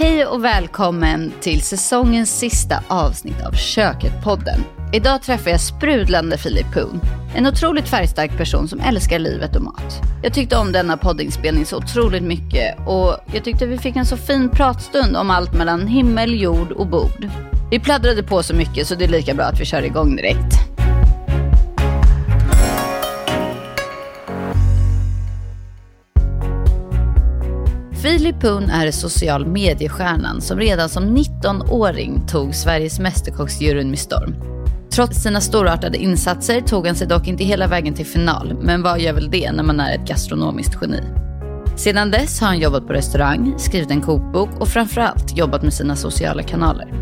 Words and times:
Hej 0.00 0.26
och 0.26 0.44
välkommen 0.44 1.32
till 1.40 1.62
säsongens 1.62 2.38
sista 2.38 2.82
avsnitt 2.88 3.46
av 3.46 3.52
Köket-podden. 3.52 4.60
Idag 4.92 5.22
träffar 5.22 5.50
jag 5.50 5.60
sprudlande 5.60 6.38
Filip 6.38 6.74
Poon. 6.74 7.00
En 7.36 7.46
otroligt 7.46 7.88
färgstark 7.88 8.36
person 8.36 8.68
som 8.68 8.80
älskar 8.80 9.18
livet 9.18 9.56
och 9.56 9.62
mat. 9.62 10.00
Jag 10.22 10.34
tyckte 10.34 10.56
om 10.56 10.72
denna 10.72 10.96
poddinspelning 10.96 11.66
så 11.66 11.76
otroligt 11.76 12.22
mycket 12.22 12.78
och 12.86 13.16
jag 13.34 13.44
tyckte 13.44 13.66
vi 13.66 13.78
fick 13.78 13.96
en 13.96 14.06
så 14.06 14.16
fin 14.16 14.48
pratstund 14.48 15.16
om 15.16 15.30
allt 15.30 15.54
mellan 15.54 15.86
himmel, 15.86 16.42
jord 16.42 16.72
och 16.72 16.86
bord. 16.86 17.28
Vi 17.70 17.80
pladdrade 17.80 18.22
på 18.22 18.42
så 18.42 18.54
mycket 18.54 18.86
så 18.86 18.94
det 18.94 19.04
är 19.04 19.08
lika 19.08 19.34
bra 19.34 19.44
att 19.44 19.60
vi 19.60 19.64
kör 19.64 19.82
igång 19.82 20.16
direkt. 20.16 20.67
Filip 28.08 28.40
Poon 28.40 28.70
är 28.70 28.90
social 28.90 29.46
mediestjärnan 29.46 30.40
som 30.40 30.58
redan 30.58 30.88
som 30.88 31.16
19-åring 31.16 32.26
tog 32.26 32.54
Sveriges 32.54 33.00
Mästerkocksjuryn 33.00 33.90
med 33.90 33.98
storm. 33.98 34.36
Trots 34.90 35.22
sina 35.22 35.40
storartade 35.40 35.98
insatser 35.98 36.60
tog 36.60 36.86
han 36.86 36.96
sig 36.96 37.06
dock 37.06 37.26
inte 37.28 37.44
hela 37.44 37.66
vägen 37.66 37.94
till 37.94 38.06
final, 38.06 38.56
men 38.62 38.82
vad 38.82 39.00
gör 39.00 39.12
väl 39.12 39.30
det 39.30 39.52
när 39.52 39.62
man 39.62 39.80
är 39.80 39.94
ett 39.94 40.08
gastronomiskt 40.08 40.78
geni? 40.80 41.02
Sedan 41.76 42.10
dess 42.10 42.40
har 42.40 42.48
han 42.48 42.58
jobbat 42.58 42.86
på 42.86 42.92
restaurang, 42.92 43.54
skrivit 43.58 43.90
en 43.90 44.00
kokbok 44.00 44.50
och 44.60 44.68
framförallt 44.68 45.36
jobbat 45.36 45.62
med 45.62 45.74
sina 45.74 45.96
sociala 45.96 46.42
kanaler. 46.42 46.92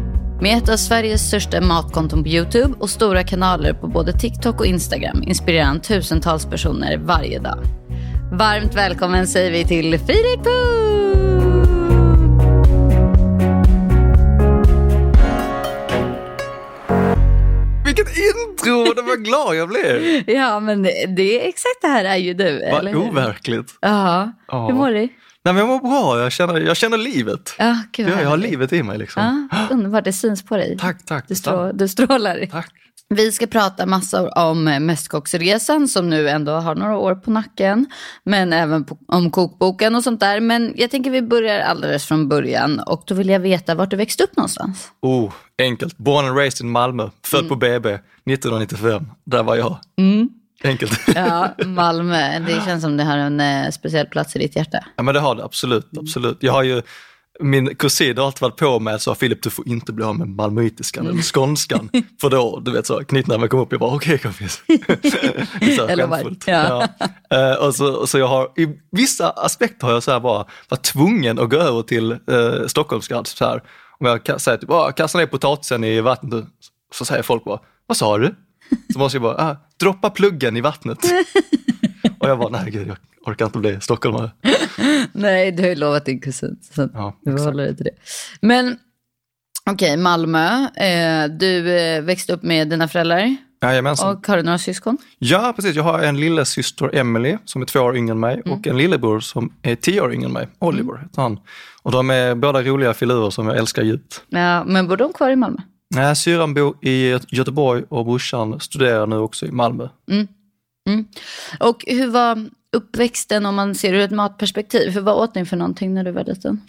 Med 0.41 0.59
ett 0.59 0.69
av 0.69 0.77
Sveriges 0.77 1.29
största 1.29 1.61
matkonton 1.61 2.23
på 2.23 2.29
Youtube 2.29 2.75
och 2.79 2.91
stora 2.91 3.23
kanaler 3.23 3.73
på 3.73 3.89
både 3.89 4.13
TikTok 4.13 4.61
och 4.61 4.67
Instagram 4.67 5.23
inspirerar 5.23 5.65
han 5.65 5.81
tusentals 5.81 6.47
personer 6.47 6.99
varje 6.99 7.39
dag. 7.39 7.59
Varmt 8.39 8.75
välkommen 8.75 9.27
säger 9.27 9.51
vi 9.51 9.65
till 9.65 9.99
Filip! 9.99 10.47
Vilket 17.87 18.07
intro! 18.09 18.95
Det 18.95 19.03
var 19.03 19.17
glad 19.17 19.57
jag 19.57 19.69
blev. 19.69 20.23
Ja, 20.31 20.61
men 20.61 20.83
det 21.17 21.43
är 21.45 21.49
exakt 21.49 21.83
det 21.83 21.89
här 21.89 22.05
är 22.05 22.17
ju 22.17 22.35
du, 22.35 22.69
Vad 22.73 22.95
overkligt. 22.95 23.75
Ja. 23.81 24.33
Hur 24.49 24.73
mår 24.75 24.91
du? 24.91 25.09
Nej, 25.47 25.55
men 25.55 25.57
jag 25.57 25.69
mår 25.83 25.89
bra, 25.91 26.21
jag 26.23 26.33
känner, 26.33 26.61
jag 26.61 26.77
känner 26.77 26.97
livet. 26.99 27.55
Ja, 27.59 27.77
gud 27.93 28.09
Ja, 28.09 28.15
vad 28.15 28.25
jag 28.25 28.29
har 28.29 28.37
livet 28.37 28.73
i 28.73 28.83
mig 28.83 28.99
liksom. 28.99 29.49
Ja, 29.51 29.59
underbart, 29.75 30.05
det 30.05 30.13
syns 30.13 30.43
på 30.45 30.57
dig. 30.57 30.77
Tack, 30.81 31.05
tack. 31.05 31.25
Du, 31.29 31.35
strå, 31.35 31.73
du 31.73 31.89
strålar. 31.89 32.47
Tack. 32.51 32.69
Vi 33.09 33.33
ska 33.33 33.47
prata 33.47 33.87
massor 33.87 34.39
om 34.39 34.65
Mästerkocksresan 34.65 35.89
som 35.89 36.11
nu 36.11 36.29
ändå 36.29 36.53
har 36.53 36.75
några 36.75 36.97
år 36.99 37.15
på 37.15 37.31
nacken. 37.31 37.87
Men 38.25 38.53
även 38.53 38.85
på, 38.85 38.99
om 39.09 39.31
kokboken 39.31 39.95
och 39.95 40.03
sånt 40.05 40.21
där. 40.21 40.41
Men 40.41 40.73
jag 40.77 40.91
tänker 40.91 41.11
vi 41.11 41.23
börjar 41.23 41.61
alldeles 41.61 42.07
från 42.07 42.29
början. 42.29 42.81
Och 42.81 43.03
då 43.07 43.15
vill 43.15 43.29
jag 43.29 43.41
veta 43.41 43.75
vart 43.75 43.91
du 43.91 43.97
växte 43.97 44.25
upp 44.25 44.37
någonstans. 44.37 44.89
Oh, 45.03 45.33
enkelt. 45.59 45.99
Born 45.99 46.27
and 46.27 46.37
raised 46.37 46.65
in 46.67 46.71
Malmö, 46.73 47.11
född 47.25 47.41
Mm. 47.41 47.49
på 47.49 47.57
BB 47.57 47.89
1995. 48.31 49.07
Där 49.25 49.43
var 49.43 49.57
jag. 49.57 49.79
Enkelt. 50.65 51.01
Ja, 51.15 51.55
Malmö. 51.67 52.39
Det 52.39 52.65
känns 52.65 52.83
som 52.83 52.97
det 52.97 53.05
har 53.05 53.19
en 53.19 53.41
eh, 53.41 53.71
speciell 53.71 54.07
plats 54.07 54.37
i 54.37 54.39
ditt 54.39 54.57
hjärta. 54.57 54.79
Ja 54.97 55.03
men 55.03 55.15
det 55.15 55.21
har 55.21 55.35
det 55.35 55.45
absolut, 55.45 55.87
absolut. 55.99 56.37
Jag 56.41 56.53
har 56.53 56.63
ju, 56.63 56.83
min 57.41 57.75
kusin 57.77 58.19
har 58.19 58.27
alltid 58.27 58.41
varit 58.43 58.57
på 58.57 58.81
mig 58.81 58.95
och 58.95 59.03
sa 59.03 59.15
Filip 59.15 59.43
du 59.43 59.51
får 59.51 59.69
inte 59.69 59.93
bli 59.93 60.05
av 60.05 60.19
med 60.19 60.29
malmöitiskan 60.29 61.07
eller 61.07 61.23
skånskan. 61.23 61.91
För 62.21 62.31
då, 62.31 62.61
du 62.65 62.71
vet 62.73 62.87
så, 62.87 63.05
knytnäven 63.05 63.49
kom 63.49 63.61
upp, 63.61 63.73
jag 63.73 63.81
bara 63.81 63.95
okej 63.95 64.19
kompis. 64.19 64.63
Det 64.67 65.67
är 65.73 65.77
så 65.77 65.87
Eller 65.87 66.09
skämtfullt. 66.09 66.45
ja. 66.47 66.89
Ja. 67.31 67.53
Eh, 67.53 67.57
och 67.67 67.75
så, 67.75 67.95
och 67.95 68.09
så 68.09 68.19
jag 68.19 68.27
har, 68.29 68.45
i 68.57 68.69
vissa 68.93 69.31
aspekter 69.31 69.87
har 69.87 69.95
jag 69.95 70.03
så 70.03 70.13
här 70.13 70.21
bara 70.21 70.45
varit 70.69 70.83
tvungen 70.83 71.39
att 71.39 71.51
gå 71.51 71.57
över 71.57 71.83
till 71.83 72.13
uh, 72.13 72.67
stockholmska. 72.67 73.25
Så 73.25 73.45
här. 73.45 73.63
Om 73.99 74.07
jag 74.07 74.41
säger 74.41 74.59
typ, 74.59 74.71
"Ah, 74.71 74.93
kasta 74.93 75.19
ner 75.19 75.27
potatisen 75.27 75.85
i 75.85 76.01
vattnet, 76.01 76.45
så 76.95 77.05
säger 77.05 77.23
folk 77.23 77.45
bara, 77.45 77.59
vad 77.87 77.97
sa 77.97 78.19
du? 78.19 78.35
Så 78.93 78.99
måste 78.99 79.17
jag 79.17 79.23
bara, 79.23 79.35
ah, 79.51 79.57
droppa 79.81 80.11
pluggen 80.11 80.57
i 80.57 80.61
vattnet. 80.61 80.99
och 82.19 82.29
jag 82.29 82.39
bara, 82.39 82.49
nej 82.49 82.71
gud 82.71 82.89
jag 82.89 82.97
orkar 83.27 83.45
inte 83.45 83.59
bli 83.59 83.81
stockholmare. 83.81 84.31
Nej, 85.13 85.53
du 85.53 85.63
har 85.63 85.69
ju 85.69 85.75
lovat 85.75 86.05
din 86.05 86.21
kusin. 86.21 86.57
Så 86.75 86.89
Ja, 86.95 87.17
du 87.23 87.43
håller 87.43 87.65
dig 87.65 87.77
till 87.77 87.85
det. 87.85 87.95
Men 88.41 88.79
okej, 89.71 89.97
Malmö. 89.97 90.65
Eh, 90.77 91.29
du 91.31 91.79
eh, 91.79 92.03
växte 92.03 92.33
upp 92.33 92.43
med 92.43 92.69
dina 92.69 92.89
föräldrar. 92.89 93.37
Jajamensan. 93.63 94.17
Och 94.17 94.27
har 94.27 94.37
du 94.37 94.43
några 94.43 94.59
syskon? 94.59 94.99
Ja, 95.19 95.53
precis. 95.57 95.77
Jag 95.77 95.83
har 95.83 96.03
en 96.03 96.21
lillasyster, 96.21 96.97
Emily, 96.97 97.37
som 97.45 97.63
är 97.63 97.67
två 97.67 97.81
år 97.81 97.97
yngre 97.97 98.13
än 98.13 98.21
mig 98.21 98.41
och 98.41 98.67
en 98.67 98.77
lillebror 98.79 99.21
som 99.21 99.53
är 99.63 99.75
tio 99.77 100.01
år 100.01 100.13
yngre 100.15 100.27
än 100.27 100.33
mig. 100.33 100.49
Oliver 100.59 100.99
heter 101.03 101.23
han. 101.23 101.41
Och 101.83 101.93
de 101.93 102.11
är 102.11 102.35
båda 102.35 102.63
roliga 102.63 102.95
filurer 102.95 103.31
som 103.31 103.47
jag 103.47 103.57
älskar 103.57 103.83
djupt. 103.83 104.23
Ja, 104.29 104.65
men 104.65 104.89
bor 104.89 104.97
de 104.97 105.13
kvar 105.13 105.31
i 105.31 105.37
Malmö? 105.37 105.59
Nej, 105.97 106.17
Syrran 106.17 106.55
bor 106.55 106.77
i 106.85 107.19
Göteborg 107.29 107.85
och 107.89 108.05
brorsan 108.05 108.61
studerar 108.61 109.07
nu 109.07 109.17
också 109.19 109.47
i 109.47 109.51
Malmö. 109.51 109.89
Och 111.61 111.85
hur 111.87 112.07
var 112.07 112.49
uppväxten 112.77 113.47
om 113.47 113.55
man 113.55 113.75
ser 113.75 113.95
ur 113.95 114.01
ett 114.01 114.11
matperspektiv? 114.11 114.91
Hur 114.91 115.01
vad 115.01 115.15
åt 115.15 115.35
ni 115.35 115.45
för 115.45 115.57
någonting 115.57 115.95
när 115.95 116.05
du 116.05 116.11
var 116.11 116.25
liten? 116.25 116.61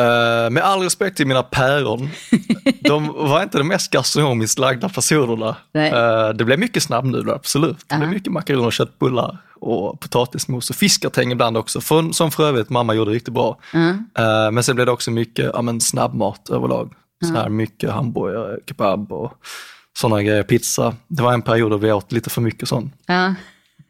Eh, 0.00 0.50
med 0.50 0.62
all 0.62 0.80
respekt 0.80 1.16
till 1.16 1.26
mina 1.26 1.42
päron, 1.42 2.10
de 2.80 3.08
var 3.08 3.42
inte 3.42 3.58
de 3.58 3.68
mest 3.68 3.90
gastronomiskt 3.90 4.58
lagda 4.58 4.88
personerna. 4.88 5.56
Eh, 5.74 6.28
det 6.28 6.44
blev 6.44 6.58
mycket 6.58 6.82
snabbnudlar, 6.82 7.34
absolut. 7.34 7.78
Det 7.78 7.94
blev 7.96 8.02
Aha. 8.02 8.14
mycket 8.14 8.32
makaroner 8.32 8.66
och 8.66 8.72
köttbullar 8.72 9.38
och 9.60 10.00
potatismos 10.00 10.70
och 10.70 10.76
fiskgratäng 10.76 11.32
ibland 11.32 11.56
också, 11.56 11.80
för, 11.80 12.12
som 12.12 12.30
för 12.30 12.48
övrigt 12.48 12.70
mamma 12.70 12.94
gjorde 12.94 13.10
riktigt 13.10 13.34
bra. 13.34 13.58
Mm. 13.74 14.06
Eh, 14.18 14.50
men 14.50 14.64
sen 14.64 14.74
blev 14.74 14.86
det 14.86 14.92
också 14.92 15.10
mycket 15.10 15.50
ja, 15.54 15.62
men 15.62 15.80
snabbmat 15.80 16.50
överlag. 16.50 16.92
Så 17.24 17.34
här 17.34 17.48
mycket 17.48 17.90
hamburgare, 17.90 18.58
kebab 18.68 19.12
och 19.12 19.32
sådana 19.98 20.22
grejer, 20.22 20.42
pizza. 20.42 20.96
Det 21.08 21.22
var 21.22 21.32
en 21.32 21.42
period 21.42 21.70
då 21.70 21.76
vi 21.76 21.92
åt 21.92 22.12
lite 22.12 22.30
för 22.30 22.40
mycket 22.40 22.68
sånt. 22.68 22.94
Ja, 23.06 23.26
Men 23.26 23.36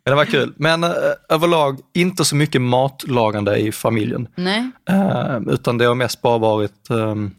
det 0.05 0.15
var 0.15 0.25
kul. 0.25 0.55
Men 0.57 0.85
eh, 0.85 0.91
överlag 1.29 1.81
inte 1.95 2.25
så 2.25 2.37
mycket 2.37 2.63
matlagande 2.63 3.57
i 3.57 3.73
familjen. 3.73 4.29
nej. 4.35 4.71
Eh, 4.91 5.39
utan 5.49 5.79
det 5.79 5.85
har 5.85 5.95
mest 5.95 6.23
bara 6.23 6.39
varit 6.39 6.91
ehm, 6.91 7.31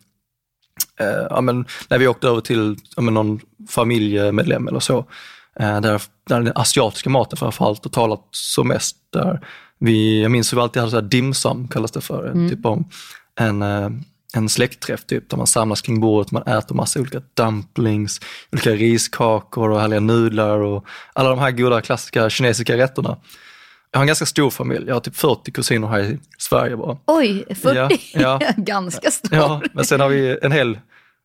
eh, 1.00 1.28
ja, 1.30 1.42
men 1.42 1.66
när 1.90 1.98
vi 1.98 2.08
åkte 2.08 2.28
över 2.28 2.42
till 2.42 2.76
ja, 2.96 3.02
men 3.02 3.14
någon 3.14 3.40
familjemedlem 3.70 4.68
eller 4.68 4.80
så. 4.80 4.98
Eh, 5.60 5.82
där, 5.82 6.02
där 6.28 6.42
den 6.42 6.52
asiatiska 6.56 7.10
maten 7.10 7.38
framförallt 7.38 7.84
har 7.84 7.92
talat 7.92 8.28
som 8.32 8.68
mest. 8.68 8.98
Där 9.14 9.48
vi, 9.80 10.22
jag 10.22 10.32
minns 10.32 10.54
hur 10.54 10.56
vi 10.58 10.62
alltid 10.62 10.80
hade 10.82 10.92
så 10.92 10.98
här 10.98 11.08
dim 11.08 11.34
sum, 11.34 11.68
kallas 11.68 11.92
det 11.92 12.02
för. 12.02 12.28
Mm. 12.28 12.50
Typ 12.50 12.66
om 12.66 12.90
en, 13.40 13.62
en 14.44 14.50
släktträff 14.50 15.06
typ, 15.06 15.30
där 15.30 15.38
man 15.38 15.48
samlas 15.48 15.82
kring 15.82 16.00
bordet, 16.00 16.32
man 16.32 16.44
äter 16.44 16.76
massa 16.76 17.00
olika 17.00 17.22
dumplings, 17.34 18.20
olika 18.52 18.72
riskakor 18.72 19.70
och 19.72 19.82
härliga 19.82 20.00
nudlar 20.00 20.60
och 20.60 20.86
alla 21.14 21.30
de 21.30 21.40
här 21.40 21.52
goda 21.52 21.82
klassiska 21.82 22.30
kinesiska 22.30 22.78
rätterna. 22.78 23.18
Jag 23.92 24.00
har 24.00 24.04
en 24.04 24.08
ganska 24.08 24.26
stor 24.26 24.50
familj, 24.50 24.84
jag 24.88 24.94
har 24.96 25.00
typ 25.02 25.16
40 25.16 25.52
kusiner 25.52 25.88
här 25.88 26.00
i 26.00 26.20
Sverige 26.38 26.76
bara. 26.78 26.98
Oj, 27.06 27.46
40. 27.56 27.76
Ja, 27.76 27.90
ja. 28.14 28.40
Ganska 28.58 29.12
stor. 29.12 29.38
Ja, 29.38 29.62
men 29.74 29.86
sen 29.86 30.00
har 30.00 30.10
vi 30.10 30.38
en 30.42 30.52
hel, 30.52 30.80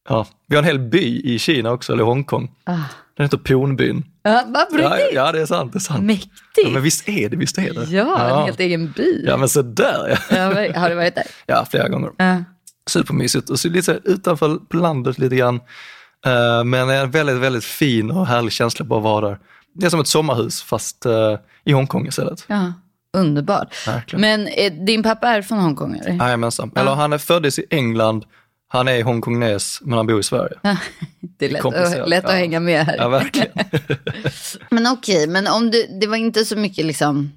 ja, 0.09 0.27
vi 0.47 0.57
har 0.57 0.63
en 0.63 0.67
hel 0.67 0.79
by 0.79 1.21
i 1.25 1.39
Kina 1.39 1.71
också, 1.73 1.93
eller 1.93 2.05
Hongkong. 2.05 2.51
Ah. 2.65 2.77
Den 3.17 3.25
heter 3.27 3.37
Ponbyn. 3.39 4.05
Ja, 4.23 4.45
vad 4.47 4.67
Ja, 4.71 4.89
bra. 4.89 4.99
ja, 5.13 5.33
det 5.33 5.41
är 5.41 5.47
sant. 5.47 5.73
Det 5.73 5.77
är 5.77 5.81
sant. 5.81 6.03
Mäktigt. 6.05 6.33
Ja, 6.65 6.71
men 6.71 6.83
visst 6.83 7.09
är 7.09 7.29
det, 7.29 7.37
visst 7.37 7.59
är 7.59 7.75
det. 7.75 7.85
Ja, 7.85 8.39
en 8.39 8.45
helt 8.45 8.61
egen 8.61 8.93
by. 8.97 9.25
Ja, 9.27 9.37
men 9.37 9.49
så 9.49 9.63
där 9.63 10.19
ja. 10.31 10.37
Ja, 10.37 10.81
har 10.81 10.89
du 10.89 10.95
varit 10.95 11.15
där? 11.15 11.25
Ja, 11.47 11.67
flera 11.71 11.89
gånger. 11.89 12.11
Ja. 12.17 12.45
Supermysigt. 12.91 13.51
Och 13.51 13.61
så 13.61 13.69
lite 13.69 13.83
så 13.83 13.93
här 13.93 14.01
utanför 14.05 14.57
på 14.57 14.77
landet 14.77 15.19
lite 15.19 15.37
grann. 15.37 15.61
Eh, 16.27 16.65
men 16.65 16.91
en 16.91 17.11
väldigt, 17.11 17.37
väldigt 17.37 17.65
fin 17.65 18.11
och 18.11 18.27
härlig 18.27 18.53
känsla 18.53 18.85
bara 18.85 18.99
att 18.99 19.05
vara 19.05 19.29
där. 19.29 19.39
Det 19.75 19.87
är 19.87 19.91
som 19.91 20.01
ett 20.01 20.07
sommarhus 20.09 20.63
fast 20.63 21.07
eh, 21.07 21.39
i 21.65 21.73
Hongkong 21.73 22.07
istället. 22.07 22.45
ja. 22.47 22.73
Underbart. 23.13 23.87
Verkligen. 23.87 24.21
Men 24.21 24.47
eh, 24.47 24.73
din 24.73 25.03
pappa 25.03 25.29
är 25.29 25.43
från 25.43 25.59
Hongkong 25.59 25.97
eller? 25.99 26.25
Jajamensan. 26.25 26.71
Eller 26.77 26.95
han 26.95 27.13
är 27.13 27.19
föddes 27.19 27.59
i 27.59 27.65
England, 27.71 28.25
han 28.69 28.89
är 28.89 29.03
hongkongnes 29.03 29.79
men 29.83 29.97
han 29.97 30.07
bor 30.07 30.21
i 30.21 30.23
Sverige. 30.23 30.57
Det 31.39 31.45
är 31.47 31.51
lätt, 31.51 31.65
att, 31.65 32.09
lätt 32.09 32.25
att 32.25 32.31
Ja. 32.31 32.37
hänga 32.37 32.61
med 32.61 32.87
här. 32.87 32.97
Ja, 32.97 33.09
verkligen. 33.09 33.53
Men 34.71 34.87
okej, 34.87 35.27
men 35.27 35.47
om 35.47 35.71
du, 35.71 35.87
det 36.01 36.07
var 36.07 36.17
inte 36.17 36.45
så 36.45 36.57
mycket 36.57 36.85
liksom 36.87 37.33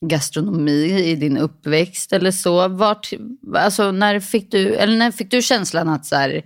gastronomi 0.00 1.02
i 1.04 1.16
din 1.16 1.38
uppväxt 1.38 2.12
eller 2.12 2.30
så. 2.30 2.68
Vart, 2.68 3.10
alltså 3.54 3.92
när 3.92 4.20
fick 4.20 4.50
du, 4.50 4.74
eller 4.74 4.96
när 4.96 5.10
fick 5.10 5.30
du 5.30 5.42
känslan 5.42 5.88
att 5.88 6.06
så 6.06 6.16
här, 6.16 6.44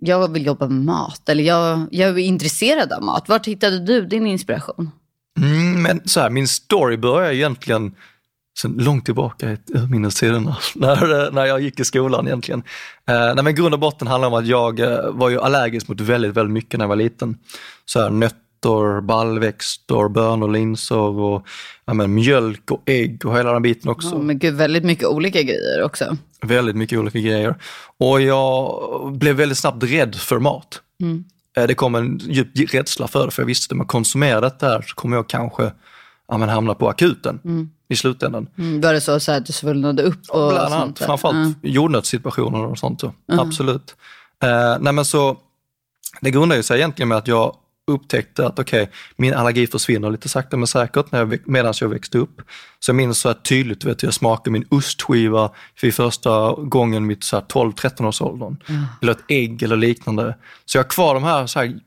jag 0.00 0.32
vill 0.32 0.46
jobba 0.46 0.68
med 0.68 0.84
mat 0.84 1.28
eller 1.28 1.44
jag, 1.44 1.86
jag 1.90 2.10
är 2.10 2.18
intresserad 2.18 2.92
av 2.92 3.02
mat. 3.02 3.28
Vart 3.28 3.46
hittade 3.46 3.78
du 3.78 4.06
din 4.06 4.26
inspiration? 4.26 4.90
Mm, 5.40 5.82
men 5.82 6.08
så 6.08 6.20
här, 6.20 6.30
min 6.30 6.48
story 6.48 6.96
börjar 6.96 7.32
egentligen 7.32 7.94
sen 8.60 8.72
långt 8.78 9.04
tillbaka 9.04 9.52
i 9.52 9.58
urminnestiderna, 9.68 10.56
när, 10.74 11.30
när 11.30 11.44
jag 11.44 11.60
gick 11.60 11.80
i 11.80 11.84
skolan 11.84 12.26
egentligen. 12.26 12.62
Eh, 13.08 13.34
nej, 13.34 13.44
men 13.44 13.54
grund 13.54 13.74
och 13.74 13.80
botten 13.80 14.08
handlar 14.08 14.28
om 14.28 14.34
att 14.34 14.46
jag 14.46 14.80
eh, 14.80 15.10
var 15.10 15.28
ju 15.28 15.40
allergisk 15.40 15.88
mot 15.88 16.00
väldigt, 16.00 16.34
väldigt 16.34 16.52
mycket 16.52 16.78
när 16.78 16.84
jag 16.84 16.88
var 16.88 16.96
liten. 16.96 17.38
Så 17.84 18.00
här, 18.00 18.10
nötter 18.64 19.00
baljväxter, 19.00 20.08
bönor, 20.08 20.48
linser 20.48 20.96
och 20.96 21.46
ja, 21.84 21.94
men, 21.94 22.14
mjölk 22.14 22.70
och 22.70 22.82
ägg 22.86 23.26
och 23.26 23.38
hela 23.38 23.52
den 23.52 23.62
biten 23.62 23.90
också. 23.90 24.08
Ja, 24.08 24.18
men 24.18 24.38
gud, 24.38 24.54
väldigt 24.54 24.84
mycket 24.84 25.06
olika 25.06 25.42
grejer 25.42 25.82
också. 25.82 26.16
Väldigt 26.42 26.76
mycket 26.76 26.98
olika 26.98 27.18
grejer. 27.18 27.56
Och 27.98 28.20
jag 28.20 29.12
blev 29.12 29.36
väldigt 29.36 29.58
snabbt 29.58 29.82
rädd 29.82 30.14
för 30.14 30.38
mat. 30.38 30.80
Mm. 31.02 31.24
Eh, 31.56 31.66
Det 31.66 31.74
kom 31.74 31.94
en 31.94 32.18
djup 32.18 32.74
rädsla 32.74 33.08
för 33.08 33.24
det, 33.24 33.30
för 33.30 33.42
jag 33.42 33.46
visste 33.46 33.66
att 33.66 33.72
om 33.72 33.78
jag 33.78 33.88
konsumerar 33.88 34.40
detta 34.40 34.68
här 34.68 34.82
så 34.82 34.94
kommer 34.94 35.16
jag 35.16 35.28
kanske 35.28 35.72
ja, 36.28 36.38
men, 36.38 36.48
hamna 36.48 36.74
på 36.74 36.88
akuten 36.88 37.40
i 37.88 37.96
slutändan. 37.96 38.48
Mm, 38.58 38.80
var 38.80 38.92
det 38.92 39.00
så, 39.00 39.20
så 39.20 39.32
att 39.32 39.46
du 39.46 39.52
svullnade 39.52 40.02
upp 40.02 40.28
och 40.28 40.48
Bland 40.48 40.74
annat, 40.74 40.98
framförallt 40.98 41.56
jordnötssituationer 41.62 42.64
och 42.66 42.78
sånt. 42.78 43.00
Så. 43.00 43.12
Absolut. 43.28 43.96
Eh, 44.42 44.76
nej 44.80 44.92
men 44.92 45.04
så, 45.04 45.36
det 46.20 46.30
grundar 46.30 46.56
ju 46.56 46.62
sig 46.62 46.78
egentligen 46.78 47.08
med 47.08 47.18
att 47.18 47.28
jag 47.28 47.56
upptäckte 47.88 48.46
att 48.46 48.58
okej, 48.58 48.90
min 49.16 49.34
allergi 49.34 49.66
försvinner 49.66 50.10
lite 50.10 50.28
sakta 50.28 50.56
men 50.56 50.66
säkert 50.66 51.12
när 51.12 51.18
jag, 51.18 51.38
medan 51.46 51.74
jag 51.80 51.88
växte 51.88 52.18
upp. 52.18 52.42
Så 52.78 52.90
jag 52.90 52.96
minns 52.96 53.18
så 53.18 53.28
här 53.28 53.34
tydligt, 53.34 53.84
vet, 53.84 54.02
jag 54.02 54.14
smakade 54.14 54.50
min 54.50 54.64
ostskiva 54.68 55.50
för 55.80 55.90
första 55.90 56.52
gången 56.52 57.06
mitt 57.06 57.24
så 57.24 57.36
här 57.36 57.44
12-13 57.44 58.08
års 58.08 58.22
åldern. 58.22 58.56
Eller 59.02 59.12
ett 59.12 59.24
ägg 59.28 59.62
eller 59.62 59.76
liknande. 59.76 60.34
Så 60.64 60.78
jag 60.78 60.84
har 60.84 60.88
kvar 60.88 61.14
de 61.14 61.24
här, 61.24 61.46
så 61.46 61.58
här 61.58 61.78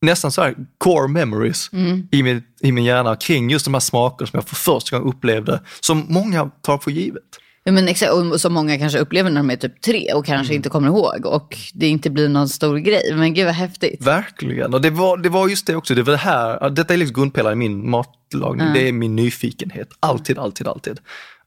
nästan 0.00 0.32
så 0.32 0.42
här 0.42 0.54
core 0.78 1.08
memories 1.08 1.70
i, 2.10 2.22
min, 2.22 2.42
i 2.60 2.72
min 2.72 2.84
hjärna 2.84 3.16
kring 3.16 3.50
just 3.50 3.64
de 3.64 3.74
här 3.74 3.80
smakerna 3.80 4.26
som 4.26 4.36
jag 4.36 4.48
för 4.48 4.56
första 4.56 4.98
gången 4.98 5.14
upplevde, 5.14 5.60
som 5.80 6.06
många 6.08 6.50
tar 6.62 6.78
för 6.78 6.90
givet. 6.90 7.22
Ja, 7.70 7.74
men 7.74 7.88
exakt, 7.88 8.12
och 8.12 8.40
som 8.40 8.52
många 8.52 8.78
kanske 8.78 8.98
upplever 8.98 9.30
när 9.30 9.40
de 9.40 9.50
är 9.50 9.56
typ 9.56 9.80
tre 9.80 10.12
och 10.12 10.28
Mm. 10.28 10.38
kanske 10.38 10.54
inte 10.54 10.68
kommer 10.68 10.88
ihåg 10.88 11.26
och 11.26 11.56
det 11.74 11.88
inte 11.88 12.10
blir 12.10 12.28
någon 12.28 12.48
stor 12.48 12.76
grej. 12.78 13.14
Men 13.14 13.34
gud 13.34 13.44
vad 13.46 13.54
häftigt. 13.54 14.02
Verkligen, 14.06 14.74
och 14.74 14.80
det 14.80 14.90
var, 14.90 15.16
det 15.16 15.28
var 15.28 15.48
just 15.48 15.66
det 15.66 15.76
också. 15.76 15.94
Det 15.94 16.02
var 16.02 16.10
det 16.12 16.16
här, 16.16 16.70
detta 16.70 16.94
är 16.94 16.98
liksom 16.98 17.14
grundpelaren 17.14 17.62
i 17.62 17.68
min 17.68 17.90
matlagning. 17.90 18.72
Det 18.74 18.88
är 18.88 18.92
min 18.92 19.16
nyfikenhet. 19.16 19.88
Alltid, 20.00 20.38
alltid, 20.38 20.68
alltid. 20.68 20.98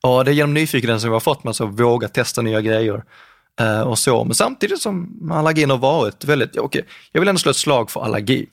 Och 0.01 0.25
det 0.25 0.31
är 0.31 0.35
genom 0.35 0.53
nyfikenheten 0.53 0.99
som 1.01 1.07
jag 1.07 1.15
har 1.15 1.19
fått 1.19 1.43
mig 1.43 1.51
att 1.51 1.79
våga 1.79 2.07
testa 2.07 2.41
nya 2.41 2.61
grejer. 2.61 3.03
Eh, 3.59 3.81
och 3.81 3.99
så. 3.99 4.23
Men 4.23 4.35
samtidigt 4.35 4.81
som 4.81 5.29
allergin 5.33 5.69
har 5.69 5.77
varit 5.77 6.25
väldigt, 6.25 6.57
okej, 6.57 6.85
jag 7.11 7.21
vill 7.21 7.29
ändå 7.29 7.39
slå 7.39 7.49
ett 7.51 7.57
slag 7.57 7.91
för 7.91 8.01
allergi. 8.03 8.45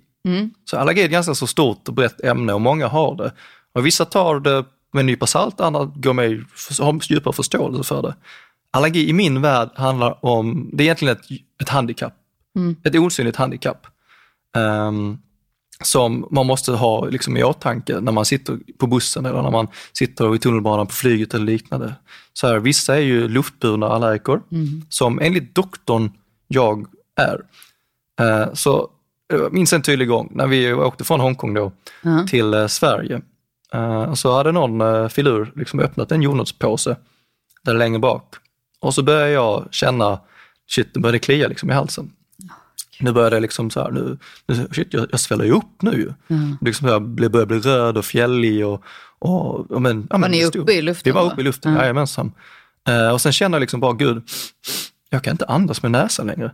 Så 0.71 0.77
allergi 0.77 1.01
är 1.01 1.05
ett 1.05 1.11
ganska 1.11 1.35
så 1.35 1.47
stort 1.47 1.89
och 1.89 1.95
brett 1.95 2.21
ämne 2.25 2.53
och 2.53 2.61
många 2.61 2.87
har 2.89 3.17
det. 3.17 3.33
Och 3.75 3.87
vissa 3.87 4.05
tar 4.05 4.41
det 4.41 4.65
med 4.93 5.01
en 5.01 5.07
nypa 5.07 5.27
salt, 5.27 5.61
andra 5.61 5.85
går 5.95 6.13
med, 6.13 6.33
i- 6.33 6.43
har 6.81 7.01
djupare 7.13 7.33
förståelse 7.33 7.85
för 7.89 8.03
det. 8.03 8.15
Allergi 8.73 9.09
i 9.09 9.13
min 9.13 9.43
värld 9.43 9.71
handlar 9.75 10.25
om, 10.25 10.71
det 10.73 10.83
är 10.83 10.85
egentligen 10.85 11.17
ett, 11.17 11.25
ett 11.63 11.69
handikapp. 11.69 12.15
Ett 12.85 12.95
osynligt 12.97 13.37
handikapp. 13.37 13.87
Ehm, 14.57 15.19
som 15.85 16.27
man 16.31 16.47
måste 16.47 16.73
ha 16.73 17.05
liksom, 17.07 17.37
i 17.37 17.45
åtanke 17.45 18.01
när 18.01 18.13
man 18.13 18.25
sitter 18.25 18.59
på 18.79 18.87
bussen 18.87 19.27
eller 19.27 19.43
när 19.43 19.51
man 19.51 19.67
sitter 19.93 20.35
i 20.35 20.39
tunnelbanan 20.39 20.87
på 20.87 20.93
flyget 20.93 21.35
eller 21.35 21.45
liknande. 21.47 21.95
Så 22.33 22.47
här, 22.47 22.59
vissa 22.59 22.95
är 22.97 23.01
ju 23.01 23.29
luftburna 23.29 23.87
allergiker, 23.89 24.41
som 24.89 25.19
enligt 25.21 25.55
doktorn 25.55 26.11
jag 26.49 26.87
är. 27.17 27.41
Eh, 28.21 28.53
så 28.55 28.91
minns 29.51 29.73
en 29.73 29.83
tydlig 29.83 30.09
gång 30.09 30.33
när 30.35 30.47
vi 30.47 30.73
åkte 30.73 31.05
från 31.05 31.21
Hongkong 31.21 31.55
då 31.55 31.73
till 32.27 32.55
eh, 32.55 32.67
Sverige. 32.67 33.21
Eh, 33.75 34.15
så 34.15 34.37
hade 34.37 34.53
någon 34.53 34.81
uh, 34.81 35.09
filur 35.09 35.53
liksom 35.57 35.81
öppnat 35.81 36.13
en 36.13 36.23
jordnötspåse 36.23 36.97
där 37.65 37.75
längre 37.75 37.99
bak. 37.99 38.35
Och 38.81 38.95
så 38.95 39.03
började 39.03 39.31
jag 39.31 39.69
känna, 39.71 40.21
shit, 40.71 40.95
det 40.95 41.01
började 41.01 41.19
klia 41.19 41.49
liksom 41.49 41.71
i 41.71 41.73
halsen. 41.75 42.13
Nu 43.01 43.13
börjar 43.13 43.31
det 43.31 43.41
liksom 43.41 43.71
så 43.71 43.81
här, 43.83 43.91
nu, 43.91 44.19
nu 44.47 44.69
shit, 44.73 44.89
jag, 44.95 45.07
jag 45.11 45.21
sväller 45.21 45.45
ju 45.45 45.53
upp 45.53 45.83
nu 45.83 45.91
ju. 45.93 46.37
Liksom 46.61 46.89
så 46.89 46.93
här, 46.93 47.01
blir- 47.01 47.29
börjar 47.29 47.47
bli 47.47 47.59
röd 47.59 47.97
och 47.99 48.05
fjällig 48.05 48.67
och, 48.67 48.83
och, 49.19 49.71
och 49.71 49.83
men, 49.83 50.07
ja, 50.11 50.19
men 50.19 50.31
ni 50.31 50.41
det 50.51 50.59
uppe 50.59 50.73
i 50.73 50.83
luften 50.83 51.11
Vi 51.13 51.15
var 51.15 51.33
uppe 51.33 51.41
i 51.41 51.45
luften, 51.45 51.73
Ja. 51.73 51.81
jajamensan. 51.81 52.33
Eh, 52.89 53.13
och 53.13 53.21
sen 53.21 53.33
känner 53.33 53.57
jag 53.57 53.61
liksom 53.61 53.81
bara, 53.81 53.93
gud, 53.93 54.23
jag 55.11 55.25
kan 55.25 55.31
inte 55.31 55.47
andas 55.47 55.83
med 55.83 55.91
näsan 55.93 56.27
längre. 56.27 56.53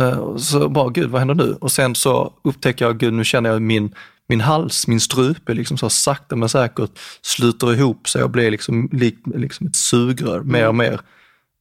Eh, 0.00 0.18
och 0.18 0.40
så 0.40 0.68
bara, 0.68 0.88
gud 0.88 1.10
vad 1.10 1.18
händer 1.20 1.34
nu? 1.34 1.56
Och 1.60 1.72
sen 1.72 1.94
så 1.94 2.32
upptäcker 2.44 2.84
jag, 2.84 2.98
gud 2.98 3.12
nu 3.12 3.24
känner 3.24 3.50
jag 3.50 3.62
min, 3.62 3.94
min 4.30 4.40
hals, 4.40 4.86
min 4.86 5.00
strupe 5.00 5.54
liksom 5.54 5.78
så 5.78 5.90
sakta 5.90 6.36
men 6.36 6.48
säkert 6.48 6.90
sluter 7.22 7.74
ihop 7.74 8.08
sig 8.08 8.22
och 8.22 8.30
blir 8.30 8.50
liksom, 8.50 8.88
lik, 8.92 9.18
liksom 9.24 9.66
ett 9.66 9.76
sugrör 9.76 10.40
mer 10.40 10.68
och 10.68 10.74
mer. 10.74 11.00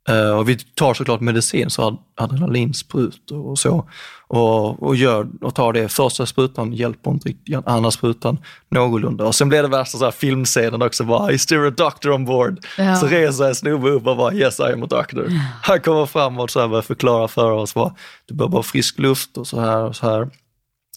Eh, 0.10 0.38
och 0.38 0.50
vi 0.50 0.56
tar 0.56 0.94
såklart 0.94 1.22
medicin, 1.22 1.70
så 1.70 1.88
ad- 1.88 1.98
adrenalinsprut 2.18 3.32
och 3.32 3.60
så. 3.60 3.90
Och, 4.28 4.84
och, 4.84 4.96
gör, 4.96 5.28
och 5.42 5.56
tar 5.56 5.74
det. 5.74 5.90
Första 5.90 6.26
sprutan 6.26 6.74
hjälper 6.74 7.12
inte 7.12 7.30
riktigt, 7.30 7.68
andra 7.68 7.92
sprutan 7.92 8.38
någorlunda. 8.72 9.26
Och 9.26 9.36
sen 9.36 9.50
blir 9.50 9.62
det 9.62 9.68
värsta 9.68 9.98
så 9.98 10.04
här 10.04 10.12
filmscenen 10.12 10.82
också, 10.82 11.04
bara, 11.04 11.32
is 11.32 11.46
there 11.46 11.68
a 11.68 11.74
doctor 11.78 12.12
on 12.12 12.26
board? 12.26 12.66
Ja. 12.78 12.96
Så 12.96 13.08
reser 13.08 13.46
en 13.48 13.56
snubbe 13.56 13.90
upp 13.90 14.08
och 14.08 14.18
bara, 14.18 14.34
yes 14.34 14.60
I 14.60 14.64
am 14.64 14.84
a 14.84 14.88
doctor. 14.90 15.28
Han 15.64 15.80
kommer 15.82 16.06
fram 16.06 16.40
och 16.40 16.50
så 16.52 16.60
här 16.60 16.68
börjar 16.68 16.82
förklara 16.82 17.28
för 17.28 17.52
oss, 17.52 17.74
bara, 17.74 17.94
du 18.26 18.36
behöver 18.36 18.52
bara 18.52 18.64
frisk 18.64 19.00
luft 19.00 19.38
och 19.38 19.48
så 19.48 19.60
här 19.60 19.84
och 19.84 19.96
så 19.96 20.10
här. 20.10 20.30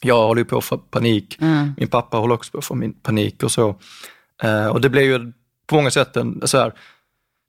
Jag 0.03 0.27
håller 0.27 0.41
ju 0.41 0.45
på 0.45 0.59
att 0.59 0.65
få 0.65 0.79
panik. 0.79 1.39
Min 1.77 1.89
pappa 1.89 2.17
håller 2.17 2.35
också 2.35 2.53
på 2.53 2.59
att 2.59 2.65
få 2.65 2.75
min 2.75 2.93
panik 2.93 3.43
och 3.43 3.53
så. 3.53 3.77
Eh, 4.43 4.67
och 4.67 4.81
det 4.81 4.89
blev 4.89 5.05
ju 5.05 5.33
på 5.67 5.75
många 5.75 5.91
sätt 5.91 6.17
en, 6.17 6.41
så 6.45 6.59
här, 6.59 6.73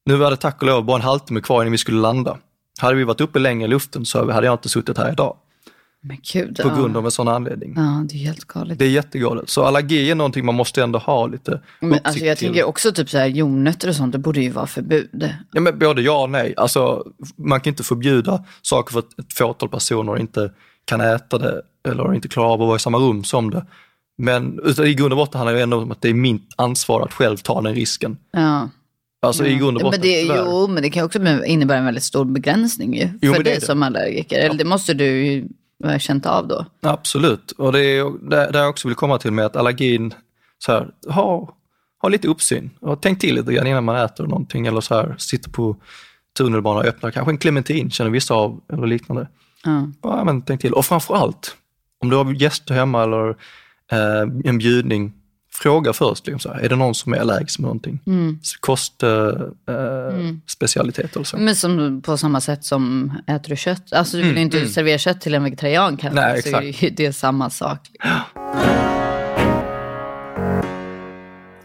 nu 0.05 0.15
var 0.15 0.31
det 0.31 0.37
tack 0.37 0.61
och 0.61 0.67
lov 0.67 0.85
bara 0.85 0.95
en 0.95 1.01
halvtimme 1.01 1.41
kvar 1.41 1.61
innan 1.61 1.71
vi 1.71 1.77
skulle 1.77 2.01
landa. 2.01 2.37
Hade 2.79 2.95
vi 2.95 3.03
varit 3.03 3.21
uppe 3.21 3.39
längre 3.39 3.65
i 3.65 3.67
luften 3.67 4.05
så 4.05 4.31
hade 4.31 4.47
jag 4.47 4.53
inte 4.53 4.69
suttit 4.69 4.97
här 4.97 5.11
idag 5.11 5.35
Men 6.01 6.17
gud. 6.33 6.59
på 6.61 6.67
ja. 6.67 6.75
grund 6.75 6.97
av 6.97 7.05
en 7.05 7.11
sån 7.11 7.27
anledning. 7.27 7.73
Ja, 7.75 8.05
det 8.09 8.15
är 8.15 8.19
helt 8.19 8.45
galet. 8.45 8.79
Det 8.79 8.85
är 8.85 8.89
jättegalet. 8.89 9.49
Så 9.49 9.63
allergi 9.63 10.11
är 10.11 10.15
någonting 10.15 10.45
man 10.45 10.55
måste 10.55 10.83
ändå 10.83 10.99
ha 10.99 11.27
lite 11.27 11.61
Men, 11.79 11.99
alltså, 12.03 12.25
jag 12.25 12.37
till. 12.37 12.47
tänker 12.47 12.63
också 12.63 12.91
typ 12.91 13.09
så 13.09 13.17
här 13.17 13.27
jordnötter 13.27 13.89
och 13.89 13.95
sånt, 13.95 14.11
det 14.11 14.17
borde 14.17 14.41
ju 14.41 14.49
vara 14.49 14.67
förbud. 14.67 15.29
Ja, 15.51 15.61
men 15.61 15.79
både 15.79 16.01
ja 16.01 16.23
och 16.23 16.29
nej. 16.29 16.53
Alltså, 16.57 17.05
man 17.35 17.59
kan 17.61 17.71
inte 17.71 17.83
förbjuda 17.83 18.43
saker 18.61 18.93
för 18.93 18.99
ett 18.99 19.33
fåtal 19.33 19.69
personer 19.69 20.17
inte 20.19 20.51
kan 20.85 21.01
äta 21.01 21.37
det 21.37 21.61
eller 21.87 22.13
inte 22.13 22.27
klarar 22.27 22.47
av 22.49 22.61
att 22.61 22.67
vara 22.67 22.75
i 22.75 22.79
samma 22.79 22.97
rum 22.97 23.23
som 23.23 23.49
det. 23.51 23.65
Men 24.17 24.59
utan 24.63 24.85
i 24.87 24.93
grund 24.93 25.13
och 25.13 25.17
botten 25.17 25.37
handlar 25.39 25.53
det 25.53 25.61
ändå 25.63 25.77
om 25.77 25.91
att 25.91 26.01
det 26.01 26.09
är 26.09 26.13
mitt 26.13 26.49
ansvar 26.55 27.01
att 27.01 27.13
själv 27.13 27.37
ta 27.37 27.61
den 27.61 27.75
risken. 27.75 28.17
Ja. 28.31 28.69
Alltså 29.21 29.45
i 29.45 29.55
grund 29.55 29.77
och 29.77 29.81
Ja, 29.81 29.85
botten. 29.85 29.99
men 30.01 30.09
det, 30.09 30.21
tyvärr. 30.21 30.43
jo, 30.45 30.67
men 30.67 30.83
det 30.83 30.89
kan 30.89 31.05
också 31.05 31.19
innebära 31.45 31.77
en 31.77 31.85
väldigt 31.85 32.03
stor 32.03 32.25
begränsning 32.25 32.95
ju, 32.95 33.09
Jo, 33.21 33.33
för 33.33 33.43
dig 33.43 33.55
det. 33.55 33.65
som 33.65 33.83
allergiker. 33.83 34.39
Eller 34.39 34.55
det 34.57 34.65
måste 34.65 34.93
du 34.93 35.05
ju 35.05 35.47
ha 35.83 35.99
känt 35.99 36.25
av 36.25 36.47
då. 36.47 36.65
Absolut, 36.81 37.51
och 37.51 37.71
det 37.73 37.79
är 37.79 38.51
det 38.51 38.59
jag 38.59 38.69
också 38.69 38.87
vill 38.87 38.95
komma 38.95 39.17
till 39.17 39.31
med 39.31 39.45
att 39.45 39.55
allergin, 39.55 40.13
så 40.57 40.71
här, 40.71 40.87
ha, 41.07 41.55
ha 42.01 42.09
lite 42.09 42.27
uppsyn 42.27 42.69
och 42.79 43.01
tänk 43.01 43.19
till 43.19 43.35
lite 43.35 43.53
grann 43.53 43.67
innan 43.67 43.83
man 43.83 43.95
äter 43.95 44.23
någonting 44.27 44.67
eller 44.67 44.81
så 44.81 44.95
här, 44.95 45.15
sitter 45.17 45.49
på 45.49 45.75
tunnelbanan 46.37 46.81
och 46.81 46.85
öppnar 46.87 47.11
kanske 47.11 47.31
en 47.31 47.37
clementin, 47.37 47.91
känner 47.91 48.11
vissa 48.11 48.33
av 48.33 48.61
eller 48.73 48.87
liknande. 48.87 49.27
Ja. 49.63 49.87
Ja, 50.01 50.23
men 50.23 50.41
tänk 50.41 50.61
till. 50.61 50.73
Och 50.73 50.85
framförallt, 50.85 51.55
om 51.99 52.09
du 52.09 52.15
har 52.15 52.33
gäster 52.33 52.73
hemma 52.73 53.03
eller 53.03 53.29
eh, 53.91 54.21
en 54.45 54.57
bjudning, 54.57 55.13
fråga 55.53 55.93
först. 55.93 56.27
Liksom 56.27 56.39
så 56.39 56.53
här, 56.53 56.59
är 56.59 56.69
det 56.69 56.75
någon 56.75 56.95
som 56.95 57.13
är 57.13 57.17
allergisk 57.17 57.59
med 57.59 57.63
någonting? 57.63 57.99
Mm. 58.05 58.39
Kostspecialitet 58.59 59.59
eh, 59.69 60.35
specialitet 60.47 61.15
eller 61.15 61.25
så. 61.25 61.37
Men 61.37 61.55
som, 61.55 62.01
på 62.01 62.17
samma 62.17 62.41
sätt 62.41 62.65
som 62.65 63.13
äter 63.27 63.49
du 63.49 63.55
kött. 63.55 63.93
Alltså 63.93 64.17
du 64.17 64.23
vill 64.23 64.35
ju 64.35 64.41
inte 64.41 64.67
servera 64.67 64.97
kött 64.97 65.21
till 65.21 65.33
en 65.33 65.43
vegetarian 65.43 65.97
kanske. 65.97 66.19
Mm, 66.19 66.33
Nej, 66.33 66.41
så 66.41 66.85
är 66.85 66.91
det 66.91 67.05
är 67.05 67.11
samma 67.11 67.49
sak. 67.49 67.79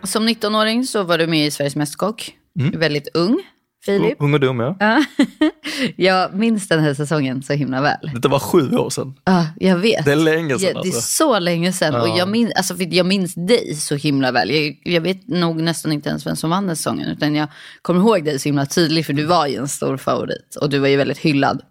Som 0.02 0.28
19-åring 0.28 0.84
så 0.84 1.02
var 1.02 1.18
du 1.18 1.26
med 1.26 1.46
i 1.46 1.50
Sveriges 1.50 1.76
Mästerkock. 1.76 2.32
Mm. 2.60 2.80
Väldigt 2.80 3.08
ung, 3.14 3.42
Filip. 3.84 4.16
Ung 4.20 4.34
och 4.34 4.40
dum 4.40 4.60
ja. 4.60 4.76
Ja. 4.80 5.04
jag 5.96 6.34
minns 6.34 6.68
den 6.68 6.80
här 6.80 6.94
säsongen 6.94 7.42
så 7.42 7.52
himla 7.52 7.80
väl. 7.80 8.10
Det 8.22 8.28
var 8.28 8.38
sju 8.38 8.76
år 8.76 8.90
sedan. 8.90 9.14
Ja, 9.24 9.46
jag 9.60 9.76
vet. 9.76 10.04
Det 10.04 10.12
är 10.12 10.16
länge 10.16 10.58
sedan 10.58 10.68
Ja, 10.74 10.82
det 10.82 10.88
är 10.88 10.92
alltså. 10.94 11.00
så 11.00 11.38
länge 11.38 11.72
sedan. 11.72 11.94
Och 12.00 12.08
Ja. 12.08 12.18
jag, 12.18 12.28
min, 12.28 12.52
alltså, 12.56 12.76
för 12.76 12.94
jag 12.94 13.06
minns 13.06 13.34
dig 13.34 13.74
så 13.74 13.94
himla 13.94 14.32
väl. 14.32 14.50
Jag, 14.50 14.80
jag 14.84 15.00
vet 15.00 15.28
nog 15.28 15.60
nästan 15.62 15.92
inte 15.92 16.08
ens 16.08 16.26
vem 16.26 16.36
som 16.36 16.50
vann 16.50 16.66
den 16.66 16.76
säsongen. 16.76 17.08
Utan 17.08 17.34
jag 17.34 17.48
kommer 17.82 18.00
ihåg 18.00 18.24
dig 18.24 18.38
så 18.38 18.48
himla 18.48 18.66
tydligt. 18.66 19.06
För 19.06 19.12
du 19.12 19.24
var 19.24 19.46
ju 19.46 19.56
en 19.56 19.68
stor 19.68 19.96
favorit. 19.96 20.56
Och 20.60 20.70
du 20.70 20.78
var 20.78 20.88
ju 20.88 20.96
väldigt 20.96 21.18
hyllad 21.18 21.62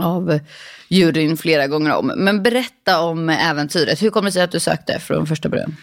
av 0.00 0.38
juryn 0.88 1.36
flera 1.36 1.66
gånger 1.66 1.94
om. 1.94 2.12
Men 2.16 2.42
berätta 2.42 3.00
om 3.00 3.28
äventyret. 3.28 4.02
Hur 4.02 4.10
kommer 4.10 4.28
det 4.28 4.32
sig 4.32 4.42
att 4.42 4.52
du 4.52 4.60
sökte 4.60 4.98
från 5.00 5.26
första 5.26 5.48
början? 5.48 5.76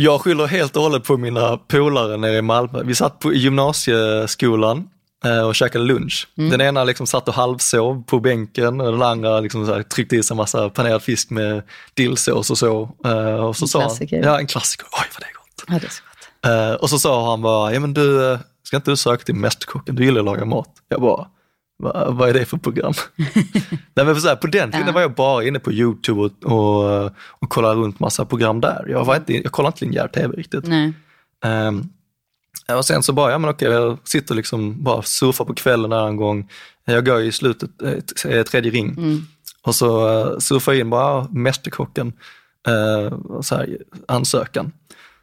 Jag 0.00 0.20
skyller 0.20 0.46
helt 0.46 0.76
och 0.76 0.82
hållet 0.82 1.04
på 1.04 1.16
mina 1.16 1.56
polare 1.56 2.16
nere 2.16 2.36
i 2.36 2.42
Malmö. 2.42 2.82
Vi 2.84 2.94
satt 2.94 3.18
på 3.18 3.32
gymnasieskolan 3.32 4.88
eh, 5.24 5.40
och 5.46 5.54
käkade 5.54 5.84
lunch. 5.84 6.28
Mm. 6.38 6.50
Den 6.50 6.60
ena 6.60 6.84
liksom 6.84 7.06
satt 7.06 7.28
och 7.28 7.34
halvsov 7.34 8.02
på 8.06 8.20
bänken 8.20 8.80
och 8.80 8.92
den 8.92 9.02
andra 9.02 9.40
liksom 9.40 9.66
så 9.66 9.74
här 9.74 9.82
tryckte 9.82 10.16
i 10.16 10.22
sig 10.22 10.34
en 10.34 10.36
massa 10.36 10.70
panerad 10.70 11.02
fisk 11.02 11.30
med 11.30 11.62
dillsås 11.94 12.50
och 12.50 12.58
så. 12.58 12.82
Eh, 13.04 13.34
Och 13.44 13.56
så 13.56 13.64
En 13.64 13.68
sa 13.68 13.78
han, 13.80 13.88
klassiker. 13.88 14.22
ja 14.24 14.38
en 14.38 14.46
klassiker, 14.46 14.86
oj 14.86 15.06
vad 15.14 15.20
det 15.22 15.26
är 15.26 15.34
gott. 15.34 15.64
Ja, 15.68 15.78
det 15.80 15.86
är 15.86 15.90
så 15.90 16.02
gott. 16.04 16.74
Eh, 16.76 16.82
och 16.82 16.90
så 16.90 16.98
sa 16.98 17.30
han 17.30 17.42
bara, 17.42 17.72
ja 17.72 17.80
men 17.80 17.94
du, 17.94 18.38
ska 18.62 18.76
inte 18.76 18.90
du 18.90 18.96
söka 18.96 19.24
till 19.24 19.34
Mästerkocken, 19.34 19.94
du 19.94 20.04
gillar 20.04 20.18
att 20.20 20.24
laga 20.24 20.44
mat? 20.44 20.68
Jag 20.88 21.00
bara, 21.00 21.26
Va, 21.82 22.10
vad 22.10 22.28
är 22.28 22.34
det 22.34 22.44
för 22.44 22.56
program? 22.56 22.92
Nej, 23.94 24.06
men 24.06 24.16
så 24.16 24.28
här, 24.28 24.36
på 24.36 24.46
den 24.46 24.70
tiden 24.72 24.86
Ja. 24.86 24.92
var 24.92 25.00
jag 25.00 25.14
bara 25.14 25.44
inne 25.44 25.58
på 25.58 25.72
YouTube 25.72 26.20
och, 26.20 26.52
och, 26.52 27.04
och 27.28 27.48
kollade 27.48 27.74
runt 27.80 28.00
massa 28.00 28.24
program 28.24 28.60
där. 28.60 28.84
Jag, 28.88 29.04
var 29.04 29.16
inte, 29.16 29.32
jag 29.32 29.52
kollade 29.52 29.74
inte 29.74 29.84
linjär 29.84 30.08
tv 30.08 30.36
riktigt. 30.36 30.64
Ehm, 31.44 31.84
och 32.76 32.84
sen 32.84 33.02
så 33.02 33.12
bara, 33.12 33.30
ja 33.30 33.38
men 33.38 33.50
okej, 33.50 33.68
jag 33.68 33.98
sitter 34.04 34.34
liksom 34.34 34.82
bara 34.82 35.02
surfar 35.02 35.44
på 35.44 35.54
kvällen 35.54 35.90
där 35.90 36.06
en 36.06 36.16
gång. 36.16 36.50
Jag 36.84 37.06
går 37.06 37.20
i 37.20 37.32
slutet, 37.32 37.70
eh, 37.82 38.32
eh, 38.32 38.42
tredje 38.42 38.70
ring. 38.70 38.88
Mm. 38.88 39.20
Och 39.62 39.74
så 39.74 40.20
uh, 40.32 40.38
surfar 40.38 40.72
jag 40.72 40.80
in 40.80 40.90
bara, 40.90 41.28
Mästerkocken, 41.30 42.12
uh, 42.68 43.40
så 43.40 43.54
här, 43.54 43.78
ansökan. 44.08 44.72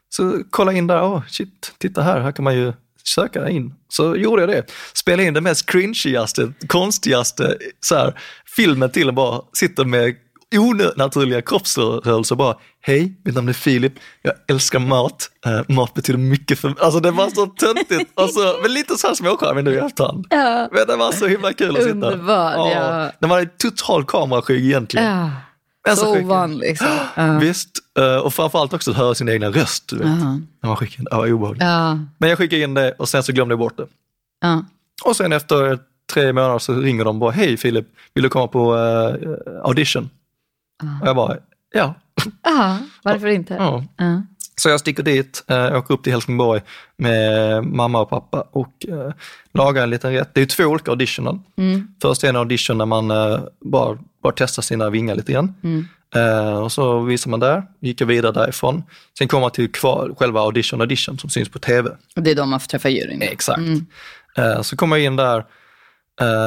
Så 0.10 0.44
kolla 0.50 0.74
in 0.74 0.88
där, 0.88 1.02
oh, 1.02 1.22
shit, 1.28 1.74
titta 1.78 2.02
här, 2.02 2.20
här 2.20 2.32
kan 2.32 2.44
man 2.44 2.56
ju 2.56 2.74
söka 3.08 3.50
in. 3.50 3.74
Så 3.90 4.16
gjorde 4.16 4.42
jag 4.42 4.50
det. 4.50 4.66
Spelade 4.94 5.24
in 5.24 5.34
den 5.34 5.44
mest 5.44 5.66
cringeigaste, 5.66 6.54
konstigaste 6.68 7.58
så 7.80 7.96
här, 7.96 8.20
filmen 8.56 8.92
till 8.92 9.08
och 9.08 9.14
bara 9.14 9.42
sitter 9.54 9.86
med 9.86 10.16
onaturliga 10.58 11.42
kroppsrörelser 11.42 12.36
bara, 12.36 12.56
hej, 12.82 13.22
mitt 13.26 13.36
namn 13.36 13.50
är 13.50 13.54
Filip, 13.54 13.94
jag 14.22 14.34
älskar 14.48 14.80
mat, 14.80 15.32
Eh, 15.46 15.62
mat 15.68 15.94
betyder 15.94 16.20
mycket 16.20 16.60
för 16.60 16.68
mig. 16.68 16.78
Alltså 16.80 17.00
det 17.00 17.12
var 17.12 17.30
så 17.30 17.46
töntigt, 17.46 18.12
alltså, 18.16 18.60
men 18.62 18.74
lite 18.74 18.98
så 18.98 19.08
här 19.08 19.14
småcharmig 19.14 19.64
nu 19.64 19.74
i 19.74 19.78
efterhand. 19.78 20.28
Ja. 20.30 20.70
Men 20.72 20.88
det 20.88 20.96
var 20.96 21.12
så 21.12 21.28
himla 21.28 21.54
kul 21.54 21.78
att 21.78 21.84
sitta. 21.84 21.94
Underbar, 21.94 22.52
ja. 22.72 23.12
Den 23.20 23.30
var 23.30 23.46
total 23.58 24.06
kameraskygg 24.06 24.66
egentligen. 24.66 25.06
Ja. 25.06 25.30
Men 25.86 25.96
Så 25.98 26.06
skicklig. 26.06 26.26
ovanlig. 26.26 26.68
Liksom. 26.70 26.88
Ja. 27.16 27.40
Visst, 27.40 27.70
eh, 28.00 28.16
och 28.18 28.34
framförallt 28.34 28.74
också 28.74 28.92
att 28.92 28.98
höra 28.98 29.16
sin 29.16 29.30
egna 29.30 29.48
röst. 29.50 29.88
Du 29.90 29.98
vet. 29.98 30.08
Ja. 30.08 30.14
När 30.62 30.68
man 30.68 30.76
skickar 30.78 31.00
in, 31.00 31.08
var 31.12 31.32
obehagligt. 31.32 31.64
Ja. 31.64 32.00
Men 32.18 32.30
jag 32.30 32.38
skickade 32.38 32.62
in 32.62 32.74
det 32.74 32.92
och 32.92 33.10
sen 33.10 33.24
så 33.24 33.32
glömde 33.32 33.52
jag 33.52 33.60
bort 33.60 33.78
det. 33.78 33.88
Ja. 34.42 34.64
Och 35.06 35.16
sen 35.16 35.34
efter 35.34 35.80
tre 36.14 36.34
månader 36.34 36.60
så 36.60 36.74
ringer 36.74 37.04
de 37.06 37.20
bara, 37.20 37.32
hej 37.32 37.58
Filip, 37.58 37.86
vill 38.14 38.24
du 38.24 38.30
komma 38.30 38.48
på 38.48 38.76
eh, 38.78 39.16
audition? 39.64 40.10
Och 41.02 41.08
jag 41.08 41.16
bara, 41.16 41.38
ja. 41.74 41.94
Ja, 42.44 42.80
varför 43.04 43.28
inte? 43.28 43.54
Så 44.62 44.70
jag 44.70 44.80
sticker 44.80 45.04
dit, 45.04 45.44
eh, 45.48 45.78
åker 45.78 45.94
upp 45.94 46.04
till 46.04 46.14
Helsingborg 46.14 46.62
med 46.98 47.64
mamma 47.64 48.02
och 48.02 48.10
pappa 48.10 48.48
och 48.52 48.86
eh, 48.88 49.14
lagar 49.54 49.84
en 49.84 49.90
liten 49.90 50.14
rätt. 50.14 50.30
Det 50.34 50.42
är 50.42 50.46
två 50.46 50.64
olika 50.64 50.92
auditioner. 50.92 51.40
Mm. 51.58 51.88
Först 52.02 52.24
är 52.24 52.30
en 52.30 52.36
audition 52.36 52.78
där 52.78 52.86
man 52.86 53.12
eh, 53.12 53.40
bara, 53.62 53.98
bara 54.24 54.34
testar 54.36 54.64
sina 54.64 54.90
vingar 54.90 55.16
lite 55.16 55.32
grann. 55.32 55.54
Mm. 55.64 55.88
Eh, 56.16 56.58
och 56.58 56.72
så 56.72 57.00
visar 57.00 57.30
man 57.30 57.40
där, 57.40 57.64
gick 57.80 58.02
jag 58.02 58.08
vidare 58.08 58.32
därifrån. 58.32 58.84
Sen 59.18 59.28
kommer 59.28 59.42
man 59.42 59.52
till 59.52 59.72
kvar, 59.72 60.16
själva 60.20 60.42
audition 60.42 60.82
audition 60.82 61.20
som 61.20 61.30
syns 61.30 61.50
på 61.50 61.60
tv. 61.60 61.90
Och 62.16 62.24
Det 62.24 62.32
är 62.32 62.36
då 62.36 62.46
man 62.46 62.60
får 62.60 62.68
träffa 62.68 62.90
juryn. 62.90 63.22
Exakt. 63.22 63.60
Mm. 63.60 63.86
Så 64.64 64.78
kommer 64.78 64.98
jag 64.98 65.06
in 65.06 65.16
där, 65.16 65.46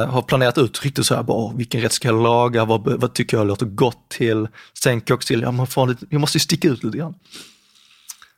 har 0.05 0.21
planerat 0.21 0.57
ut 0.57 0.83
riktigt 0.83 1.05
så 1.05 1.15
här, 1.15 1.23
bara, 1.23 1.53
vilken 1.55 1.81
rätt 1.81 1.93
ska 1.93 2.07
jag 2.07 2.23
laga, 2.23 2.65
vad, 2.65 3.01
vad 3.01 3.13
tycker 3.13 3.37
jag 3.37 3.47
låter 3.47 3.65
gott 3.65 4.09
till? 4.09 4.47
Sen 4.83 5.01
till, 5.01 5.41
ja, 5.41 5.51
man 5.51 5.67
får 5.67 5.87
lite, 5.87 6.05
jag 6.09 6.21
måste 6.21 6.37
ju 6.37 6.39
sticka 6.39 6.67
ut 6.67 6.83
lite 6.83 6.97
grann. 6.97 7.15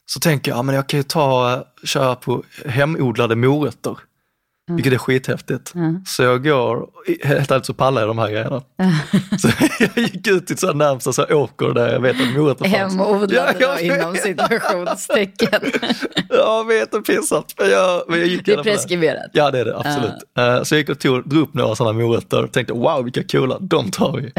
Så 0.05 0.19
tänker 0.19 0.51
jag, 0.51 0.57
ja, 0.57 0.61
men 0.63 0.75
jag 0.75 0.87
kan 0.89 0.99
ju 0.99 1.03
ta, 1.03 1.63
köra 1.83 2.15
på 2.15 2.43
hemodlade 2.65 3.35
morötter. 3.35 3.97
Vilket 4.75 4.93
är 4.93 4.97
skithäftigt. 4.97 5.75
Mm. 5.75 6.03
Så 6.05 6.23
jag 6.23 6.43
går, 6.43 6.89
helt 7.23 7.51
ärligt 7.51 7.65
så 7.65 7.73
pallar 7.73 8.01
jag 8.01 8.09
de 8.09 8.17
här 8.17 8.29
grejerna. 8.29 8.61
Så 9.39 9.49
jag 9.79 9.97
gick 9.97 10.27
ut 10.27 10.47
till 10.47 10.57
så 10.57 10.73
närmsta 10.73 11.13
så 11.13 11.25
åker 11.25 11.73
där 11.73 11.93
jag 11.93 11.99
vet 11.99 12.21
att 12.21 12.33
morötter 12.37 12.65
fanns. 12.69 12.93
Hemodlade 12.93 13.35
Ja, 13.35 13.53
jag 13.59 13.81
inom 13.81 14.15
situationstecken. 14.15 15.61
Jag 16.29 16.67
vet, 16.67 16.91
det 16.91 16.97
är 16.97 17.01
pinsamt. 17.01 17.55
Men 17.59 17.69
jag, 17.69 18.03
men 18.07 18.19
jag 18.19 18.27
gick 18.27 18.45
Det 18.45 18.53
är 18.53 18.63
preskriberat. 18.63 19.29
Ja 19.33 19.51
det 19.51 19.59
är 19.59 19.65
det, 19.65 19.77
absolut. 19.77 20.13
Eh, 20.37 20.63
Så 20.63 20.75
jag 20.75 20.79
gick 20.79 20.89
och 20.89 20.99
tog, 20.99 21.29
drog 21.29 21.43
upp 21.43 21.53
några 21.53 21.75
sådana 21.75 21.99
morötter 21.99 22.43
och 22.43 22.51
tänkte 22.51 22.73
wow 22.73 23.03
vilka 23.03 23.23
coola, 23.23 23.57
de 23.59 23.91
tar 23.91 24.17
vi. 24.17 24.31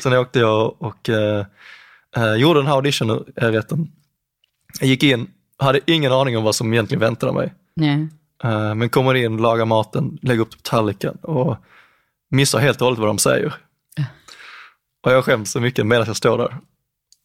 Sen 0.00 0.12
åkte 0.12 0.38
jag 0.38 0.82
och 0.82 1.08
eh, 1.08 2.34
gjorde 2.36 2.58
den 2.58 2.66
här 2.66 2.74
auditionrätten. 2.74 3.88
Jag 4.80 4.88
gick 4.88 5.02
in, 5.02 5.30
hade 5.58 5.80
ingen 5.86 6.12
aning 6.12 6.36
om 6.36 6.44
vad 6.44 6.54
som 6.54 6.72
egentligen 6.72 7.00
väntade 7.00 7.32
mig. 7.32 7.54
Nej. 7.74 8.08
Eh, 8.44 8.74
men 8.74 8.88
kommer 8.88 9.14
in, 9.14 9.36
lagar 9.36 9.64
maten, 9.64 10.18
lägger 10.22 10.40
upp 10.40 10.50
det 10.50 10.56
på 10.56 10.62
tallriken 10.62 11.16
och 11.16 11.56
missar 12.30 12.58
helt 12.58 12.80
och 12.80 12.84
hållet 12.84 12.98
vad 12.98 13.08
de 13.08 13.18
säger. 13.18 13.54
Och 15.04 15.12
jag 15.12 15.24
skäms 15.24 15.52
så 15.52 15.60
mycket 15.60 15.86
medan 15.86 16.06
jag 16.06 16.16
står 16.16 16.38
där. 16.38 16.56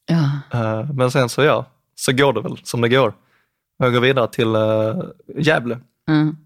Ja. 0.05 0.59
Eh, 0.59 0.93
men 0.93 1.11
sen 1.11 1.29
så 1.29 1.43
ja, 1.43 1.65
så 1.95 2.11
går 2.11 2.33
det 2.33 2.41
väl 2.41 2.57
som 2.63 2.81
det 2.81 2.89
går. 2.89 3.13
Jag 3.77 3.93
går 3.93 3.99
vidare 3.99 4.27
till 4.27 4.55
uh, 4.55 5.03
Gävle. 5.37 5.79
Mm. 6.09 6.37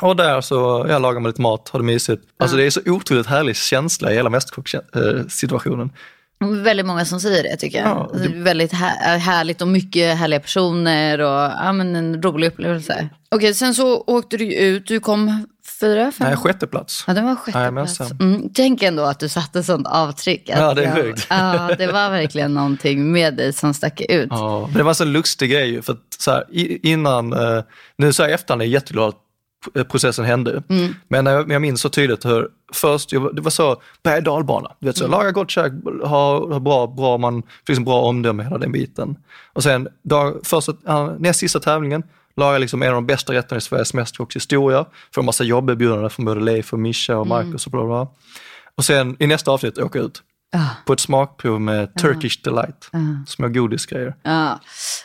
Och 0.00 0.16
där 0.16 0.40
så, 0.40 0.86
jag 0.88 1.02
lagar 1.02 1.20
mig 1.20 1.28
lite 1.28 1.42
mat, 1.42 1.68
har 1.68 1.80
det 1.80 1.84
mysigt. 1.84 2.22
Alltså 2.36 2.56
det 2.56 2.64
är 2.64 2.70
så 2.70 2.80
otroligt 2.86 3.26
härlig 3.26 3.56
känsla 3.56 4.12
i 4.12 4.14
hela 4.14 4.30
mästerkockssituationen. 4.30 5.90
Väldigt 6.50 6.86
många 6.86 7.04
som 7.04 7.20
säger 7.20 7.42
det 7.42 7.56
tycker 7.56 7.78
jag. 7.78 7.88
Ja, 7.88 8.10
det... 8.18 8.28
väldigt 8.28 8.72
här, 8.72 9.18
härligt 9.18 9.62
och 9.62 9.68
mycket 9.68 10.18
härliga 10.18 10.40
personer 10.40 11.18
och 11.18 11.52
ja, 11.64 11.72
men 11.72 11.96
en 11.96 12.22
rolig 12.22 12.46
upplevelse. 12.46 13.08
Okej, 13.34 13.54
sen 13.54 13.74
så 13.74 14.04
åkte 14.06 14.36
du 14.36 14.54
ut. 14.54 14.86
Du 14.86 15.00
kom 15.00 15.46
fyra, 15.80 16.12
fem? 16.12 16.26
Nej, 16.28 16.36
sjätte 16.36 16.66
plats. 16.66 17.04
Ja, 17.06 17.14
det 17.14 17.20
var 17.20 17.36
sjätte 17.36 17.58
Jajamensan. 17.58 18.06
plats. 18.06 18.20
Mm, 18.20 18.50
tänk 18.54 18.82
ändå 18.82 19.02
att 19.02 19.20
du 19.20 19.28
satte 19.28 19.62
sånt 19.62 19.86
avtryck. 19.86 20.42
Ja, 20.46 20.74
det 20.74 20.84
är 20.84 20.94
sjukt. 20.94 21.26
Ja, 21.30 21.70
det 21.78 21.86
var 21.86 22.10
verkligen 22.10 22.54
någonting 22.54 23.12
med 23.12 23.36
dig 23.36 23.52
som 23.52 23.74
stack 23.74 24.00
ut. 24.00 24.28
Ja, 24.30 24.70
det 24.74 24.82
var 24.82 24.90
en 24.90 24.94
så 24.94 25.04
lustig 25.04 25.50
grej 25.50 25.82
för 25.82 25.92
att 25.92 25.98
så 26.18 26.30
här, 26.30 26.44
innan, 26.86 27.32
eh, 27.32 27.62
nu 27.96 28.12
så 28.12 28.22
här 28.22 28.30
i 28.30 28.32
efterhand 28.32 28.62
är 28.62 28.66
jag 28.66 28.72
jätteglad 28.72 29.14
processen 29.88 30.24
hände. 30.24 30.62
Men 31.08 31.26
jag, 31.26 31.52
jag 31.52 31.62
minns 31.62 31.80
så 31.80 31.88
tydligt 31.88 32.24
hur 32.24 32.48
först, 32.72 33.12
jag, 33.12 33.36
det 33.36 33.42
var 33.42 33.50
så 33.50 33.82
berg 34.02 34.22
dalbana. 34.22 34.70
Du 34.80 34.86
vet, 34.86 34.96
så, 34.96 35.06
Laga 35.08 35.30
gott 35.30 35.50
käk, 35.50 35.72
ha, 36.04 36.52
ha 36.52 36.60
bra, 36.60 36.86
bra, 36.86 37.18
man 37.18 37.42
liksom 37.68 37.84
bra 37.84 38.00
omdöme 38.02 38.42
hela 38.42 38.58
den 38.58 38.72
biten. 38.72 39.16
Och 39.52 39.62
sen 39.62 39.88
dag, 40.02 40.40
första, 40.44 40.72
näst 41.18 41.40
sista 41.40 41.60
tävlingen, 41.60 42.02
laga 42.36 42.58
liksom 42.58 42.82
en 42.82 42.88
av 42.88 42.94
de 42.94 43.06
bästa 43.06 43.32
rätterna 43.32 43.58
i 43.58 43.60
Sveriges 43.60 43.94
Mästerkocks 43.94 44.36
historia. 44.36 44.84
Får 45.14 45.22
en 45.22 45.26
massa 45.26 45.44
jobberbjudanden 45.44 46.10
från 46.10 46.24
både 46.26 46.40
Leif 46.40 46.72
och 46.72 46.78
Mischa 46.78 47.16
och 47.16 47.26
Marcus 47.26 47.66
och 47.66 47.72
bla. 47.72 48.08
Och 48.76 48.84
sen 48.84 49.16
i 49.18 49.26
nästa 49.26 49.50
avsnitt 49.50 49.78
åka 49.78 49.98
ut 49.98 50.22
Ja. 50.54 50.66
på 50.86 50.92
ett 50.92 51.00
smakprov 51.00 51.60
med 51.60 51.94
Turkish 51.94 52.42
Delight. 52.44 52.90
Små 53.26 53.48
godisgrejer. 53.48 54.14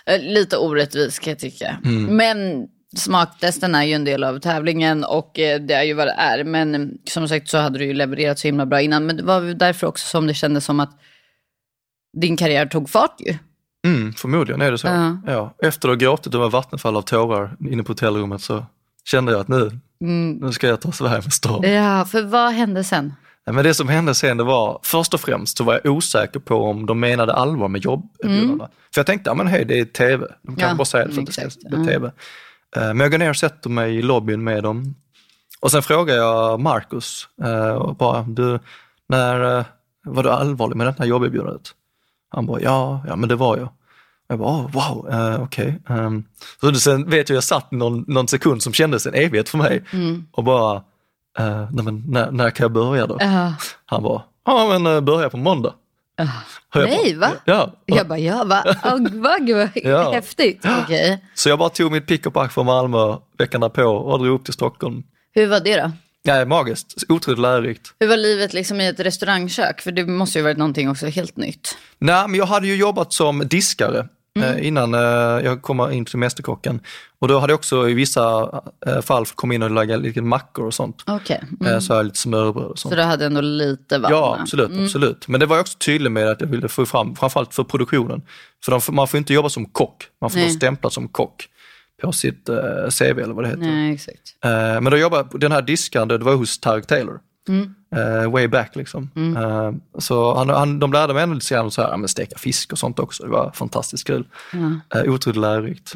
Eh, 0.05 0.19
lite 0.19 0.57
orättvist 0.57 1.19
kan 1.19 1.31
jag 1.31 1.39
tycka. 1.39 1.77
Mm. 1.85 2.03
Men 2.17 2.67
smaktesten 2.97 3.75
är 3.75 3.83
ju 3.83 3.93
en 3.93 4.03
del 4.05 4.23
av 4.23 4.39
tävlingen 4.39 5.03
och 5.03 5.39
eh, 5.39 5.61
det 5.61 5.73
är 5.73 5.83
ju 5.83 5.93
vad 5.93 6.07
det 6.07 6.11
är. 6.17 6.43
Men 6.43 6.75
eh, 6.75 6.87
som 7.03 7.27
sagt 7.27 7.49
så 7.49 7.57
hade 7.57 7.79
du 7.79 7.85
ju 7.85 7.93
levererat 7.93 8.39
så 8.39 8.47
himla 8.47 8.65
bra 8.65 8.81
innan. 8.81 9.05
Men 9.05 9.17
det 9.17 9.23
var 9.23 9.41
därför 9.41 9.87
också 9.87 10.07
som 10.07 10.27
det 10.27 10.33
kändes 10.33 10.65
som 10.65 10.79
att 10.79 10.91
din 12.17 12.37
karriär 12.37 12.65
tog 12.65 12.89
fart 12.89 13.15
ju. 13.19 13.35
Mm, 13.87 14.13
förmodligen 14.13 14.61
är 14.61 14.71
det 14.71 14.77
så. 14.77 14.87
Ja. 14.87 15.17
Ja. 15.27 15.55
Efter 15.63 15.89
att 15.89 15.91
ha 15.91 15.97
gråtit 15.97 16.35
över 16.35 16.49
vattenfall 16.49 16.95
av 16.95 17.01
tårar 17.01 17.55
inne 17.71 17.83
på 17.83 17.91
hotellrummet 17.91 18.41
så 18.41 18.65
kände 19.05 19.31
jag 19.31 19.41
att 19.41 19.47
nu, 19.47 19.79
nu 20.39 20.51
ska 20.51 20.67
jag 20.67 20.81
ta 20.81 20.91
Sverige 20.91 21.21
med 21.21 21.33
storm. 21.33 21.63
Ja, 21.63 22.05
för 22.05 22.21
vad 22.23 22.51
hände 22.53 22.83
sen? 22.83 23.13
Nej, 23.45 23.53
Men 23.55 23.63
det 23.63 23.73
som 23.73 23.87
hände 23.87 24.13
sen 24.13 24.37
det 24.37 24.43
var, 24.43 24.79
först 24.83 25.13
och 25.13 25.19
främst 25.19 25.57
så 25.57 25.63
var 25.63 25.81
jag 25.83 25.93
osäker 25.93 26.39
på 26.39 26.55
om 26.55 26.85
de 26.85 26.99
menade 26.99 27.33
allvar 27.33 27.67
med 27.67 27.81
jobberbjudandena. 27.81 28.69
För 28.93 28.99
jag 28.99 29.05
tänkte, 29.05 29.29
ja 29.29 29.33
men 29.33 29.47
hej 29.47 29.65
det 29.65 29.79
är 29.79 29.85
tv, 29.85 30.25
de 30.41 30.55
kan 30.55 30.63
Mm. 30.63 30.69
Ja, 30.69 30.75
bara 30.75 30.85
säga 30.85 31.05
det 31.05 31.13
för 31.13 31.21
att 31.21 31.27
det 31.27 31.33
ska 31.33 31.41
exakt. 31.45 31.69
bli 31.69 31.85
tv. 31.85 32.11
Eh, 32.75 32.81
Men 32.81 32.99
jag 32.99 33.11
går 33.11 33.17
ner 33.17 33.29
och 33.29 33.35
sätter 33.35 33.69
mig 33.69 33.95
i 33.95 34.01
lobbyn 34.01 34.43
med 34.43 34.63
dem. 34.63 34.95
Och 35.59 35.71
sen 35.71 35.83
frågar 35.83 36.15
jag 36.15 36.59
Marcus, 36.59 37.27
eh, 37.43 37.75
och 37.75 37.95
bara, 37.95 38.21
du, 38.21 38.59
när, 39.09 39.59
eh, 39.59 39.65
var 40.05 40.23
du 40.23 40.29
allvarlig 40.29 40.75
med 40.75 40.87
det 40.87 40.95
här 40.99 41.05
jobberbjudandet? 41.05 41.71
Han 42.29 42.45
bara, 42.45 42.61
ja, 42.61 43.03
ja 43.07 43.15
men 43.15 43.29
det 43.29 43.35
var 43.35 43.57
jag. 43.57 43.69
Jag 44.27 44.39
bara, 44.39 44.49
oh, 44.49 44.71
wow, 44.71 45.07
uh, 45.13 45.43
okej. 45.43 45.79
Ehm, 45.89 46.23
så 46.61 46.73
sen 46.73 47.09
vet 47.09 47.29
jag, 47.29 47.35
jag 47.35 47.43
satt 47.43 47.71
någon, 47.71 48.05
någon 48.07 48.27
sekund 48.27 48.63
som 48.63 48.73
kändes 48.73 49.05
en 49.07 49.13
evighet 49.13 49.49
för 49.49 49.57
mig 49.57 49.83
och 50.31 50.43
bara, 50.43 50.75
uh, 51.39 51.69
nej, 51.71 51.85
men, 51.85 52.03
när, 52.07 52.31
när 52.31 52.49
kan 52.49 52.63
jag 52.63 52.71
börja 52.71 53.07
då? 53.07 53.17
Ja. 53.19 53.53
Han 53.85 54.03
bara, 54.03 54.21
ja 54.45 54.67
men 54.79 54.87
uh, 54.93 55.01
börja 55.01 55.29
på 55.29 55.37
måndag. 55.37 55.73
Jag 56.17 56.89
Nej, 56.89 57.15
bara, 57.15 57.29
va? 57.29 57.35
Ja. 57.45 57.73
Jag 57.85 58.07
bara, 58.07 58.19
ja 58.19 58.43
va? 58.43 58.63
Oh, 58.83 59.21
va? 59.21 59.37
Gud 59.39 59.55
vad 59.57 59.69
Ja. 59.75 60.11
häftigt. 60.11 60.65
Okej. 60.83 61.23
Så 61.35 61.49
jag 61.49 61.59
bara 61.59 61.69
tog 61.69 61.91
mitt 61.91 62.07
pick 62.07 62.25
och 62.25 62.33
pack 62.33 62.53
från 62.53 62.65
Malmö 62.65 63.17
veckan 63.37 63.61
därpå 63.61 63.83
och 63.83 64.19
drog 64.19 64.39
upp 64.39 64.45
till 64.45 64.53
Stockholm. 64.53 65.03
Hur 65.33 65.47
var 65.47 65.59
det 65.59 65.81
då? 65.81 65.91
Ja, 66.23 66.45
magiskt, 66.45 67.03
otroligt 67.09 67.39
lärorikt. 67.39 67.93
Hur 67.99 68.07
var 68.07 68.17
livet 68.17 68.53
liksom 68.53 68.81
i 68.81 68.87
ett 68.87 68.99
restaurangkök? 68.99 69.81
För 69.81 69.91
det 69.91 70.05
måste 70.05 70.39
ju 70.39 70.43
varit 70.43 70.57
någonting 70.57 70.89
också 70.89 71.05
helt 71.07 71.37
nytt. 71.37 71.77
Nej, 71.99 72.27
men 72.27 72.35
jag 72.39 72.45
hade 72.45 72.67
ju 72.67 72.75
jobbat 72.75 73.13
som 73.13 73.47
diskare 73.47 74.07
eh, 74.43 74.67
innan 74.67 74.93
eh, 74.93 74.99
jag 75.45 75.61
kom 75.61 75.91
in 75.91 76.05
till 76.05 76.17
Mästerkocken. 76.17 76.79
Och 77.19 77.27
då 77.27 77.39
hade 77.39 77.53
jag 77.53 77.57
också 77.57 77.89
i 77.89 77.93
vissa 77.93 78.51
eh, 78.85 79.01
fall 79.01 79.25
fått 79.25 79.35
komma 79.35 79.53
in 79.53 79.63
och 79.63 79.71
laga 79.71 79.97
lite 79.97 80.21
mackor 80.21 80.65
och 80.65 80.73
sånt. 80.73 81.03
Okej. 81.07 81.43
Eh, 81.65 81.79
så 81.79 81.93
här 81.93 82.03
lite 82.03 82.17
smörbröd 82.17 82.65
och 82.65 82.79
sånt. 82.79 82.91
Så 82.91 82.95
du 82.95 83.01
hade 83.01 83.25
ändå 83.25 83.41
lite 83.41 83.97
vana? 83.97 84.15
Ja, 84.15 84.37
absolut, 84.41 84.71
absolut. 84.83 85.27
Men 85.27 85.39
det 85.39 85.45
var 85.45 85.55
jag 85.55 85.61
också 85.61 85.77
tydlig 85.77 86.11
med 86.11 86.27
att 86.27 86.41
jag 86.41 86.47
ville 86.47 86.67
få 86.67 86.85
fram, 86.85 87.15
framförallt 87.15 87.53
för 87.53 87.63
produktionen. 87.63 88.21
För 88.65 88.71
de, 88.71 88.95
man 88.95 89.07
får 89.07 89.17
inte 89.17 89.33
jobba 89.33 89.49
som 89.49 89.65
kock, 89.65 90.03
man 90.21 90.29
får 90.29 90.39
vara 90.39 90.49
stämplad 90.49 90.93
som 90.93 91.07
kock 91.07 91.47
på 92.01 92.11
sitt 92.11 92.49
CV 92.99 93.03
eller 93.03 93.33
vad 93.33 93.43
det 93.43 93.49
heter. 93.49 93.61
Nej, 94.43 94.81
men 94.81 94.83
då 94.83 94.97
jobbade 94.97 95.27
jag, 95.31 95.39
den 95.39 95.51
här 95.51 95.61
diskaren, 95.61 96.07
det 96.07 96.17
var 96.17 96.35
hos 96.35 96.59
Tarek 96.59 96.87
Taylor. 96.87 97.19
Eh, 97.95 98.31
way 98.31 98.47
back 98.47 98.75
liksom. 98.75 99.09
Eh, 99.37 99.99
så 99.99 100.35
han, 100.35 100.49
han, 100.49 100.79
de 100.79 100.93
lärde 100.93 101.13
mig 101.13 101.23
ändå 101.23 101.35
lite 101.35 101.53
grann 101.53 101.71
så 101.71 101.81
här, 101.81 101.97
men 101.97 102.07
steka 102.09 102.37
fisk 102.37 102.71
och 102.71 102.79
sånt 102.79 102.99
också. 102.99 103.23
Det 103.23 103.29
var 103.29 103.51
fantastiskt 103.51 104.07
kul. 104.07 104.27
Ja. 104.91 104.99
Eh, 104.99 105.13
otroligt 105.13 105.39
lärorikt. 105.41 105.95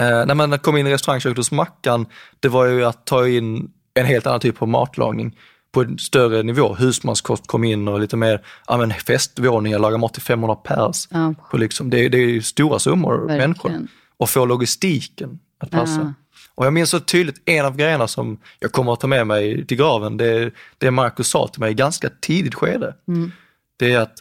Eh, 0.00 0.26
när 0.26 0.34
man 0.34 0.58
kom 0.58 0.76
in 0.76 0.86
i 0.86 0.92
restaurangköket 0.92 1.36
hos 1.36 1.52
Mackan, 1.52 2.06
det 2.40 2.48
var 2.48 2.64
ju 2.66 2.84
att 2.84 3.04
ta 3.06 3.28
in 3.28 3.70
en 3.94 4.06
helt 4.06 4.26
annan 4.26 4.40
typ 4.40 4.62
av 4.62 4.68
matlagning 4.68 5.38
på 5.72 5.80
en 5.82 5.98
större 5.98 6.42
nivå. 6.42 6.74
Husmanskost 6.74 7.46
kom 7.46 7.64
in 7.64 7.88
och 7.88 8.00
lite 8.00 8.16
mer 8.16 8.42
ja, 8.68 8.76
men 8.76 8.90
festvåningar, 8.92 9.78
laga 9.78 9.98
mat 9.98 10.12
till 10.14 10.22
500 10.22 10.54
pers. 10.56 11.08
Ja. 11.10 11.34
På 11.50 11.56
liksom, 11.56 11.90
det, 11.90 12.04
är- 12.04 12.08
det 12.10 12.18
är 12.18 12.28
ju 12.28 12.42
stora 12.42 12.78
summor 12.78 13.18
Verkligen. 13.18 13.38
människor. 13.40 13.72
Och 14.18 14.28
få 14.30 14.44
logistiken 14.46 15.38
att 15.58 15.70
passa. 15.70 16.00
Ja. 16.00 16.12
Och 16.54 16.66
jag 16.66 16.72
minns 16.72 16.90
så 16.90 17.00
tydligt 17.00 17.42
en 17.48 17.66
av 17.66 17.76
grejerna 17.76 18.08
som 18.08 18.38
jag 18.60 18.72
kommer 18.72 18.92
att 18.92 19.00
ta 19.00 19.06
med 19.06 19.26
mig 19.26 19.66
till 19.66 19.76
graven, 19.76 20.16
det, 20.16 20.50
det 20.78 20.90
Marcus 20.90 21.28
sa 21.28 21.48
till 21.48 21.60
mig 21.60 21.70
i 21.70 21.74
ganska 21.74 22.10
tidigt 22.20 22.54
skede. 22.54 22.94
Mm. 23.08 23.32
Det 23.78 23.92
är 23.92 24.00
att 24.00 24.18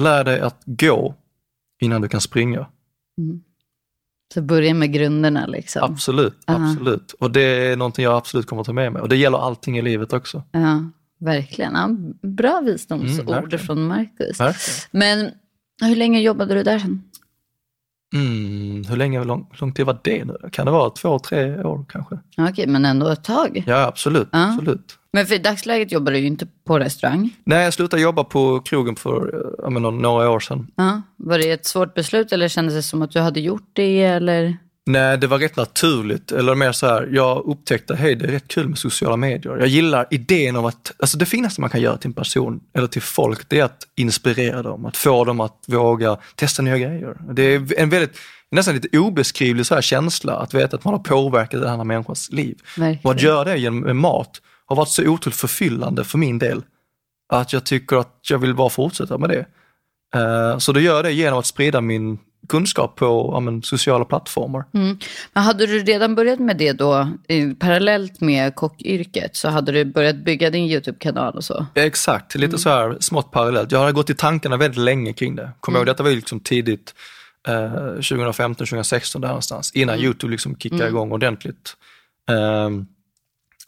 lär 0.00 0.24
dig 0.24 0.40
att 0.40 0.62
gå 0.64 1.14
innan 1.80 2.00
du 2.02 2.08
kan 2.08 2.20
springa. 2.20 2.66
Så 4.34 4.42
börja 4.42 4.74
med 4.74 4.92
grunderna 4.92 5.46
liksom. 5.46 5.82
Absolut, 5.92 6.38
Ja. 6.46 6.54
absolut. 6.70 7.12
Och 7.12 7.30
det 7.30 7.40
är 7.42 7.76
någonting 7.76 8.04
jag 8.04 8.16
absolut 8.16 8.46
kommer 8.46 8.60
att 8.62 8.66
ta 8.66 8.72
med 8.72 8.92
mig. 8.92 9.02
Och 9.02 9.08
det 9.08 9.16
gäller 9.16 9.38
allting 9.38 9.78
i 9.78 9.82
livet 9.82 10.12
också. 10.12 10.42
Ja, 10.52 10.84
verkligen. 11.20 11.74
Ja, 11.74 11.88
bra 12.28 12.52
Mm, 12.58 12.64
visdomsord 12.72 13.26
verkligen. 13.30 13.66
från 13.66 13.86
Marcus. 13.86 14.40
Verkligen. 14.40 14.80
Men 14.90 15.30
hur 15.88 15.96
länge 15.96 16.20
jobbade 16.20 16.54
du 16.54 16.62
där 16.62 16.78
sen? 16.78 17.02
Mm, 18.14 18.84
hur 18.88 18.96
länge, 18.96 19.24
lång, 19.24 19.46
lång 19.52 19.72
tid 19.72 19.86
var 19.86 19.98
det 20.02 20.24
nu? 20.24 20.36
Kan 20.52 20.66
det 20.66 20.72
vara 20.72 20.90
två, 20.90 21.18
tre 21.18 21.62
år 21.62 21.84
kanske? 21.88 22.18
Okej, 22.38 22.66
men 22.66 22.84
ändå 22.84 23.08
ett 23.08 23.24
tag. 23.24 23.64
Ja, 23.66 23.86
absolut. 23.86 24.28
Ja. 24.32 24.52
absolut. 24.52 24.96
Men 25.12 25.26
för 25.26 25.34
i 25.34 25.38
dagsläget 25.38 25.92
jobbar 25.92 26.12
du 26.12 26.18
ju 26.18 26.26
inte 26.26 26.46
på 26.66 26.78
restaurang. 26.78 27.30
Nej, 27.44 27.64
jag 27.64 27.74
slutade 27.74 28.02
jobba 28.02 28.24
på 28.24 28.60
krogen 28.60 28.96
för 28.96 29.70
menar, 29.70 29.90
några 29.90 30.30
år 30.30 30.40
sedan. 30.40 30.66
Ja. 30.76 31.02
Var 31.16 31.38
det 31.38 31.50
ett 31.50 31.66
svårt 31.66 31.94
beslut 31.94 32.32
eller 32.32 32.48
kändes 32.48 32.74
det 32.74 32.82
som 32.82 33.02
att 33.02 33.10
du 33.10 33.20
hade 33.20 33.40
gjort 33.40 33.70
det? 33.72 34.02
Eller? 34.02 34.56
Nej, 34.92 35.18
det 35.18 35.26
var 35.26 35.38
rätt 35.38 35.56
naturligt. 35.56 36.32
Eller 36.32 36.54
mer 36.54 36.72
så 36.72 36.86
här, 36.86 37.08
jag 37.12 37.44
upptäckte, 37.46 37.94
hej 37.94 38.14
det 38.14 38.24
är 38.26 38.30
rätt 38.32 38.48
kul 38.48 38.68
med 38.68 38.78
sociala 38.78 39.16
medier. 39.16 39.56
Jag 39.56 39.68
gillar 39.68 40.06
idén 40.10 40.56
om 40.56 40.64
att, 40.64 40.92
alltså 40.98 41.18
det 41.18 41.26
finaste 41.26 41.60
man 41.60 41.70
kan 41.70 41.80
göra 41.80 41.96
till 41.96 42.08
en 42.08 42.14
person 42.14 42.60
eller 42.74 42.86
till 42.86 43.02
folk, 43.02 43.48
det 43.48 43.60
är 43.60 43.64
att 43.64 43.82
inspirera 43.96 44.62
dem, 44.62 44.86
att 44.86 44.96
få 44.96 45.24
dem 45.24 45.40
att 45.40 45.64
våga 45.66 46.16
testa 46.34 46.62
nya 46.62 46.78
grejer. 46.78 47.16
Det 47.32 47.42
är 47.42 47.78
en 47.80 47.90
väldigt, 47.90 48.18
nästan 48.50 48.74
lite 48.74 48.98
obeskrivlig 48.98 49.66
så 49.66 49.74
här 49.74 49.82
känsla 49.82 50.36
att 50.36 50.54
veta 50.54 50.76
att 50.76 50.84
man 50.84 50.94
har 50.94 51.00
påverkat 51.00 51.62
en 51.62 51.68
annan 51.68 51.86
människas 51.86 52.30
liv. 52.32 52.58
Verkligen. 52.76 53.00
Och 53.04 53.10
att 53.10 53.22
göra 53.22 53.44
det 53.44 53.58
genom 53.58 53.98
mat 53.98 54.40
har 54.66 54.76
varit 54.76 54.88
så 54.88 55.02
otroligt 55.08 55.36
förfyllande 55.36 56.04
för 56.04 56.18
min 56.18 56.38
del. 56.38 56.62
Att 57.32 57.52
jag 57.52 57.64
tycker 57.64 57.96
att 57.96 58.18
jag 58.30 58.38
vill 58.38 58.54
bara 58.54 58.70
fortsätta 58.70 59.18
med 59.18 59.30
det. 59.30 59.46
Eh, 60.14 60.58
Så 60.58 60.72
då 60.72 60.80
gör 60.80 60.94
jag 60.94 61.04
det 61.04 61.12
genom 61.12 61.38
att 61.38 61.46
sprida 61.46 61.80
min 61.80 62.18
kunskap 62.48 62.96
på 62.96 63.30
ja, 63.34 63.40
men, 63.40 63.62
sociala 63.62 64.04
plattformar. 64.04 64.64
Mm. 64.74 64.98
Men 65.32 65.42
hade 65.44 65.66
du 65.66 65.78
redan 65.78 66.14
börjat 66.14 66.38
med 66.38 66.56
det 66.56 66.72
då, 66.72 67.08
i- 67.28 67.54
parallellt 67.54 68.20
med 68.20 68.54
kockyrket, 68.54 69.36
så 69.36 69.48
hade 69.48 69.72
du 69.72 69.84
börjat 69.84 70.16
bygga 70.24 70.50
din 70.50 70.64
YouTube-kanal 70.64 71.34
och 71.36 71.44
så? 71.44 71.66
Exakt, 71.74 72.34
lite 72.34 72.58
så 72.58 72.68
här 72.70 72.96
smått 73.00 73.30
parallellt. 73.30 73.72
Jag 73.72 73.78
hade 73.80 73.92
gått 73.92 74.10
i 74.10 74.14
tankarna 74.14 74.56
väldigt 74.56 74.80
länge 74.84 75.12
kring 75.12 75.36
det. 75.36 75.50
Kommer 75.60 75.78
ihåg, 75.78 75.86
detta 75.86 76.02
var 76.02 76.10
ju 76.10 76.16
liksom 76.16 76.40
tidigt, 76.40 76.94
eh, 77.48 77.92
2015, 77.94 78.54
2016 78.66 79.20
där 79.20 79.28
någonstans, 79.28 79.72
innan 79.74 79.98
YouTube 79.98 80.30
liksom 80.30 80.56
kickade 80.56 80.88
igång 80.88 81.12
ordentligt. 81.12 81.76
Ehm, 82.30 82.86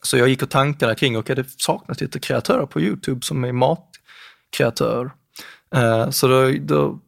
så 0.03 0.17
jag 0.19 0.29
gick 0.29 0.43
och 0.43 0.51
tankarna 0.51 0.95
kring, 0.95 1.19
okej 1.19 1.37
det 1.37 1.45
saknas 1.61 2.01
lite 2.01 2.19
kreatörer 2.21 2.67
på 2.67 2.81
YouTube 2.81 3.21
som 3.23 3.45
är 3.45 3.53
matkreatörer. 3.53 5.11
Eh, 5.75 6.11
så 6.11 6.29
då, 6.29 6.51
då 6.61 6.99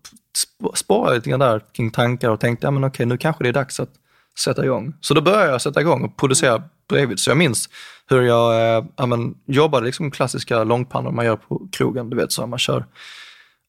sparade 0.75 1.15
lite 1.15 1.31
grann 1.31 1.41
där 1.41 1.61
kring 1.73 1.91
tankar 1.91 2.31
och 2.31 2.41
tänkte, 2.41 2.67
ja 2.67 2.71
men 2.71 2.85
okej 2.85 3.07
nu 3.07 3.17
kanske 3.17 3.45
det 3.45 3.49
är 3.49 3.53
dags 3.53 3.81
att 3.81 3.91
sätta 4.39 4.65
igång. 4.65 4.95
Så 5.01 5.15
då 5.15 5.21
började 5.21 5.51
jag 5.51 5.63
sätta 5.63 5.81
igång 5.81 6.05
och 6.05 6.17
producera 6.17 6.63
bredvid. 6.89 7.21
Så 7.21 7.31
jag 7.31 7.37
minns 7.37 7.69
hur 8.11 8.23
jag 8.23 8.77
eh, 8.77 8.85
ja, 8.97 9.07
men, 9.07 9.35
jobbade 9.47 9.87
liksom 9.87 10.11
klassiska 10.11 10.65
långpannor 10.65 11.11
man 11.11 11.25
gör 11.25 11.37
på 11.37 11.69
krogen. 11.73 12.11
Du 12.11 12.17
vet 12.17 12.33
så 12.33 12.47
man 12.47 12.59
kör, 12.59 12.87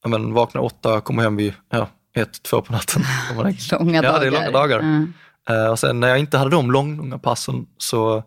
ja, 0.03 0.09
men, 0.09 0.33
vaknar 0.33 0.61
åtta, 0.61 1.01
kommer 1.01 1.23
hem 1.23 1.35
vid 1.35 1.53
ja, 1.69 1.89
ett, 2.15 2.43
två 2.43 2.61
på 2.61 2.73
natten. 2.73 3.03
Långa 3.35 3.53
ja, 3.95 4.01
dagar. 4.01 4.19
det 4.19 4.27
är 4.27 4.31
långa 4.31 4.51
dagar. 4.51 4.79
Mm. 4.79 5.13
Eh, 5.49 5.67
och 5.67 5.79
sen 5.79 5.99
när 5.99 6.07
jag 6.07 6.19
inte 6.19 6.37
hade 6.37 6.51
de 6.51 6.71
lång, 6.71 6.97
långa 6.97 7.17
passen 7.17 7.65
så 7.77 8.23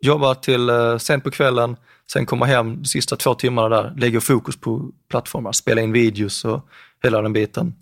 jobbar 0.00 0.34
till 0.34 0.70
uh, 0.70 0.98
sent 0.98 1.24
på 1.24 1.30
kvällen, 1.30 1.76
sen 2.12 2.26
kommer 2.26 2.46
hem 2.46 2.76
de 2.76 2.84
sista 2.84 3.16
två 3.16 3.34
timmarna 3.34 3.68
där, 3.68 3.94
lägger 3.96 4.20
fokus 4.20 4.56
på 4.60 4.90
plattformar, 5.10 5.52
spelar 5.52 5.82
in 5.82 5.92
videos 5.92 6.44
och 6.44 6.68
hela 7.02 7.22
den 7.22 7.32
biten, 7.32 7.74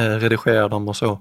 uh, 0.00 0.04
redigerar 0.04 0.68
dem 0.68 0.88
och 0.88 0.96
så. 0.96 1.20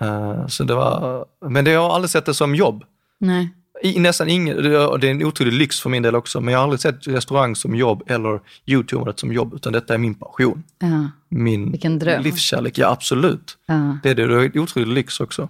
Eh, 0.00 0.46
så 0.46 0.64
det 0.64 0.74
var, 0.74 1.24
men 1.48 1.64
det, 1.64 1.70
jag 1.70 1.80
har 1.80 1.94
aldrig 1.94 2.10
sett 2.10 2.26
det 2.26 2.34
som 2.34 2.54
jobb. 2.54 2.84
Nej. 3.18 3.54
I, 3.82 4.00
nästan 4.00 4.28
ingen, 4.28 4.62
det 4.62 4.68
är 4.68 4.98
det 4.98 5.06
är 5.06 5.10
en 5.10 5.24
otrolig 5.24 5.52
lyx 5.52 5.80
för 5.80 5.90
min 5.90 6.02
del 6.02 6.16
också, 6.16 6.40
men 6.40 6.52
jag 6.52 6.58
har 6.58 6.64
aldrig 6.64 6.80
sett 6.80 7.06
restaurang 7.06 7.56
som 7.56 7.74
jobb 7.74 8.02
eller 8.06 8.40
YouTuberandet 8.66 9.18
som 9.18 9.32
jobb, 9.32 9.54
utan 9.54 9.72
detta 9.72 9.94
är 9.94 9.98
min 9.98 10.14
passion. 10.14 10.64
Ja. 10.78 11.10
Min 11.28 11.70
Vilken 11.70 11.98
dröm. 11.98 12.22
livskärlek, 12.22 12.78
ja 12.78 12.90
absolut. 12.90 13.58
Ja. 13.66 13.98
Det 14.02 14.10
är 14.10 14.14
det, 14.14 14.26
det 14.26 14.34
är 14.34 14.56
en 14.56 14.60
otrolig 14.62 14.88
lyx 14.88 15.20
också. 15.20 15.48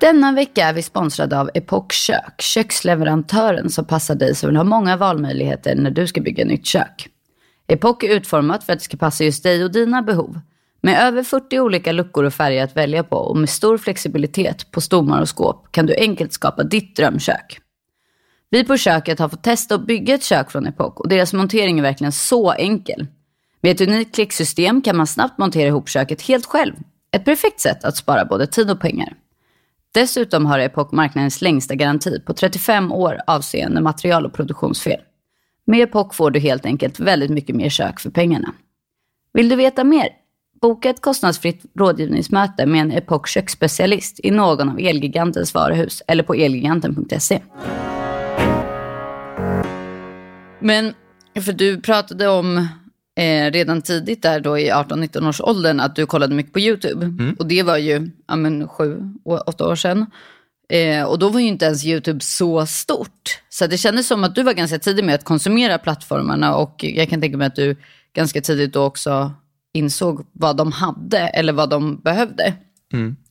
Denna 0.00 0.32
vecka 0.32 0.66
är 0.66 0.72
vi 0.72 0.82
sponsrade 0.82 1.40
av 1.40 1.50
Epoch 1.54 1.92
Kök, 1.92 2.40
köksleverantören 2.40 3.70
som 3.70 3.84
passar 3.84 4.14
dig 4.14 4.34
som 4.34 4.48
vill 4.48 4.56
ha 4.56 4.64
många 4.64 4.96
valmöjligheter 4.96 5.74
när 5.74 5.90
du 5.90 6.06
ska 6.06 6.20
bygga 6.20 6.44
nytt 6.44 6.66
kök. 6.66 7.08
Epoch 7.72 8.04
är 8.04 8.08
utformat 8.08 8.64
för 8.64 8.72
att 8.72 8.78
det 8.78 8.84
ska 8.84 8.96
passa 8.96 9.24
just 9.24 9.42
dig 9.42 9.64
och 9.64 9.72
dina 9.72 10.02
behov. 10.02 10.40
Med 10.80 11.02
över 11.02 11.22
40 11.22 11.60
olika 11.60 11.92
luckor 11.92 12.24
och 12.24 12.34
färger 12.34 12.64
att 12.64 12.76
välja 12.76 13.04
på 13.04 13.16
och 13.16 13.36
med 13.36 13.50
stor 13.50 13.78
flexibilitet 13.78 14.70
på 14.70 14.80
stommar 14.80 15.20
och 15.20 15.28
skåp 15.28 15.72
kan 15.72 15.86
du 15.86 15.94
enkelt 15.94 16.32
skapa 16.32 16.62
ditt 16.62 16.96
drömkök. 16.96 17.60
Vi 18.50 18.64
på 18.64 18.76
köket 18.76 19.18
har 19.18 19.28
fått 19.28 19.42
testa 19.42 19.74
att 19.74 19.86
bygga 19.86 20.14
ett 20.14 20.24
kök 20.24 20.50
från 20.50 20.66
Epoch 20.66 21.00
och 21.00 21.08
deras 21.08 21.32
montering 21.32 21.78
är 21.78 21.82
verkligen 21.82 22.12
så 22.12 22.52
enkel. 22.52 23.06
Med 23.60 23.72
ett 23.72 23.88
unikt 23.88 24.14
klicksystem 24.14 24.82
kan 24.82 24.96
man 24.96 25.06
snabbt 25.06 25.38
montera 25.38 25.68
ihop 25.68 25.88
köket 25.88 26.22
helt 26.22 26.46
själv. 26.46 26.74
Ett 27.12 27.24
perfekt 27.24 27.60
sätt 27.60 27.84
att 27.84 27.96
spara 27.96 28.24
både 28.24 28.46
tid 28.46 28.70
och 28.70 28.80
pengar. 28.80 29.14
Dessutom 29.94 30.46
har 30.46 30.58
Epoch 30.58 30.92
marknadens 30.92 31.42
längsta 31.42 31.74
garanti 31.74 32.20
på 32.20 32.32
35 32.32 32.92
år 32.92 33.20
avseende 33.26 33.80
material 33.80 34.26
och 34.26 34.32
produktionsfel. 34.32 35.00
Med 35.64 35.80
Epoch 35.80 36.14
får 36.14 36.30
du 36.30 36.40
helt 36.40 36.66
enkelt 36.66 37.00
väldigt 37.00 37.30
mycket 37.30 37.56
mer 37.56 37.68
kök 37.68 38.00
för 38.00 38.10
pengarna. 38.10 38.54
Vill 39.32 39.48
du 39.48 39.56
veta 39.56 39.84
mer? 39.84 40.08
Boka 40.60 40.90
ett 40.90 41.00
kostnadsfritt 41.00 41.62
rådgivningsmöte 41.78 42.66
med 42.66 42.80
en 42.80 42.92
Epoch 42.92 43.28
köksspecialist 43.28 44.20
i 44.22 44.30
någon 44.30 44.68
av 44.68 44.78
Elgigantens 44.80 45.54
varuhus 45.54 46.02
eller 46.06 46.22
på 46.22 46.34
elgiganten.se. 46.34 47.40
Men, 50.60 50.94
för 51.40 51.52
du 51.52 51.80
pratade 51.80 52.28
om 52.28 52.56
eh, 53.16 53.50
redan 53.50 53.82
tidigt 53.82 54.22
där 54.22 54.40
då 54.40 54.58
i 54.58 54.70
18-19 54.70 55.28
års 55.28 55.40
åldern 55.40 55.80
att 55.80 55.96
du 55.96 56.06
kollade 56.06 56.34
mycket 56.34 56.52
på 56.52 56.60
YouTube. 56.60 57.34
Och 57.38 57.46
det 57.46 57.62
var 57.62 57.76
ju 57.76 58.10
ja, 58.26 58.36
men, 58.36 58.68
sju, 58.68 59.00
åtta 59.24 59.68
år 59.68 59.76
sedan. 59.76 60.06
Eh, 60.70 61.04
och 61.04 61.18
då 61.18 61.28
var 61.28 61.40
ju 61.40 61.46
inte 61.46 61.64
ens 61.64 61.84
YouTube 61.84 62.20
så 62.20 62.66
stort. 62.66 63.42
Så 63.48 63.66
det 63.66 63.78
kändes 63.78 64.06
som 64.06 64.24
att 64.24 64.34
du 64.34 64.42
var 64.42 64.52
ganska 64.52 64.78
tidig 64.78 65.04
med 65.04 65.14
att 65.14 65.24
konsumera 65.24 65.78
plattformarna 65.78 66.56
och 66.56 66.74
jag 66.78 67.08
kan 67.08 67.20
tänka 67.20 67.36
mig 67.38 67.46
att 67.46 67.56
du 67.56 67.76
ganska 68.12 68.40
tidigt 68.40 68.72
då 68.72 68.84
också 68.84 69.32
insåg 69.72 70.26
vad 70.32 70.56
de 70.56 70.72
hade 70.72 71.18
eller 71.18 71.52
vad 71.52 71.70
de 71.70 72.00
behövde. 72.00 72.54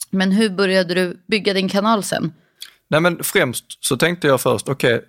Men 0.10 0.32
hur 0.32 0.50
började 0.50 0.94
du 0.94 1.22
bygga 1.28 1.54
din 1.54 1.70
kanal 1.70 2.04
sen? 2.04 2.34
Nej 2.90 3.02
men 3.02 3.24
främst 3.24 3.66
så 3.86 3.98
tänkte 3.98 4.28
jag 4.28 4.42
först, 4.42 4.70
okej, 4.70 5.02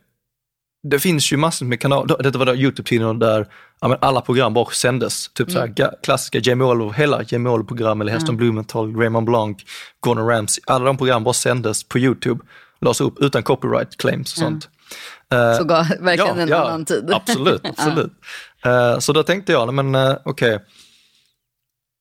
det 0.83 0.99
finns 0.99 1.33
ju 1.33 1.37
massor 1.37 1.67
med 1.67 1.81
kanaler, 1.81 2.23
detta 2.23 2.39
var 2.39 2.47
då 2.47 2.55
YouTube-tiden 2.55 3.19
där 3.19 3.47
ja, 3.81 3.89
men 3.89 3.99
alla 4.01 4.21
program 4.21 4.55
bara 4.55 4.71
sändes. 4.71 5.29
Typ 5.33 5.51
så 5.51 5.59
här, 5.59 5.67
ga- 5.67 5.95
klassiska 6.03 6.39
Jamie 6.39 6.67
Oliver, 6.69 6.93
hela 6.93 7.23
Jamie 7.29 7.53
Oliver-program 7.53 8.01
eller 8.01 8.13
Heston 8.13 8.37
Blumenthal, 8.37 8.97
Raymond 8.97 9.27
Blanc, 9.27 9.63
Gordon 10.01 10.27
Ramsay, 10.27 10.63
alla 10.67 10.85
de 10.85 10.97
program 10.97 11.25
bara 11.25 11.35
sändes 11.35 11.85
på 11.85 11.99
YouTube, 11.99 12.45
lades 12.81 13.01
upp 13.01 13.19
utan 13.21 13.43
copyright 13.43 13.97
claims 13.97 14.33
och 14.33 14.39
sånt. 14.39 14.69
Eh, 15.33 15.55
Så 15.59 15.65
gav 15.65 15.85
verkligen 16.01 16.39
en 16.39 16.49
annan 16.53 16.85
tid. 16.85 17.11
Absolut, 17.15 17.63
absolut. 17.69 18.13
Eh, 18.65 18.99
så 18.99 19.13
då 19.13 19.23
tänkte 19.23 19.53
jag, 19.53 19.75
men 19.75 19.95
uh, 19.95 20.17
okej, 20.25 20.59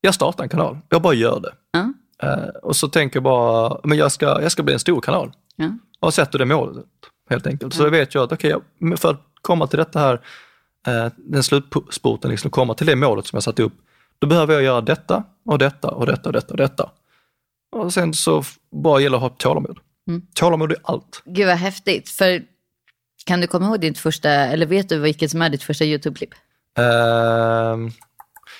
jag 0.01 0.15
startar 0.15 0.43
en 0.43 0.49
kanal, 0.49 0.77
jag 0.89 1.01
bara 1.01 1.13
gör 1.13 1.39
det. 1.39 1.51
Ja. 1.71 1.93
Eh, 2.23 2.47
och 2.63 2.75
så 2.75 2.87
tänker 2.87 3.17
jag 3.17 3.23
bara, 3.23 3.79
men 3.83 3.97
jag 3.97 4.11
ska, 4.11 4.41
jag 4.41 4.51
ska 4.51 4.63
bli 4.63 4.73
en 4.73 4.79
stor 4.79 5.01
kanal. 5.01 5.31
Ja. 5.55 5.69
Och 5.99 6.13
sätter 6.13 6.39
det 6.39 6.45
målet 6.45 6.85
helt 7.29 7.47
enkelt. 7.47 7.73
Så 7.73 7.83
då 7.83 7.89
vet 7.89 8.15
jag 8.15 8.23
att 8.23 8.31
okej, 8.31 8.49
jag- 8.79 8.99
för 8.99 9.09
att 9.11 9.21
komma 9.41 9.67
till 9.67 9.79
detta 9.79 9.99
här, 9.99 10.13
eh, 10.13 10.19
den 11.17 11.43
slutspurten, 11.43 12.31
liksom 12.31 12.51
komma 12.51 12.73
till 12.73 12.87
det 12.87 12.95
målet 12.95 13.25
som 13.25 13.35
jag 13.35 13.43
satte 13.43 13.63
upp, 13.63 13.73
då 14.19 14.27
behöver 14.27 14.53
jag 14.53 14.63
göra 14.63 14.81
detta 14.81 15.23
och 15.45 15.57
detta 15.57 15.91
och 15.91 16.05
detta 16.05 16.29
och 16.29 16.33
detta 16.33 16.51
och 16.51 16.57
detta. 16.57 16.89
Och 17.71 17.93
sen 17.93 18.13
så 18.13 18.43
bara 18.71 18.99
gäller 18.99 19.19
det 19.19 19.25
att 19.25 19.31
ha 19.31 19.37
tålamod. 19.37 19.79
Mm. 20.07 20.21
Tålamod 20.33 20.71
är 20.71 20.77
allt. 20.83 21.21
Gud 21.25 21.47
vad 21.47 21.57
häftigt. 21.57 22.09
För 22.09 22.43
Kan 23.25 23.41
du 23.41 23.47
komma 23.47 23.65
ihåg 23.65 23.79
ditt 23.79 23.97
första, 23.97 24.29
eller 24.29 24.65
vet 24.65 24.89
du 24.89 24.99
vilket 24.99 25.31
som 25.31 25.41
är 25.41 25.49
ditt 25.49 25.63
första 25.63 25.85
YouTube-klipp? 25.85 26.29
Ehm, 26.77 27.91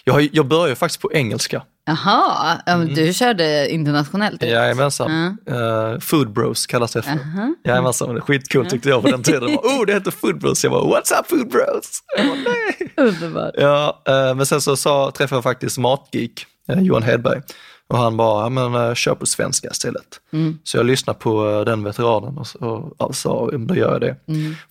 jag, 0.10 0.30
jag 0.34 0.46
började 0.48 0.76
faktiskt 0.76 1.02
på 1.02 1.14
engelska. 1.14 1.64
Jaha, 1.86 2.58
ja, 2.66 2.74
Mm. 2.74 2.94
du 2.94 3.14
körde 3.14 3.70
internationellt? 3.70 4.44
Jajamensan. 4.44 5.38
Uh, 5.52 6.00
food 6.00 6.32
Bros 6.34 6.68
kallas 6.68 6.92
det 6.94 7.02
för. 7.02 7.12
Aha. 7.12 7.54
Jajamensan, 7.64 8.16
det 8.16 8.22
skitcoolt 8.22 8.70
tyckte 8.70 8.90
jag 8.90 9.02
på 9.02 9.12
den 9.12 9.24
tiden. 9.24 9.56
Bara, 9.56 9.68
oh, 9.80 9.86
det 9.86 9.94
heter 9.94 10.12
Food 10.12 10.40
Bros. 10.40 10.64
Jag 10.64 10.72
bara, 10.74 10.84
what's 10.84 11.20
up 11.20 11.28
Food 11.28 11.50
Bros? 11.50 12.04
Jag 12.18 12.28
bara, 12.28 12.36
nej. 12.38 12.94
Underbart. 12.98 13.54
Ja, 13.58 14.02
eh, 14.08 14.36
men 14.36 14.46
sen 14.46 14.62
så 14.62 14.76
sa, 14.78 15.12
träffade 15.12 15.38
jag 15.38 15.44
faktiskt 15.44 15.78
Matgeek, 15.78 16.46
eh, 16.70 16.80
Johan 16.80 17.04
Hedberg. 17.04 17.42
Och 17.90 17.98
han 17.98 18.18
bara, 18.18 18.44
ja 18.44 18.50
men 18.50 18.76
uh, 18.76 18.94
kör 18.94 19.16
på 19.16 19.26
svenska 19.26 19.68
istället. 19.72 20.20
Mm. 20.34 20.60
Så 20.64 20.78
jag 20.78 20.86
lyssnade 20.86 21.20
på 21.20 21.50
eh, 21.50 21.62
den 21.62 21.84
veteranen 21.84 22.38
och, 22.38 22.48
så- 22.48 22.60
och, 22.60 23.02
och 23.02 23.16
sa, 23.16 23.50
"Ja, 23.52 23.58
då 23.58 23.76
gör 23.76 23.92
jag 23.92 24.02
det. 24.02 24.16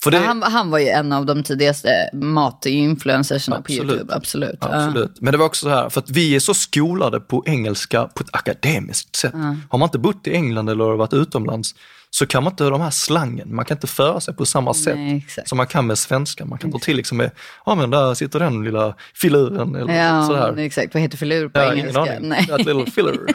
För 0.02 0.11
det 0.11 0.16
Ja, 0.16 0.22
Han, 0.26 0.42
han 0.42 0.70
var 0.70 0.78
ju 0.78 0.88
en 0.88 1.12
av 1.12 1.26
de 1.26 1.42
tidigaste 1.42 1.88
mat-influencersna 2.12 3.62
på. 3.62 3.72
YouTube. 3.72 4.14
Absolut. 4.14 4.59
Ja. 4.61 4.68
Absolut. 4.87 5.20
Men 5.20 5.33
det 5.33 5.38
var 5.38 5.46
också 5.46 5.62
så 5.66 5.70
här, 5.70 5.88
för 5.88 6.00
att 6.00 6.11
vi 6.11 6.35
är 6.37 6.40
så 6.40 6.54
skolade 6.54 7.20
på 7.20 7.42
engelska 7.46 8.04
på 8.14 8.22
ett 8.22 8.31
akademiskt 8.33 9.16
sätt. 9.16 9.35
Har 9.68 9.78
man 9.78 9.87
inte 9.87 9.98
bott 9.98 10.26
i 10.26 10.35
England 10.35 10.68
eller 10.70 10.85
varit 10.96 11.12
utomlands 11.12 11.74
så 12.11 12.27
kan 12.27 12.42
man 12.44 12.53
inte 12.53 12.64
de 12.64 12.81
här 12.81 12.90
slangen, 12.90 13.55
man 13.55 13.64
kan 13.64 13.77
inte 13.77 13.87
föra 13.87 14.21
sig 14.21 14.35
på 14.35 14.47
samma 14.47 14.75
sätt 14.75 14.97
Nej, 14.97 15.27
som 15.44 15.57
man 15.57 15.66
kan 15.66 15.87
med 15.87 15.99
svenska. 15.99 16.44
Man 16.44 16.59
kan 16.59 16.73
ta 16.73 16.79
till 16.79 16.97
liksom 16.97 17.18
med, 17.18 17.31
ja 17.66 17.75
men 17.75 17.90
där 17.90 18.14
sitter 18.14 18.38
den 18.40 18.64
lilla 18.64 18.94
filuren 19.14 19.75
eller 19.75 19.94
Ja, 19.94 20.27
sådär. 20.27 20.57
exakt. 20.59 20.94
Vad 20.94 21.03
heter 21.03 21.16
filur 21.16 21.49
på 21.49 21.59
Jag 21.59 21.66
har 21.66 21.73
ingen 21.73 21.87
engelska? 21.87 22.16
aning. 22.16 22.29
Nej. 22.29 22.47
That 22.47 22.64
little 22.66 22.90
filler. 22.90 23.16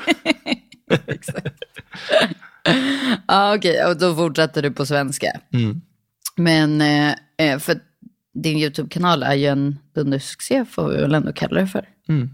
Ja, 3.27 3.55
okej. 3.55 3.85
Och 3.85 3.97
då 3.97 4.15
fortsatte 4.15 4.61
du 4.61 4.71
på 4.71 4.85
svenska. 4.85 5.27
Mm. 5.53 5.81
Men 6.35 6.81
eh, 6.81 7.13
eh, 7.37 7.59
för 7.59 7.79
din 8.33 8.57
YouTube-kanal 8.57 9.23
är 9.23 9.33
ju 9.33 9.45
en 9.47 9.79
dundersuccé 9.95 10.65
får 10.65 10.89
vi 10.89 11.01
väl 11.01 11.13
ändå 11.15 11.33
kalla 11.33 11.61
det 11.61 11.67
för. 11.67 11.85
Mm. 12.09 12.29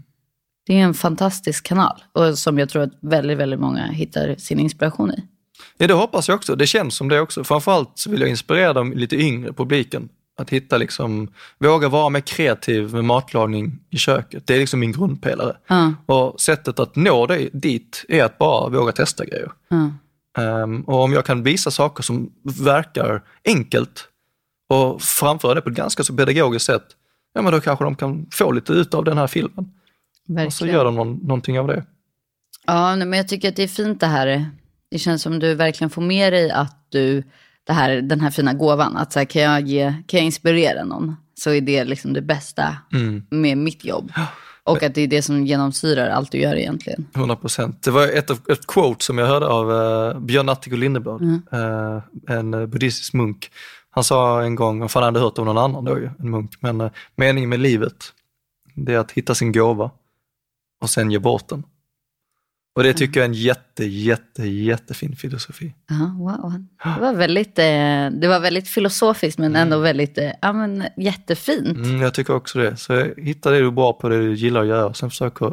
Det 0.66 0.74
är 0.80 0.84
en 0.84 0.94
fantastisk 0.94 1.66
kanal 1.66 2.02
och 2.12 2.38
som 2.38 2.58
jag 2.58 2.68
tror 2.68 2.82
att 2.82 2.92
väldigt, 3.02 3.38
väldigt 3.38 3.60
många 3.60 3.86
hittar 3.86 4.34
sin 4.36 4.58
inspiration 4.60 5.10
i. 5.10 5.24
Ja, 5.80 5.86
det 5.86 5.94
hoppas 5.94 6.28
jag 6.28 6.34
också. 6.34 6.56
Det 6.56 6.66
känns 6.66 6.94
som 6.94 7.08
det 7.08 7.20
också. 7.20 7.44
Framförallt 7.44 7.90
så 7.94 8.10
vill 8.10 8.20
jag 8.20 8.30
inspirera 8.30 8.72
de 8.72 8.92
lite 8.92 9.16
yngre 9.16 9.52
publiken. 9.52 10.08
Att 10.38 10.50
hitta 10.50 10.78
liksom, 10.78 11.28
våga 11.58 11.88
vara 11.88 12.08
mer 12.08 12.20
kreativ 12.20 12.94
med 12.94 13.04
matlagning 13.04 13.78
i 13.90 13.96
köket. 13.96 14.46
Det 14.46 14.54
är 14.54 14.58
liksom 14.58 14.80
min 14.80 14.92
grundpelare. 14.92 15.56
Ja, 15.66 15.92
Och 16.06 16.40
sättet 16.40 16.78
att 16.78 16.96
nå 16.96 17.26
det, 17.26 17.48
dit 17.52 18.04
är 18.08 18.24
att 18.24 18.38
bara 18.38 18.68
våga 18.68 18.92
testa 18.92 19.24
grejer. 19.24 19.50
ja. 19.68 19.90
Ehm, 20.42 20.80
och 20.82 21.02
om 21.02 21.12
jag 21.12 21.24
kan 21.24 21.42
visa 21.42 21.70
saker 21.70 22.02
som 22.02 22.32
verkar 22.42 23.22
enkelt 23.44 24.08
och 24.68 25.02
framföra 25.02 25.54
det 25.54 25.60
på 25.60 25.68
ett 25.68 25.74
ganska 25.76 26.02
så 26.04 26.16
pedagogiskt 26.16 26.66
sätt, 26.66 26.84
ja 27.34 27.42
men 27.42 27.52
då 27.52 27.60
kanske 27.60 27.84
de 27.84 27.94
kan 27.96 28.26
få 28.32 28.52
lite 28.52 28.72
ut 28.72 28.94
av 28.94 29.04
den 29.04 29.18
här 29.18 29.26
filmen. 29.26 29.58
Och 29.58 29.64
så 30.26 30.32
Verkligen. 30.34 30.74
gör 30.74 30.84
de 30.84 30.94
någon, 30.94 31.14
någonting 31.16 31.58
av 31.60 31.66
det. 31.66 31.84
Ja, 32.66 32.96
men 32.96 33.12
jag 33.12 33.28
tycker 33.28 33.48
att 33.48 33.56
det 33.56 33.62
är 33.62 33.68
fint 33.68 34.00
det 34.00 34.06
här. 34.06 34.50
Det 34.90 34.98
känns 34.98 35.22
som 35.22 35.38
du 35.38 35.54
verkligen 35.54 35.90
får 35.90 36.02
med 36.02 36.32
dig 36.32 36.50
att 36.50 36.86
du, 36.88 37.22
det 37.64 37.72
här, 37.72 38.02
den 38.02 38.20
här 38.20 38.30
fina 38.30 38.52
gåvan, 38.54 38.96
att 38.96 39.12
så 39.12 39.18
här, 39.18 39.26
kan, 39.26 39.42
jag 39.42 39.60
ge, 39.60 39.94
kan 40.06 40.18
jag 40.18 40.24
inspirera 40.24 40.84
någon 40.84 41.16
så 41.34 41.50
är 41.50 41.60
det 41.60 41.84
liksom 41.84 42.12
det 42.12 42.22
bästa 42.22 42.76
Mm. 42.92 43.22
med 43.30 43.58
mitt 43.58 43.84
jobb. 43.84 44.12
Och 44.64 44.82
att 44.82 44.94
det 44.94 45.00
är 45.00 45.06
det 45.08 45.22
som 45.22 45.46
genomsyrar 45.46 46.08
allt 46.08 46.32
du 46.32 46.38
gör 46.38 46.54
egentligen. 46.56 47.06
100 47.14 47.36
procent. 47.36 47.82
Det 47.82 47.90
var 47.90 48.08
ett, 48.08 48.30
ett 48.30 48.66
quote 48.66 49.04
som 49.04 49.18
jag 49.18 49.26
hörde 49.26 49.46
av 49.46 49.70
uh, 49.70 50.20
Björn 50.20 50.46
Natthiko 50.46 50.76
Lindeblad, 50.76 51.40
en 52.28 52.54
uh, 52.54 52.66
buddhistisk 52.66 53.12
munk. 53.12 53.50
Han 53.90 54.04
sa 54.04 54.42
en 54.42 54.54
gång, 54.54 54.82
och 54.82 54.90
fan 54.90 55.02
hade 55.02 55.20
hört 55.20 55.38
av 55.38 55.44
någon 55.44 55.58
annan 55.58 55.84
då 55.84 55.98
ju, 55.98 56.10
en 56.18 56.30
munk, 56.30 56.50
men 56.60 56.80
eh, 56.80 56.90
meningen 57.16 57.50
med 57.50 57.60
livet, 57.60 58.12
det 58.74 58.94
är 58.94 58.98
att 58.98 59.12
hitta 59.12 59.34
sin 59.34 59.52
gåva 59.52 59.90
och 60.82 60.90
sen 60.90 61.10
ge 61.10 61.18
bort 61.18 61.48
den. 61.48 61.64
Och 62.80 62.84
det 62.84 62.92
tycker 62.92 63.20
jag 63.20 63.24
är 63.24 63.28
en 63.28 63.34
jätte, 63.34 63.84
jätte, 63.84 64.46
jättefin 64.46 65.16
filosofi. 65.16 65.74
Ja, 65.88 66.14
wow. 66.18 66.52
Det 66.96 67.00
var 67.00 67.14
väldigt, 67.14 67.58
eh, 67.58 67.64
det 68.20 68.28
var 68.28 68.40
väldigt 68.40 68.68
filosofiskt 68.68 69.38
men 69.38 69.56
ändå 69.56 69.78
väldigt, 69.78 70.18
eh, 70.18 70.30
ja 70.42 70.52
men 70.52 70.84
jättefint. 70.96 71.76
Mm, 71.76 72.00
jag 72.02 72.14
tycker 72.14 72.34
också 72.34 72.58
det. 72.58 72.76
Så 72.76 73.06
hitta 73.16 73.50
det 73.50 73.58
du 73.58 73.66
är 73.66 73.70
bra 73.70 73.92
på, 73.92 74.08
det 74.08 74.18
du 74.18 74.34
gillar 74.34 74.60
att 74.60 74.66
göra, 74.66 74.94
sen 74.94 75.10
försök 75.10 75.42
att 75.42 75.52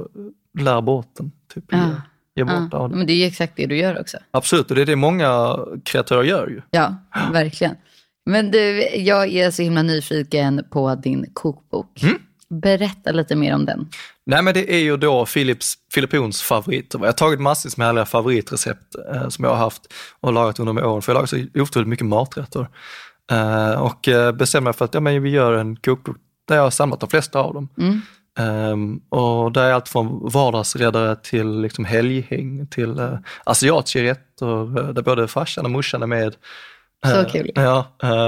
lära 0.59 0.81
bort 0.81 1.11
den. 1.17 1.31
Typ, 1.53 1.63
Ja. 1.69 1.89
ge, 2.35 2.43
bort 2.43 2.53
Ja, 2.71 2.77
av 2.77 2.89
den. 2.89 2.97
men 2.97 3.07
det 3.07 3.13
är 3.13 3.17
ju 3.17 3.25
exakt 3.25 3.53
det 3.55 3.65
du 3.65 3.77
gör 3.77 3.99
också. 4.01 4.17
Absolut, 4.31 4.69
och 4.69 4.75
det 4.75 4.81
är 4.81 4.85
det 4.85 4.95
många 4.95 5.57
kreatörer 5.85 6.23
gör 6.23 6.47
ju. 6.47 6.61
Ja, 6.71 6.95
verkligen. 7.31 7.75
Men 8.25 8.51
du, 8.51 8.59
jag 8.95 9.27
är 9.33 9.51
så 9.51 9.61
himla 9.61 9.81
nyfiken 9.83 10.65
på 10.69 10.95
din 10.95 11.25
kokbok. 11.33 12.01
Berätta 12.49 13.11
lite 13.11 13.35
mer 13.35 13.53
om 13.55 13.65
den. 13.65 13.89
Nej 14.27 14.41
men 14.41 14.53
det 14.53 14.73
är 14.73 14.79
ju 14.79 14.97
då 14.97 15.25
Philips, 15.25 15.75
Filippons 15.93 16.41
favoriter. 16.41 16.99
Jag 16.99 17.05
har 17.05 17.11
tagit 17.11 17.39
massvis 17.39 17.77
med 17.77 17.87
härliga 17.87 18.05
favoritrecept 18.05 18.95
eh, 19.13 19.29
som 19.29 19.45
jag 19.45 19.51
har 19.51 19.57
haft 19.57 19.93
och 20.19 20.33
lagat 20.33 20.59
under 20.59 20.73
de 20.73 20.87
åren, 20.87 21.01
för 21.01 21.11
jag 21.11 21.15
lagar 21.15 21.27
så 21.27 21.61
otroligt 21.61 21.87
mycket 21.87 22.05
maträtter. 22.05 22.67
Eh, 23.31 23.81
och 23.81 24.07
eh, 24.07 24.31
bestämde 24.31 24.63
mig 24.63 24.73
för 24.73 24.85
att 24.85 24.93
ja, 24.93 24.99
men 24.99 25.23
vi 25.23 25.29
gör 25.29 25.53
en 25.53 25.75
kokbok 25.75 26.17
där 26.47 26.55
jag 26.55 26.63
har 26.63 26.69
samlat 26.69 26.99
de 26.99 27.09
flesta 27.09 27.39
av 27.39 27.53
dem. 27.53 27.69
Ehm, 28.39 29.01
och 29.09 29.51
där 29.51 29.63
är 29.63 29.73
allt 29.73 29.89
från 29.89 30.29
vardagsräddare 30.29 31.15
till 31.15 31.61
liksom 31.61 31.85
helghäng 31.85 32.67
till 32.67 32.99
uh, 32.99 33.17
asiatiska 33.43 34.03
rätter 34.03 34.79
eh, 34.79 34.89
där 34.93 35.01
både 35.01 35.27
farsan 35.27 35.65
och 35.65 35.71
morsan 35.71 36.03
är 36.03 36.07
med. 36.07 36.35
Så 37.05 37.29
kul. 37.29 37.51
Ja, 37.55 37.87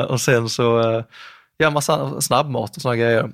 och 0.09 0.21
sen 0.21 0.49
så, 0.49 0.79
uh, 0.79 1.03
ja 1.57 1.69
massa 1.69 2.21
snabbmat 2.21 2.75
och 2.75 2.81
sådana 2.81 2.97
grejer. 2.97 3.31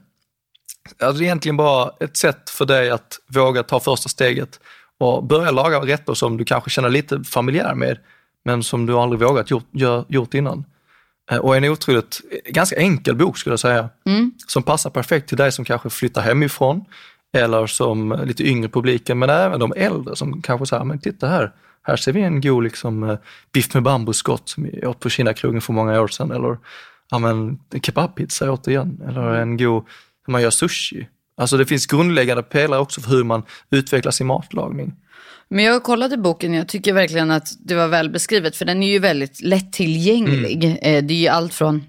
Alltså 0.99 1.23
egentligen 1.23 1.57
bara 1.57 1.91
ett 1.99 2.17
sätt 2.17 2.49
för 2.49 2.65
dig 2.65 2.89
att 2.89 3.19
våga 3.27 3.63
ta 3.63 3.79
första 3.79 4.09
steget 4.09 4.59
och 4.99 5.23
börja 5.23 5.51
laga 5.51 5.79
rätter 5.79 6.13
som 6.13 6.37
du 6.37 6.45
kanske 6.45 6.69
känner 6.69 6.89
lite 6.89 7.23
familjär 7.23 7.75
med, 7.75 7.97
men 8.45 8.63
som 8.63 8.85
du 8.85 8.93
aldrig 8.93 9.19
vågat 9.21 9.51
gjort, 9.51 9.67
gör, 9.71 10.05
gjort 10.07 10.33
innan. 10.33 10.65
Eh, 11.31 11.37
Och 11.37 11.55
en 11.57 11.63
otroligt, 11.65 12.21
ganska 12.49 12.75
enkel 12.75 13.15
bok 13.15 13.37
skulle 13.37 13.53
jag 13.53 13.59
säga, 13.59 13.89
som 14.47 14.63
passar 14.63 14.89
perfekt 14.89 15.27
till 15.29 15.37
dig 15.37 15.51
som 15.51 15.65
kanske 15.65 15.89
flyttar 15.89 16.21
hemifrån 16.21 16.85
eller 17.37 17.67
som 17.67 18.21
lite 18.25 18.43
yngre 18.43 18.69
publiken, 18.69 19.19
men 19.19 19.29
även 19.29 19.59
de 19.59 19.73
äldre 19.77 20.15
som 20.15 20.41
kanske 20.41 20.65
säger, 20.65 20.83
men 20.83 20.99
titta 20.99 21.27
här, 21.27 21.51
här 21.83 21.95
ser 21.95 22.11
vi 22.13 22.21
en 22.21 22.41
god 22.41 22.63
liksom, 22.63 23.03
eh, 23.03 23.17
biff 23.53 23.73
med 23.73 23.83
bambuskott 23.83 24.49
som 24.49 24.63
vi 24.63 24.85
åt 24.87 24.99
på 24.99 25.09
Kinakrogen 25.09 25.61
för 25.61 25.73
många 25.73 26.01
år 26.01 26.07
sedan, 26.07 26.31
eller 26.31 26.57
ja, 27.11 27.19
men, 27.19 27.59
kebabpizza 27.81 28.51
återigen, 28.51 29.01
eller 29.07 29.21
en 29.35 29.57
god, 29.57 29.83
hur 30.25 30.31
man 30.31 30.41
gör 30.41 30.49
sushi. 30.49 31.07
Alltså 31.37 31.57
det 31.57 31.65
finns 31.65 31.85
grundläggande 31.85 32.43
pelare 32.43 32.79
också 32.79 33.01
för 33.01 33.09
hur 33.09 33.23
man 33.23 33.43
utvecklar 33.69 34.11
sin 34.11 34.27
matlagning. 34.27 34.93
Men 35.49 35.65
jag 35.65 35.83
kollade 35.83 36.17
boken 36.17 36.51
och 36.51 36.57
jag 36.57 36.67
tycker 36.67 36.93
verkligen 36.93 37.31
att 37.31 37.47
det 37.59 37.75
var 37.75 37.87
väl 37.87 38.09
beskrivet. 38.09 38.55
För 38.55 38.65
den 38.65 38.83
är 38.83 38.87
ju 38.87 38.99
väldigt 38.99 39.41
lättillgänglig. 39.41 40.65
Eh, 40.81 41.03
Det 41.03 41.13
är 41.13 41.17
ju 41.17 41.27
allt 41.27 41.53
från 41.53 41.83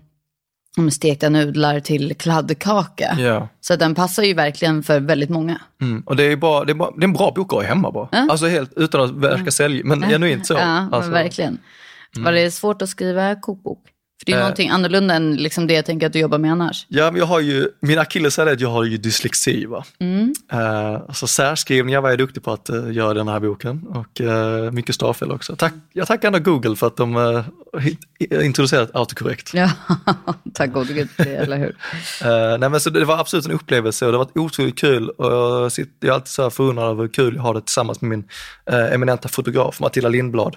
mm, 0.78 0.90
stekta 0.90 1.28
nudlar 1.28 1.80
till 1.80 2.14
kladdkaka. 2.14 3.16
Ja. 3.18 3.48
Så 3.60 3.76
den 3.76 3.94
passar 3.94 4.22
ju 4.22 4.34
verkligen 4.34 4.82
för 4.82 5.00
väldigt 5.00 5.30
många. 5.30 5.60
Mm. 5.80 6.02
Och 6.06 6.16
det 6.16 6.24
är, 6.24 6.36
bara, 6.36 6.64
det, 6.64 6.72
är 6.72 6.74
bara, 6.74 6.90
det 6.90 7.00
är 7.00 7.04
en 7.04 7.12
bra 7.12 7.32
bok 7.36 7.52
att 7.52 7.58
ha 7.58 7.62
hemma 7.62 7.90
bara. 7.90 8.08
Alltså 8.30 8.46
helt 8.46 8.72
utan 8.76 9.00
att 9.00 9.10
verka 9.10 9.50
sälj, 9.50 9.82
men 9.84 10.00
genuint 10.00 10.46
så. 10.46 10.54
Ja, 10.54 10.88
alltså, 10.92 11.10
verkligen. 11.10 11.58
Var 12.16 12.32
det 12.32 12.50
svårt 12.50 12.82
att 12.82 12.88
skriva 12.88 13.34
kokbok? 13.34 13.82
För 14.18 14.26
det 14.26 14.32
är 14.32 14.36
ju 14.36 14.40
Eh. 14.40 14.44
någonting 14.44 14.70
annorlunda 14.70 15.14
än 15.14 15.36
liksom 15.36 15.66
det 15.66 15.74
jag 15.74 15.84
tänker 15.86 16.06
att 16.06 16.12
du 16.12 16.18
jobbar 16.18 16.38
med 16.38 16.52
annars. 16.52 16.86
Ja, 16.88 17.10
men 17.10 17.18
jag 17.20 17.26
har 17.26 17.40
ju, 17.40 17.68
min 17.80 17.98
akilleshäl 17.98 18.48
är 18.48 18.52
att 18.52 18.60
jag 18.60 18.68
har 18.68 18.84
ju 18.84 18.96
dyslexi. 18.96 19.66
Va? 19.66 19.84
Mm. 19.98 20.34
Eh, 20.52 21.12
så 21.12 21.26
särskrivningar 21.26 22.00
var 22.00 22.08
jag 22.08 22.18
duktig 22.18 22.42
på 22.44 22.52
att 22.52 22.70
uh, 22.70 22.92
göra 22.92 23.14
den 23.14 23.28
här 23.28 23.40
boken 23.40 23.86
och 23.86 24.20
uh, 24.20 24.70
mycket 24.70 24.94
stavfel 24.94 25.32
också. 25.32 25.56
Tack, 25.56 25.72
jag 25.92 26.06
tackar 26.06 26.28
ändå 26.28 26.38
Google 26.38 26.76
för 26.76 26.86
att 26.86 26.96
de 26.96 27.16
uh, 27.16 27.44
introducerat 28.44 28.90
autokorrekt. 28.94 29.54
Ja, 29.54 29.70
tack 30.54 30.72
gode 30.72 30.92
gud 30.92 31.10
för 31.10 31.24
det, 31.24 31.36
eller 31.36 31.56
hur? 31.56 31.68
Uh, 31.68 32.58
nej, 32.58 32.68
men 32.68 32.80
så 32.80 32.90
det 32.90 33.04
var 33.04 33.18
absolut 33.18 33.46
en 33.46 33.52
upplevelse 33.52 34.06
och 34.06 34.12
det 34.12 34.18
var 34.18 34.28
otroligt 34.34 34.78
kul 34.78 35.08
och 35.08 35.32
jag, 35.32 35.72
sitter, 35.72 35.92
jag 36.00 36.08
är 36.08 36.14
alltid 36.14 36.28
så 36.28 36.42
här 36.42 36.50
förundrad 36.50 36.90
över 36.90 37.02
hur 37.02 37.08
kul 37.08 37.34
jag 37.34 37.42
har 37.42 37.54
det 37.54 37.60
tillsammans 37.60 38.00
med 38.00 38.08
min 38.08 38.24
uh, 38.72 38.94
eminenta 38.94 39.28
fotograf 39.28 39.80
Matilda 39.80 40.08
Lindblad. 40.08 40.56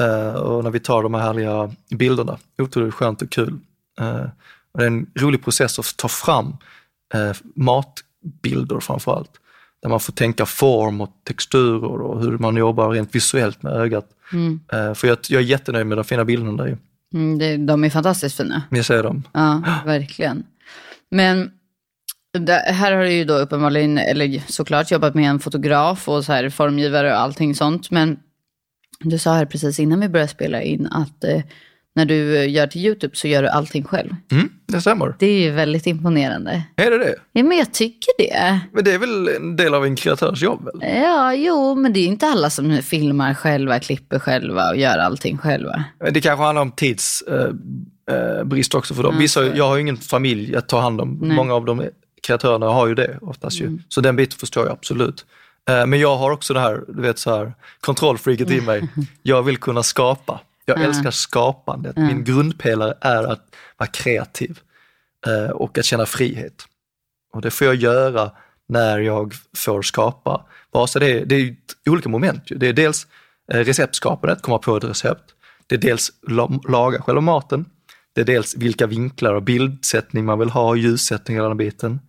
Uh, 0.00 0.34
och 0.34 0.64
när 0.64 0.70
vi 0.70 0.80
tar 0.80 1.02
de 1.02 1.14
här 1.14 1.20
härliga 1.20 1.70
bilderna. 1.90 2.38
Otroligt 2.62 2.89
skönt 2.90 3.22
och 3.22 3.30
kul. 3.30 3.58
Uh, 4.00 4.24
och 4.72 4.78
det 4.78 4.84
är 4.84 4.86
en 4.86 5.06
rolig 5.18 5.44
process 5.44 5.78
att 5.78 5.96
ta 5.96 6.08
fram 6.08 6.46
uh, 7.14 7.32
matbilder 7.54 8.80
framför 8.80 9.16
allt. 9.16 9.30
Där 9.82 9.88
man 9.88 10.00
får 10.00 10.12
tänka 10.12 10.46
form 10.46 11.00
och 11.00 11.10
texturer 11.24 12.00
och 12.00 12.22
hur 12.22 12.38
man 12.38 12.56
jobbar 12.56 12.90
rent 12.90 13.14
visuellt 13.14 13.62
med 13.62 13.72
ögat. 13.72 14.06
Uh, 14.34 14.94
för 14.94 15.08
jag, 15.08 15.18
jag 15.28 15.42
är 15.42 15.46
jättenöjd 15.46 15.86
med 15.86 15.98
de 15.98 16.04
fina 16.04 16.24
bilderna 16.24 16.64
där. 16.64 16.78
Mm, 17.14 17.38
det, 17.38 17.56
de 17.56 17.84
är 17.84 17.90
fantastiskt 17.90 18.36
fina. 18.36 18.62
Jag 18.70 18.84
ser 18.84 19.02
dem. 19.02 19.22
Ja, 19.32 19.62
verkligen. 19.84 20.44
Men 21.10 21.50
det, 22.38 22.52
här 22.52 22.92
har 22.92 23.02
du 23.02 23.12
ju 23.12 23.24
då 23.24 23.34
uppenbarligen, 23.34 23.98
eller 23.98 24.42
såklart 24.52 24.90
jobbat 24.90 25.14
med 25.14 25.30
en 25.30 25.40
fotograf 25.40 26.08
och 26.08 26.24
så 26.24 26.32
här 26.32 26.50
formgivare 26.50 27.12
och 27.12 27.20
allting 27.20 27.54
sånt. 27.54 27.90
Men 27.90 28.18
du 29.00 29.18
sa 29.18 29.34
här 29.34 29.46
precis 29.46 29.80
innan 29.80 30.00
vi 30.00 30.08
började 30.08 30.32
spela 30.32 30.62
in 30.62 30.86
att 30.86 31.24
eh, 31.24 31.42
när 31.94 32.04
du 32.04 32.36
eh, 32.36 32.50
gör 32.52 32.66
till 32.66 32.86
YouTube 32.86 33.16
så 33.16 33.28
gör 33.28 33.42
du 33.42 33.48
allting 33.48 33.84
själv. 33.84 34.10
Mm, 34.32 34.48
det 34.66 34.80
stämmer. 34.80 35.14
Det 35.18 35.26
är 35.26 35.40
ju 35.40 35.50
väldigt 35.50 35.86
imponerande. 35.86 36.62
Är 36.76 36.90
det 36.90 36.98
det? 36.98 37.14
Ja, 37.32 37.42
men 37.42 37.58
jag 37.58 37.72
tycker 37.72 38.10
det. 38.18 38.60
Men 38.72 38.84
det 38.84 38.92
är 38.92 38.98
väl 38.98 39.28
en 39.28 39.56
del 39.56 39.74
av 39.74 39.84
en 39.84 39.96
kreatörs 39.96 40.42
jobb? 40.42 40.64
Väl? 40.64 40.92
Ja, 41.02 41.34
jo, 41.34 41.74
men 41.74 41.92
det 41.92 42.00
är 42.00 42.06
inte 42.06 42.26
alla 42.26 42.50
som 42.50 42.82
filmar 42.82 43.34
själva, 43.34 43.78
klipper 43.80 44.18
själva 44.18 44.70
och 44.70 44.76
gör 44.76 44.98
allting 44.98 45.38
själva. 45.38 45.84
Men 46.04 46.12
Det 46.14 46.20
kanske 46.20 46.44
handlar 46.44 46.62
om 46.62 46.72
tidsbrist 46.72 48.74
också 48.74 48.94
för 48.94 49.02
dem. 49.02 49.14
Ja, 49.14 49.18
Vissa, 49.20 49.56
jag 49.56 49.68
har 49.68 49.74
ju 49.76 49.80
ingen 49.80 49.96
familj 49.96 50.56
att 50.56 50.68
ta 50.68 50.80
hand 50.80 51.00
om. 51.00 51.18
Nej. 51.22 51.36
Många 51.36 51.54
av 51.54 51.64
de 51.64 51.82
kreatörerna 52.22 52.66
har 52.66 52.86
ju 52.86 52.94
det 52.94 53.18
oftast 53.20 53.60
ju. 53.60 53.78
Så 53.88 54.00
den 54.00 54.16
biten 54.16 54.38
förstår 54.38 54.64
jag 54.66 54.72
absolut. 54.72 55.26
Eh, 55.70 55.86
Men 55.86 56.00
jag 56.00 56.16
har 56.16 56.30
också 56.30 56.54
det 56.54 56.60
här, 56.60 56.80
du 56.88 57.02
vet 57.02 57.18
så 57.18 57.36
här, 57.36 57.52
kontrollfreaket 57.80 58.50
i 58.50 58.60
mig. 58.60 58.88
Jag 59.22 59.42
vill 59.42 59.56
kunna 59.56 59.82
skapa. 59.82 60.40
Jag 60.70 60.78
Ja. 60.84 60.88
älskar 60.88 61.10
skapandet. 61.10 61.96
Min 61.96 62.24
grundpelare 62.24 62.94
är 63.00 63.24
att 63.24 63.54
vara 63.76 63.86
kreativ 63.90 64.58
eh, 65.26 65.50
och 65.50 65.78
att 65.78 65.84
känna 65.84 66.06
frihet. 66.06 66.64
Och 67.32 67.42
det 67.42 67.50
får 67.50 67.66
jag 67.66 67.76
göra 67.76 68.30
när 68.68 68.98
jag 68.98 69.34
får 69.56 69.82
skapa. 69.82 70.46
Så 70.88 70.98
det, 70.98 71.06
är, 71.10 71.24
det 71.24 71.34
är 71.36 71.56
olika 71.90 72.08
moment. 72.08 72.42
Det 72.56 72.68
är 72.68 72.72
dels 72.72 73.06
eh, 73.52 73.58
receptskapandet, 73.58 74.42
komma 74.42 74.58
på 74.58 74.76
ett 74.76 74.84
recept. 74.84 75.24
Det 75.66 75.74
är 75.74 75.78
dels 75.78 76.12
la- 76.28 76.60
laga 76.68 77.02
själva 77.02 77.20
maten. 77.20 77.64
Det 78.12 78.20
är 78.20 78.24
dels 78.24 78.56
vilka 78.56 78.86
vinklar 78.86 79.34
och 79.34 79.42
bildsättning 79.42 80.24
man 80.24 80.38
vill 80.38 80.50
ha, 80.50 80.76
ljussättning 80.76 81.40
och 81.40 81.48
den 81.48 81.56
biten. 81.56 82.00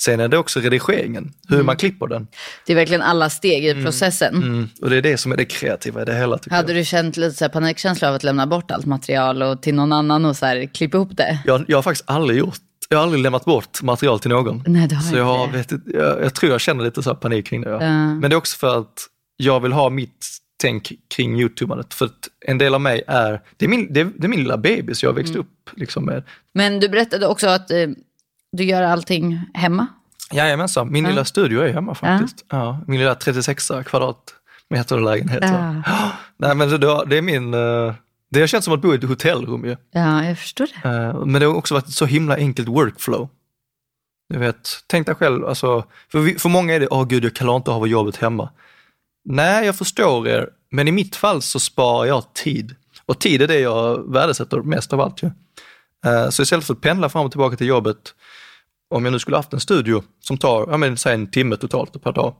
Sen 0.00 0.20
är 0.20 0.28
det 0.28 0.38
också 0.38 0.60
redigeringen, 0.60 1.32
hur 1.48 1.62
man 1.62 1.76
klipper 1.76 2.06
den. 2.06 2.26
Det 2.66 2.72
är 2.72 2.76
verkligen 2.76 3.02
alla 3.02 3.30
steg 3.30 3.64
i 3.66 3.84
processen. 3.84 4.34
Mm. 4.36 4.68
Och 4.82 4.90
det 4.90 4.96
är 4.96 5.02
det 5.02 5.16
som 5.16 5.32
är 5.32 5.36
det 5.36 5.44
kreativa 5.44 6.02
i 6.02 6.04
det 6.04 6.14
hela. 6.14 6.38
Tycker 6.38 6.56
Hade 6.56 6.72
jag. 6.72 6.80
du 6.80 6.84
känt 6.84 7.16
lite 7.16 7.36
så 7.36 7.48
panikkänsla 7.48 8.08
av 8.08 8.14
att 8.14 8.22
lämna 8.24 8.46
bort 8.46 8.70
allt 8.70 8.86
material 8.86 9.42
och 9.42 9.62
till 9.62 9.74
någon 9.74 9.92
annan 9.92 10.24
och 10.24 10.36
så 10.36 10.46
här, 10.46 10.66
klippa 10.74 10.96
ihop 10.96 11.16
det? 11.16 11.38
Jag, 11.44 11.64
jag 11.68 11.76
har 11.76 11.82
faktiskt 11.82 12.10
aldrig 12.10 12.38
gjort, 12.38 12.58
jag 12.88 12.98
har 12.98 13.02
aldrig 13.02 13.22
lämnat 13.22 13.44
bort 13.44 13.82
material 13.82 14.18
till 14.20 14.30
någon. 14.30 14.62
Nej, 14.66 14.88
du 14.88 14.94
har 14.94 15.02
Så 15.02 15.16
jag, 15.16 15.24
har, 15.24 15.44
inte. 15.44 15.56
vet, 15.74 15.82
jag, 15.94 16.22
jag 16.24 16.34
tror 16.34 16.52
jag 16.52 16.60
känner 16.60 16.84
lite 16.84 17.02
så 17.02 17.10
här 17.10 17.16
panik 17.16 17.46
kring 17.46 17.60
det. 17.60 17.70
Ja. 17.70 17.78
Men 18.14 18.20
det 18.20 18.34
är 18.34 18.36
också 18.36 18.56
för 18.58 18.78
att 18.78 19.06
jag 19.36 19.60
vill 19.60 19.72
ha 19.72 19.90
mitt 19.90 20.26
tänk 20.62 20.92
kring 21.16 21.40
youtubandet. 21.40 21.94
För 21.94 22.04
att 22.04 22.28
en 22.46 22.58
del 22.58 22.74
av 22.74 22.80
mig 22.80 23.02
är, 23.06 23.40
det 23.56 23.64
är 23.64 23.68
min, 23.68 23.92
det 23.92 24.00
är, 24.00 24.04
det 24.16 24.26
är 24.26 24.28
min 24.28 24.40
lilla 24.40 24.56
bebis 24.56 25.02
jag 25.02 25.10
har 25.10 25.14
växt 25.14 25.30
Mm. 25.34 25.40
upp 25.40 25.70
liksom 25.80 26.04
med. 26.04 26.22
Men 26.54 26.80
du 26.80 26.88
berättade 26.88 27.26
också 27.26 27.48
att 27.48 27.70
eh, 27.70 27.86
du 28.52 28.64
gör 28.64 28.82
allting 28.82 29.40
hemma. 29.54 29.86
Jajamensan, 30.32 30.92
min 30.92 31.04
lilla 31.08 31.24
studio 31.24 31.60
är 31.60 31.72
hemma 31.72 31.94
faktiskt. 31.94 32.44
Ja. 32.48 32.80
min 32.86 33.00
lilla 33.00 33.14
36 33.14 33.70
kvadratmeter 33.86 35.00
lägenhet. 35.00 35.38
Ja. 35.42 35.82
Ja. 35.86 36.12
Nej, 36.36 36.54
men 36.54 36.68
det, 36.68 37.04
det 37.06 37.16
är 37.18 37.22
min, 37.22 37.54
eh, 37.54 37.94
det 38.30 38.40
har 38.40 38.46
känts 38.46 38.64
som 38.64 38.74
att 38.74 38.80
bo 38.80 38.92
i 38.92 38.96
ett 38.96 39.04
hotellrum 39.04 39.64
ju. 39.64 39.76
Ja, 39.90 40.24
jag 40.24 40.38
förstår 40.38 40.66
det. 40.82 40.88
Eh, 40.88 41.24
Men 41.24 41.40
det 41.40 41.46
har 41.46 41.54
också 41.54 41.74
varit 41.74 41.90
så 41.90 42.06
himla 42.06 42.36
enkelt 42.36 42.68
workflow. 42.68 43.28
Du 44.34 44.38
vet, 44.38 44.68
tänk 44.86 45.06
dig 45.06 45.14
själv, 45.14 45.46
alltså, 45.46 45.84
för, 46.12 46.18
vi, 46.20 46.38
för 46.38 46.48
många 46.48 46.74
är 46.74 46.80
det, 46.80 46.88
åh 46.88 47.04
gud 47.06 47.24
jag 47.24 47.34
klarar 47.34 47.56
inte 47.56 47.70
ha 47.70 47.86
jobbet 47.86 48.16
hemma. 48.16 48.50
Nej, 49.24 49.66
jag 49.66 49.76
förstår 49.76 50.28
er, 50.28 50.48
men 50.70 50.88
i 50.88 50.92
mitt 50.92 51.16
fall 51.16 51.42
så 51.42 51.60
sparar 51.60 52.06
jag 52.06 52.32
tid. 52.34 52.74
Och 53.06 53.18
tid 53.18 53.42
är 53.42 53.46
det 53.46 53.60
jag 53.60 54.12
värdesätter 54.12 54.58
mest 54.62 54.92
av 54.92 55.00
allt 55.00 55.22
ju. 55.22 55.30
Eh, 56.06 56.28
Så 56.30 56.42
istället 56.42 56.64
för 56.64 56.74
att 56.74 56.80
pendla 56.80 57.08
fram 57.08 57.24
och 57.24 57.30
tillbaka 57.30 57.56
till 57.56 57.66
jobbet, 57.66 58.14
om 58.90 59.04
jag 59.04 59.12
nu 59.12 59.18
skulle 59.18 59.36
haft 59.36 59.52
en 59.52 59.60
studio 59.60 60.02
som 60.20 60.38
tar, 60.38 60.66
ja 60.70 60.76
men 60.76 60.96
säg 60.96 61.14
en 61.14 61.30
timme 61.30 61.56
totalt 61.56 62.02
per 62.02 62.12
dag, 62.12 62.34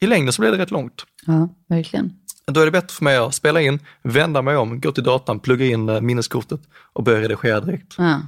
i 0.00 0.06
längden 0.06 0.32
så 0.32 0.42
blir 0.42 0.50
det 0.52 0.58
rätt 0.58 0.70
långt. 0.70 1.04
Ja, 1.26 1.48
verkligen. 1.68 2.12
Då 2.46 2.60
är 2.60 2.64
det 2.64 2.70
bättre 2.70 2.94
för 2.94 3.04
mig 3.04 3.16
att 3.16 3.34
spela 3.34 3.60
in, 3.60 3.78
vända 4.02 4.42
mig 4.42 4.56
om, 4.56 4.80
gå 4.80 4.92
till 4.92 5.04
datorn, 5.04 5.40
plugga 5.40 5.66
in 5.66 5.88
eh, 5.88 6.00
minneskortet 6.00 6.60
och 6.92 7.02
börja 7.02 7.20
redigera 7.20 7.60
direkt. 7.60 7.94
Ja. 7.98 8.20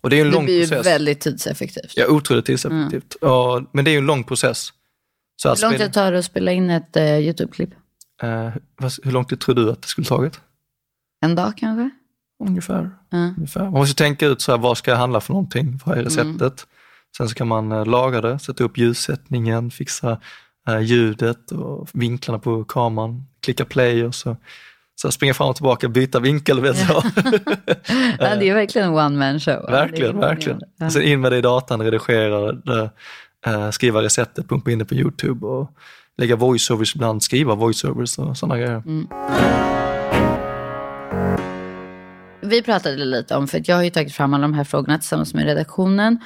Och 0.00 0.10
det 0.10 0.16
är 0.16 0.20
en 0.20 0.26
Det 0.26 0.32
lång 0.32 0.44
blir 0.44 0.54
ju 0.60 0.66
process. 0.68 0.86
väldigt 0.86 1.20
tidseffektivt. 1.20 1.92
Ja, 1.96 2.06
otroligt 2.06 2.44
tidseffektivt. 2.46 3.16
Ja, 3.20 3.62
men 3.72 3.84
det 3.84 3.90
är 3.90 3.92
ju 3.92 3.98
en 3.98 4.06
lång 4.06 4.24
process. 4.24 4.68
Så 5.42 5.48
Hur 5.54 5.62
lång 5.62 5.78
tid 5.78 5.92
tar 5.92 6.12
det 6.12 6.18
att 6.18 6.24
spela 6.24 6.52
in 6.52 6.70
ett 6.70 6.96
eh, 6.96 7.04
YouTube-klipp? 7.18 7.70
vad- 8.76 8.92
hur 9.04 9.24
tid 9.24 9.40
tror 9.40 9.54
du 9.54 9.70
att 9.70 9.82
det 9.82 9.88
skulle 9.88 10.06
tagit? 10.06 10.40
En 11.24 11.34
dag 11.34 11.52
kanske? 11.56 11.90
Ungefär. 12.44 12.90
Ja. 13.10 13.18
ungefär. 13.18 13.62
Man 13.62 13.72
måste 13.72 13.94
tänka 14.02 14.26
ut 14.26 14.40
så 14.40 14.52
här, 14.52 14.58
vad 14.58 14.78
ska 14.78 14.90
jag 14.90 14.98
handla 14.98 15.20
för 15.20 15.32
någonting? 15.32 15.80
Vad 15.84 15.98
är 15.98 16.04
receptet? 16.04 16.66
Sen 17.18 17.28
så 17.28 17.34
kan 17.34 17.48
man 17.48 17.72
eh, 17.72 17.86
laga 17.86 18.20
det, 18.20 18.38
sätta 18.38 18.64
upp 18.64 18.78
ljussättningen, 18.78 19.70
fixa 19.70 20.20
eh, 20.68 20.80
ljudet 20.80 21.50
och 21.50 21.88
vinklarna 21.92 22.38
på 22.38 22.64
kameran, 22.64 23.26
klicka 23.42 23.64
play 23.64 24.04
och 24.04 24.14
så, 24.14 24.36
så 24.94 25.12
springa 25.12 25.34
fram 25.34 25.48
och 25.48 25.56
tillbaka, 25.56 25.88
byta 25.88 26.20
vinkel. 26.20 26.60
Vet 26.60 26.88
jag. 26.88 27.02
Ja, 28.18 28.36
det 28.36 28.48
är 28.48 28.54
verkligen 28.54 28.88
en 28.88 28.94
one 28.94 29.18
man 29.18 29.40
show. 29.40 29.64
Ja, 29.66 29.70
verkligen, 29.70 30.18
verkligen. 30.18 30.60
Ja. 30.78 30.90
Sen 30.90 31.02
in 31.02 31.20
med 31.20 31.32
det 31.32 31.38
i 31.38 31.40
datan, 31.40 31.82
redigera 31.82 32.52
det, 32.52 32.90
eh, 33.46 33.70
skriva 33.70 34.02
receptet, 34.02 34.48
pumpa 34.48 34.70
in 34.70 34.78
det 34.78 34.84
på 34.84 34.94
YouTube 34.94 35.46
och 35.46 35.70
lägga 36.16 36.36
voiceovers 36.36 36.94
ibland, 36.94 37.22
skriva 37.22 37.54
voiceovers 37.54 38.18
och 38.18 38.36
sådana 38.36 38.58
grejer. 38.58 38.82
Mm. 38.86 39.06
Vi 42.42 42.62
pratade 42.62 43.04
lite 43.04 43.36
om, 43.36 43.48
för 43.48 43.62
jag 43.64 43.76
har 43.76 43.82
ju 43.82 43.90
tagit 43.90 44.14
fram 44.14 44.34
alla 44.34 44.42
de 44.42 44.54
här 44.54 44.64
frågorna 44.64 44.98
tillsammans 44.98 45.34
med 45.34 45.44
redaktionen. 45.44 46.18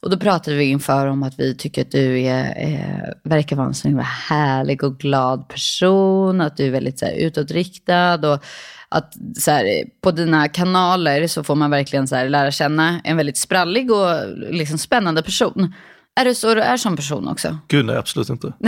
Och 0.00 0.10
då 0.10 0.16
pratade 0.16 0.56
vi 0.56 0.64
inför 0.64 1.06
om 1.06 1.22
att 1.22 1.38
vi 1.38 1.54
tycker 1.54 1.82
att 1.82 1.90
du 1.90 2.20
är, 2.20 2.44
är, 2.56 3.14
verkar 3.24 3.56
vara 3.56 3.66
en 3.66 3.74
så 3.74 3.88
himla 3.88 4.02
härlig 4.02 4.84
och 4.84 4.98
glad 4.98 5.48
person. 5.48 6.40
Att 6.40 6.56
du 6.56 6.66
är 6.66 6.70
väldigt 6.70 6.98
så 6.98 7.06
här, 7.06 7.12
utåtriktad. 7.12 8.32
Och 8.32 8.44
att 8.88 9.14
så 9.36 9.50
här, 9.50 9.84
på 10.00 10.10
dina 10.10 10.48
kanaler 10.48 11.26
så 11.26 11.44
får 11.44 11.54
man 11.54 11.70
verkligen 11.70 12.08
så 12.08 12.16
här, 12.16 12.28
lära 12.28 12.50
känna 12.50 13.00
en 13.04 13.16
väldigt 13.16 13.38
sprallig 13.38 13.90
och 13.90 14.08
liksom 14.50 14.78
spännande 14.78 15.22
person. 15.22 15.72
Är 16.20 16.24
det 16.24 16.34
så 16.34 16.54
du 16.54 16.60
är 16.60 16.76
som 16.76 16.96
person 16.96 17.28
också? 17.28 17.58
Gud 17.68 17.84
nej, 17.84 17.96
absolut 17.96 18.28
inte. 18.28 18.52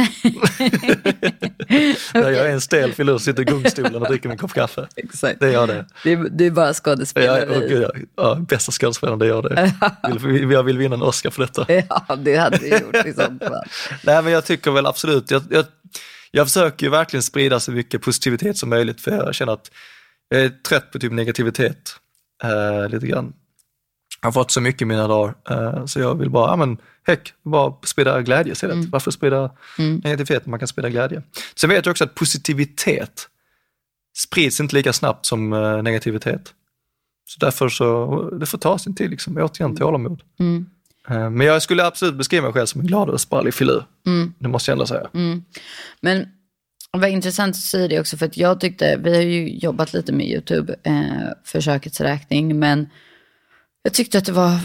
nej, 1.68 1.96
jag 2.14 2.34
är 2.36 2.48
en 2.50 2.60
stel 2.60 2.92
filur, 2.92 3.18
sitter 3.18 3.42
i 3.42 3.44
gungstolen 3.44 3.94
och 3.94 4.08
dricker 4.08 4.28
min 4.28 4.38
kopp 4.38 4.52
kaffe. 4.54 4.88
Exakt. 4.96 5.40
Det 5.40 5.46
är 5.46 5.52
jag 5.52 5.68
det. 5.68 5.86
Du, 6.04 6.28
du 6.28 6.46
är 6.46 6.50
bara 6.50 6.66
Jag, 6.66 6.76
skådespelare. 6.76 7.40
är- 7.42 7.50
åh, 7.50 7.58
gud, 7.68 7.82
jag, 7.82 8.04
ja, 8.16 8.34
bästa 8.34 8.72
skådespelaren, 8.72 9.18
det 9.18 9.24
är 9.26 9.28
jag 9.28 9.42
det. 9.44 9.72
Vill- 10.28 10.50
Jag 10.50 10.62
vill 10.62 10.78
vinna 10.78 10.94
en 10.94 11.02
Oscar 11.02 11.30
för 11.30 11.42
detta. 11.42 11.66
Ja, 12.08 12.16
det 12.16 12.36
hade 12.36 12.56
du 12.58 12.68
gjort 12.68 13.06
i 13.06 13.12
sånt 13.12 13.42
fall. 13.44 13.64
Nej 14.02 14.22
men 14.22 14.32
jag 14.32 14.44
tycker 14.44 14.70
väl 14.70 14.86
absolut, 14.86 15.30
jag, 15.30 15.42
jag, 15.50 15.64
jag 16.30 16.46
försöker 16.46 16.86
ju 16.86 16.90
verkligen 16.90 17.22
sprida 17.22 17.60
så 17.60 17.72
mycket 17.72 18.02
positivitet 18.02 18.56
som 18.58 18.68
möjligt 18.70 19.00
för 19.00 19.10
jag 19.10 19.34
känner 19.34 19.52
att 19.52 19.70
jag 20.28 20.40
är 20.40 20.48
trött 20.48 20.90
på 20.92 20.98
typ 20.98 21.12
negativitet 21.12 21.96
eh, 22.44 22.88
lite 22.90 23.06
grann. 23.06 23.32
Har 24.20 24.32
fått 24.32 24.50
så 24.50 24.60
mycket 24.60 24.82
i 24.82 24.84
mina 24.84 25.08
dagar 25.08 25.34
eh, 25.50 25.86
så 25.86 26.00
jag 26.00 26.18
vill 26.18 26.30
bara, 26.30 26.50
ja 26.50 26.56
men 26.56 26.78
heck, 27.06 27.34
bara 27.42 27.74
sprida 27.84 28.22
glädje 28.22 28.52
istället. 28.52 28.84
Varför 28.88 29.10
sprida 29.10 29.50
negativitet 29.78 30.46
när 30.46 30.50
man 30.50 30.58
kan 30.58 30.68
sprida 30.68 30.90
glädje? 30.90 31.22
Sen 31.54 31.70
vet 31.70 31.86
jag 31.86 31.90
också 31.90 32.04
att 32.04 32.14
positivitet 32.14 33.28
sprids 34.16 34.60
inte 34.60 34.76
lika 34.76 34.92
snabbt 34.92 35.26
som 35.26 35.52
eh, 35.52 35.82
negativitet. 35.82 36.54
Så 37.28 37.38
därför 37.40 37.68
så, 37.68 38.30
det 38.30 38.46
får 38.46 38.58
ta 38.58 38.78
sin 38.78 38.94
tid 38.94 39.10
liksom, 39.10 39.36
återigen 39.36 39.76
tålamod. 39.76 40.22
Mm. 40.40 40.66
Eh, 41.08 41.30
Men 41.30 41.46
jag 41.46 41.62
skulle 41.62 41.86
absolut 41.86 42.14
beskriva 42.14 42.44
mig 42.44 42.52
själv 42.52 42.66
som 42.66 42.80
en 42.80 42.86
glad 42.86 43.10
och 43.10 43.20
sprallig 43.20 43.54
filur. 43.54 43.84
Mm. 44.06 44.34
Det 44.38 44.48
måste 44.48 44.70
jag 44.70 44.74
ändå 44.74 44.86
säga. 44.86 45.08
Men 46.00 46.26
vad 46.90 47.10
intressant 47.10 47.56
att 47.56 47.62
säga 47.62 47.88
det 47.88 48.00
också, 48.00 48.16
för 48.16 48.26
att 48.26 48.36
jag 48.36 48.60
tyckte, 48.60 48.96
vi 48.96 49.14
har 49.14 49.22
ju 49.22 49.58
jobbat 49.58 49.92
lite 49.92 50.12
med 50.12 50.26
YouTube 50.26 50.76
eh, 50.82 51.28
för 51.44 51.60
kökets 51.60 52.00
räkning, 52.00 52.58
men 52.58 52.86
jag 53.88 53.94
tyckte 53.94 54.18
att 54.18 54.24
det 54.24 54.32
var 54.32 54.60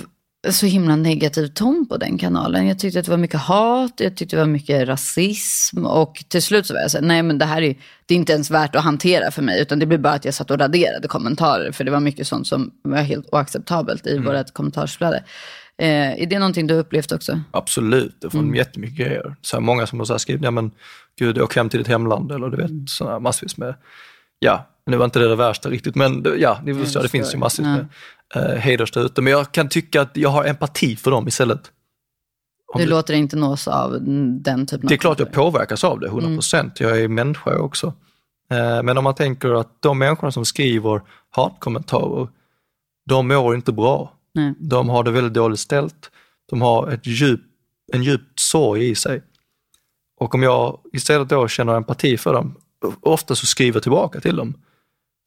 så 0.50 0.66
himla 0.66 0.96
negativ 0.96 1.48
ton 1.48 1.86
på 1.90 1.98
den 1.98 2.18
kanalen. 2.18 2.68
Jag 2.68 2.80
tyckte 2.80 3.00
att 3.00 3.06
det 3.06 3.12
var 3.12 3.18
mycket 3.18 3.40
hat, 3.40 3.94
jag 3.98 4.18
tyckte 4.18 4.36
det 4.36 4.40
var 4.40 4.48
mycket 4.48 4.88
rasism 4.88 5.86
och 5.86 6.24
till 6.28 6.42
slut 6.42 6.66
så 6.66 6.74
var 6.74 6.82
jag 6.82 6.92
så 6.92 6.98
här, 6.98 7.06
nej 7.06 7.24
men 7.24 7.38
det 7.38 7.46
här 7.46 7.62
är, 7.62 7.76
det 8.06 8.14
är 8.14 8.18
inte 8.18 8.34
ens 8.34 8.52
värt 8.52 8.76
att 8.76 8.84
hantera 8.84 9.32
för 9.32 9.42
mig, 9.42 9.62
utan 9.62 9.80
det 9.80 9.86
blev 9.86 10.02
bara 10.02 10.14
att 10.14 10.26
jag 10.26 10.34
satt 10.34 10.52
och 10.52 10.60
raderade 10.60 11.08
kommentarer, 11.08 11.72
för 11.72 11.84
det 11.84 11.92
var 11.92 12.00
mycket 12.00 12.28
sånt 12.28 12.48
som 12.48 12.72
var 12.82 12.98
helt 12.98 13.30
oacceptabelt 13.32 14.08
i 14.08 14.18
vårt 14.18 14.54
kommentarsflöde. 14.54 15.24
Eh, 15.78 16.22
är 16.22 16.26
det 16.26 16.40
någonting 16.40 16.68
du 16.68 16.74
har 16.74 16.82
upplevt 16.82 17.12
också? 17.12 17.42
Absolut, 17.52 18.22
det 18.22 18.30
får 18.30 18.40
mm. 18.40 18.56
jättemycket 18.56 18.98
grejer. 18.98 19.36
Så 19.42 19.56
här, 19.56 19.62
många 19.62 19.88
som 19.88 20.00
har 20.00 20.06
så 20.06 20.14
här 20.14 20.18
skrivit, 20.18 20.44
ja 20.44 20.52
men 20.52 20.72
gud, 21.20 21.42
åk 21.42 21.56
hem 21.56 21.70
till 21.70 21.80
ditt 21.80 21.88
hemland 21.88 22.32
eller 22.32 22.50
du 22.50 22.58
vet, 22.58 22.70
Mm. 22.70 22.88
sådana 22.88 23.20
massvis 23.20 23.58
med, 23.58 23.76
ja, 24.40 24.70
nu 24.86 24.98
var 24.98 25.06
inte 25.06 25.20
det 25.20 25.28
det 25.30 25.36
värsta 25.36 25.70
riktigt, 25.70 25.96
men 25.96 26.26
ja, 26.40 26.60
ni 26.64 26.74
förstår, 26.74 27.02
det 27.02 27.10
finns 27.10 27.36
ju 27.36 27.40
Ja. 27.40 27.50
med 27.62 27.88
uh, 28.36 28.60
haters 28.72 28.92
där 28.92 29.06
ute. 29.06 29.22
Men 29.22 29.34
jag 29.34 29.52
kan 29.52 29.70
tycka 29.70 30.02
att 30.02 30.18
jag 30.18 30.30
har 30.30 30.46
empati 30.46 30.96
för 30.96 31.12
dem 31.12 31.28
istället. 31.28 31.72
Om 32.74 32.80
Du 32.80 32.86
det- 32.86 32.90
låter 32.90 33.14
dig 33.14 33.22
inte 33.22 33.36
nås 33.36 33.68
av 33.68 33.92
den 34.02 34.66
typen 34.66 34.86
av 34.86 34.90
Det 34.90 34.96
är 34.96 34.98
klart 34.98 35.20
jag 35.20 35.32
påverkas 35.32 35.84
av 35.84 36.00
det, 36.00 36.08
100 36.08 36.28
procent. 36.36 36.80
Jag 36.80 37.02
är 37.02 37.08
människa 37.08 37.58
också. 37.60 37.94
Eh, 38.52 38.84
Men 38.84 38.98
om 38.98 39.04
man 39.04 39.16
tänker 39.16 39.54
att 39.60 39.82
de 39.82 40.00
människorna 40.00 40.32
som 40.32 40.46
skriver 40.46 41.02
hatkommentarer, 41.30 42.28
de 43.10 43.28
mår 43.28 43.56
inte 43.56 43.72
bra. 43.72 44.14
Nej. 44.34 44.54
De 44.60 44.90
har 44.90 45.04
det 45.04 45.12
väldigt 45.12 45.34
dåligt 45.34 45.60
ställt. 45.60 46.12
De 46.50 46.62
har 46.62 46.88
ett 46.92 47.06
djup, 47.08 47.42
en 47.94 48.04
djup 48.04 48.22
sorg 48.36 48.90
i 48.90 48.96
sig. 48.96 49.22
Och 50.20 50.36
om 50.36 50.44
jag 50.44 50.80
istället 50.94 51.30
då 51.30 51.48
känner 51.48 51.74
empati 51.76 52.18
för 52.18 52.34
dem, 52.34 52.56
ofta 53.02 53.36
så 53.36 53.46
skriver 53.46 53.76
jag 53.76 53.84
tillbaka 53.84 54.20
till 54.20 54.36
dem. 54.36 54.54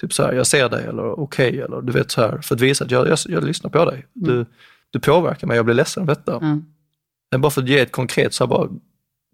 Typ 0.01 0.13
så 0.13 0.23
här, 0.23 0.33
jag 0.33 0.47
ser 0.47 0.69
dig 0.69 0.85
eller 0.85 1.21
okej 1.21 1.61
eller 1.61 1.83
du 1.83 1.93
vet 1.93 2.11
så 2.11 2.21
här, 2.21 2.39
för 2.39 2.55
att 2.55 2.61
visa 2.61 2.85
att 2.85 2.91
jag, 2.91 3.09
jag, 3.09 3.19
jag 3.29 3.45
lyssnar 3.45 3.71
på 3.71 3.85
dig. 3.85 4.07
Du, 4.13 4.47
du 4.91 5.01
påverkar 5.01 5.47
mig, 5.47 5.57
jag 5.57 5.65
blir 5.65 5.75
ledsen 5.75 6.01
av 6.01 6.07
detta. 6.07 6.37
Mm. 6.37 6.65
Men 7.31 7.41
bara 7.41 7.51
för 7.51 7.63
att 7.63 7.69
ge 7.69 7.79
ett 7.79 7.93
konkret, 7.93 8.35
så 8.35 8.45
här 8.45 8.49
bara, 8.49 8.69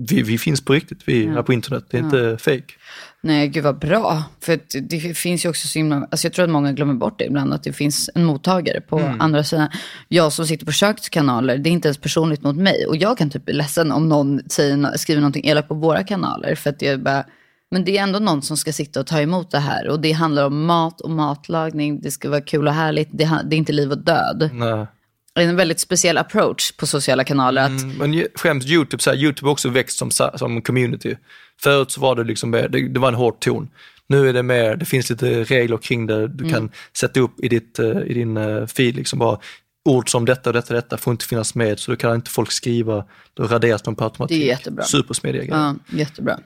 vi, 0.08 0.22
vi 0.22 0.38
finns 0.38 0.64
på 0.64 0.72
riktigt, 0.72 0.98
vi 1.06 1.26
är 1.26 1.42
på 1.42 1.52
internet, 1.52 1.84
det 1.90 1.96
är 1.96 2.02
inte 2.02 2.36
fake. 2.38 2.74
Nej, 3.20 3.48
gud 3.48 3.64
vad 3.64 3.78
bra. 3.78 4.24
För 4.40 4.60
det 4.80 5.16
finns 5.16 5.44
ju 5.44 5.48
också 5.48 5.68
så 5.68 5.78
himla, 5.78 5.96
alltså 6.10 6.26
jag 6.26 6.32
tror 6.32 6.44
att 6.44 6.50
många 6.50 6.72
glömmer 6.72 6.94
bort 6.94 7.18
det 7.18 7.24
ibland, 7.24 7.52
att 7.52 7.62
det 7.62 7.72
finns 7.72 8.10
en 8.14 8.24
mottagare 8.24 8.80
på 8.80 8.98
Mm. 8.98 9.20
andra 9.20 9.44
sidan. 9.44 9.68
Jag 10.08 10.32
som 10.32 10.46
sitter 10.46 10.66
på 10.66 10.72
kökets 10.72 11.08
kanaler, 11.08 11.58
det 11.58 11.70
är 11.70 11.72
inte 11.72 11.88
ens 11.88 11.98
personligt 11.98 12.42
mot 12.42 12.56
mig. 12.56 12.86
Och 12.86 12.96
jag 12.96 13.18
kan 13.18 13.30
typ 13.30 13.44
bli 13.44 13.54
ledsen 13.54 13.92
om 13.92 14.08
någon 14.08 14.40
säger, 14.50 14.96
skriver 14.96 15.20
någonting 15.20 15.46
elakt 15.46 15.68
på 15.68 15.74
våra 15.74 16.04
kanaler. 16.04 16.54
För 16.54 16.70
att 16.70 16.82
jag 16.82 17.02
bara, 17.02 17.24
men 17.72 17.84
det 17.84 17.98
är 17.98 18.02
ändå 18.02 18.18
någon 18.18 18.42
som 18.42 18.56
ska 18.56 18.72
sitta 18.72 19.00
och 19.00 19.06
ta 19.06 19.20
emot 19.20 19.50
det 19.50 19.58
här. 19.58 19.88
Och 19.88 20.00
det 20.00 20.12
handlar 20.12 20.46
om 20.46 20.66
mat 20.66 21.00
och 21.00 21.10
matlagning, 21.10 22.00
det 22.00 22.10
ska 22.10 22.30
vara 22.30 22.40
kul 22.40 22.66
och 22.66 22.74
härligt. 22.74 23.08
Det, 23.12 23.42
det 23.44 23.56
är 23.56 23.58
inte 23.58 23.72
liv 23.72 23.90
och 23.90 23.98
död. 23.98 24.50
Nej. 24.52 24.86
Det 25.34 25.42
är 25.42 25.48
en 25.48 25.56
väldigt 25.56 25.80
speciell 25.80 26.18
approach 26.18 26.72
på 26.72 26.86
sociala 26.86 27.24
kanaler. 27.24 27.62
Att, 27.64 27.82
Mm, 27.82 27.96
Men 27.96 28.26
främst 28.36 28.68
YouTube, 28.68 29.02
så 29.02 29.10
här, 29.10 29.16
YouTube 29.16 29.46
har 29.46 29.52
också 29.52 29.68
växt 29.68 29.98
som, 29.98 30.10
som 30.10 30.62
community. 30.62 31.16
Förut 31.60 31.90
så 31.90 32.00
var 32.00 32.16
det 32.16 32.24
liksom 32.24 32.50
mer, 32.50 32.68
det, 32.68 32.88
det 32.88 33.00
var 33.00 33.08
en 33.08 33.14
hård 33.14 33.40
ton. 33.40 33.68
Nu 34.06 34.28
är 34.28 34.32
det 34.32 34.42
mer, 34.42 34.76
det 34.76 34.84
finns 34.84 35.10
lite 35.10 35.44
regler 35.44 35.76
kring 35.76 36.06
det. 36.06 36.28
Du 36.28 36.50
kan 36.50 36.70
sätta 36.96 37.20
upp 37.20 37.40
i, 37.42 37.48
ditt, 37.48 37.78
eh, 37.78 37.98
i 38.06 38.14
din 38.14 38.36
uh, 38.36 38.66
feed 38.66 38.96
liksom 38.96 39.18
bara 39.18 39.38
ord 39.84 40.10
som 40.10 40.24
detta 40.24 40.50
och 40.50 40.54
detta 40.54 40.74
och 40.74 40.82
detta 40.82 40.96
får 40.96 41.10
inte 41.10 41.24
finnas 41.24 41.54
med 41.54 41.78
så 41.78 41.90
då 41.90 41.96
kan 41.96 42.14
inte 42.14 42.30
folk 42.30 42.52
skriva, 42.52 43.04
då 43.34 43.42
raderas 43.42 43.82
de 43.82 43.94
på 43.94 44.04
automatik. 44.04 44.38
Det 44.38 44.44
är 44.44 44.46
jättebra. 44.46 44.84
Supersmidiga 44.84 45.44
grejer. 45.44 45.56
Ja, 45.56 45.74
jättebra. 45.98 46.38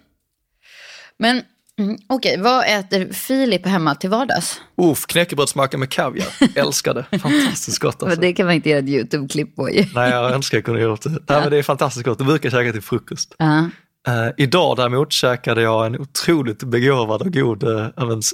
Men 1.18 1.42
mm, 1.80 1.96
okej, 2.06 2.40
vad 2.40 2.64
äter 2.78 3.12
Filip 3.12 3.66
hemma 3.66 3.94
till 3.94 4.10
vardags? 4.10 4.60
Uff, 4.76 5.06
knäckebrödsmacka 5.06 5.78
med 5.78 5.90
kaviar. 5.90 6.26
Älskar 6.54 6.94
det. 6.94 7.18
Fantastiskt 7.18 7.78
gott 7.78 8.02
alltså. 8.02 8.20
Det 8.20 8.32
kan 8.32 8.46
man 8.46 8.54
inte 8.54 8.68
göra 8.70 8.78
ett 8.78 8.88
YouTube-klipp 8.88 9.56
på 9.56 9.70
ju. 9.70 9.84
Nej, 9.94 10.10
jag 10.10 10.32
önskar 10.32 10.58
jag 10.58 10.64
kunde 10.64 10.80
gjort 10.80 11.02
det. 11.02 11.10
Nej, 11.10 11.20
men 11.28 11.50
det 11.50 11.56
är 11.56 11.62
fantastiskt 11.62 12.06
gott. 12.06 12.18
Det 12.18 12.24
brukar 12.24 12.46
jag 12.50 12.60
käka 12.60 12.72
till 12.72 12.82
frukost. 12.82 13.34
Ja. 13.38 13.68
Eh, 14.08 14.28
idag 14.36 14.76
däremot 14.76 15.12
käkade 15.12 15.62
jag 15.62 15.86
en 15.86 16.00
otroligt 16.00 16.62
begåvad 16.62 17.22
och 17.22 17.32
god, 17.32 17.64
uh, 17.64 17.88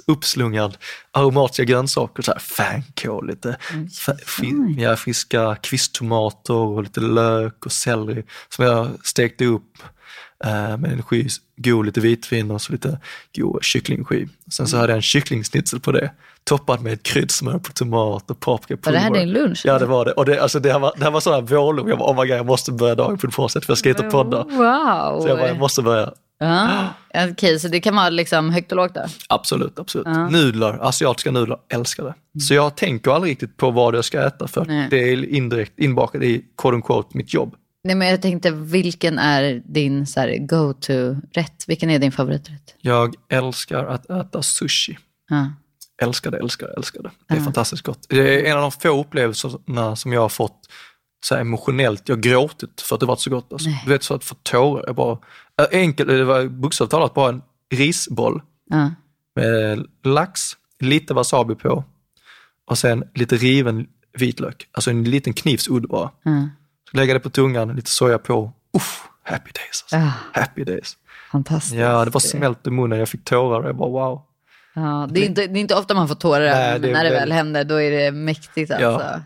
uppslungad 0.07 0.77
aromatiska 1.11 1.63
grönsaker, 1.63 2.23
så 2.23 2.31
här 2.31 2.39
fänkål, 2.39 3.27
lite 3.27 3.57
fi- 4.25 4.75
ja, 4.77 4.95
friska 4.95 5.55
kvisttomater 5.55 6.53
och 6.53 6.83
lite 6.83 6.99
lök 6.99 7.65
och 7.65 7.71
selleri 7.71 8.23
som 8.49 8.65
jag 8.65 8.89
stekte 9.03 9.45
upp 9.45 9.77
eh, 10.43 10.77
med 10.77 10.91
en 10.91 11.03
sky, 11.03 11.27
god 11.55 11.85
lite 11.85 11.99
vitvin 11.99 12.51
och 12.51 12.61
så 12.61 12.71
lite 12.71 12.99
god 13.35 13.63
kycklingskiv. 13.63 14.29
Sen 14.51 14.67
så 14.67 14.77
hade 14.77 14.91
jag 14.91 14.95
en 14.95 15.01
kycklingsnitzel 15.01 15.79
på 15.79 15.91
det, 15.91 16.11
toppad 16.43 16.81
med 16.81 16.93
ett 16.93 17.03
kryddsmör 17.03 17.59
på 17.59 17.71
tomat 17.71 18.31
och 18.31 18.39
paprikapulver. 18.39 18.99
Var 18.99 19.09
det 19.09 19.19
här 19.19 19.25
din 19.25 19.33
lunch? 19.33 19.61
Ja 19.65 19.79
det 19.79 19.85
var 19.85 20.05
det. 20.05 20.11
Och 20.11 20.25
det, 20.25 20.41
alltså, 20.41 20.59
det, 20.59 20.71
här 20.71 20.79
var, 20.79 20.93
det 20.97 21.03
här 21.03 21.11
var 21.11 21.33
här 21.33 21.41
vårlunch, 21.41 21.89
jag 21.89 21.99
bara, 21.99 22.11
oh 22.11 22.21
my 22.21 22.27
God, 22.27 22.37
jag 22.37 22.45
måste 22.45 22.71
börja 22.71 22.95
dagen 22.95 23.17
på 23.17 23.27
ett 23.27 23.35
bra 23.35 23.49
sätt 23.49 23.65
för 23.65 23.71
jag 23.71 23.77
ska 23.77 23.89
hit 23.89 23.99
och 23.99 24.11
podda. 24.11 24.43
Wow. 24.43 25.21
Så 25.21 25.27
jag 25.27 25.37
bara, 25.37 25.47
jag 25.47 25.59
måste 25.59 25.81
börja. 25.81 26.11
ja. 26.39 26.87
Okej, 27.31 27.59
så 27.59 27.67
det 27.67 27.79
kan 27.79 27.95
vara 27.95 28.09
liksom 28.09 28.49
högt 28.49 28.71
och 28.71 28.75
lågt 28.75 28.93
där? 28.93 29.11
Absolut, 29.29 29.79
absolut. 29.79 30.07
Nudlar, 30.31 30.79
asiatiska 30.81 31.31
nudlar, 31.31 31.57
älskar 31.69 32.03
det. 32.03 32.41
Så 32.41 32.53
jag 32.53 32.75
tänker 32.75 33.11
aldrig 33.11 33.31
riktigt 33.31 33.57
på 33.57 33.71
vad 33.71 33.95
jag 33.95 34.05
ska 34.05 34.21
äta 34.21 34.47
för 34.47 34.87
det 34.89 35.11
är 35.11 35.29
indirekt 35.29 35.79
inbakat 35.79 36.21
i 36.21 36.45
quote 36.57 36.75
unquote 36.75 37.17
mitt 37.17 37.33
jobb. 37.33 37.55
Nej, 37.83 37.95
men 37.95 38.07
jag 38.07 38.21
tänkte, 38.21 38.51
vilken 38.51 39.19
är 39.19 39.61
din 39.65 40.05
go-to-rätt? 40.47 41.63
Vilken 41.67 41.89
är 41.89 41.99
din 41.99 42.11
favoriträtt? 42.11 42.75
Jag 42.81 43.15
älskar 43.29 43.85
att 43.85 44.09
äta 44.09 44.41
sushi. 44.41 44.97
Ja. 45.29 45.51
Älskar 46.01 46.31
det, 46.31 46.37
älskar 46.37 46.67
det, 46.67 46.73
älskar 46.77 47.03
det. 47.03 47.11
Det 47.27 47.35
är 47.35 47.39
fantastiskt 47.41 47.83
gott. 47.83 48.05
Det 48.09 48.47
är 48.47 48.51
en 48.51 48.55
av 48.57 48.61
de 48.61 48.71
få 48.71 48.99
upplevelserna 49.01 49.95
som 49.95 50.13
jag 50.13 50.21
har 50.21 50.29
fått 50.29 50.69
så 51.25 51.35
emotionellt. 51.35 52.09
Jag 52.09 52.15
har 52.15 52.21
gråtit 52.21 52.81
för 52.81 52.95
att 52.95 52.99
det 52.99 53.05
varit 53.05 53.19
så 53.19 53.29
gott. 53.29 53.53
Alltså. 53.53 53.69
Du 53.85 53.89
vet, 53.89 54.03
så 54.03 54.13
att 54.13 54.23
få 54.23 54.35
tårar. 54.43 54.83
Jag 54.87 54.95
bara, 54.95 55.17
äh, 55.61 55.65
enkelt, 55.71 56.09
det 56.09 56.23
var 56.23 56.45
bokstavligt 56.45 56.91
talat 56.91 57.13
bara 57.13 57.29
en 57.29 57.41
risboll 57.73 58.41
Ja. 58.69 58.91
med 59.35 59.87
lax, 60.03 60.41
lite 60.79 61.13
wasabi 61.13 61.55
på 61.55 61.83
och 62.69 62.77
sen 62.77 63.03
lite 63.15 63.35
riven 63.35 63.87
vitlök. 64.17 64.67
Alltså 64.71 64.89
en 64.89 65.03
liten 65.03 65.33
knivsudd 65.33 65.87
bara. 65.89 66.11
Ja. 66.23 66.49
Lägga 66.93 67.13
det 67.13 67.19
på 67.19 67.29
tungan, 67.29 67.75
lite 67.75 67.89
soja 67.89 68.17
på. 68.17 68.51
Uff, 68.77 69.03
happy 69.23 69.51
days 69.53 69.83
alltså. 69.83 69.95
Ah. 69.97 70.39
Happy 70.41 70.63
days. 70.63 70.97
Fantastiskt. 71.31 71.75
Ja, 71.75 72.05
det 72.05 72.11
var 72.11 72.19
smält 72.19 72.67
i 72.67 72.69
munnen, 72.69 72.99
jag 72.99 73.09
fick 73.09 73.23
tårar. 73.25 73.65
Jag 73.67 73.75
bara 73.75 73.89
wow. 73.89 74.21
Ja, 74.75 75.07
det, 75.11 75.19
är 75.21 75.25
inte, 75.25 75.47
det 75.47 75.59
är 75.59 75.61
inte 75.61 75.75
ofta 75.75 75.93
man 75.93 76.07
får 76.07 76.15
tårar, 76.15 76.39
Nej, 76.45 76.79
men 76.79 76.91
när 76.91 77.03
det 77.03 77.09
väl 77.09 77.19
väldigt- 77.19 77.35
händer 77.35 77.63
då 77.63 77.81
är 77.81 77.91
det 77.91 78.11
mäktigt 78.11 78.71
alltså. 78.71 79.21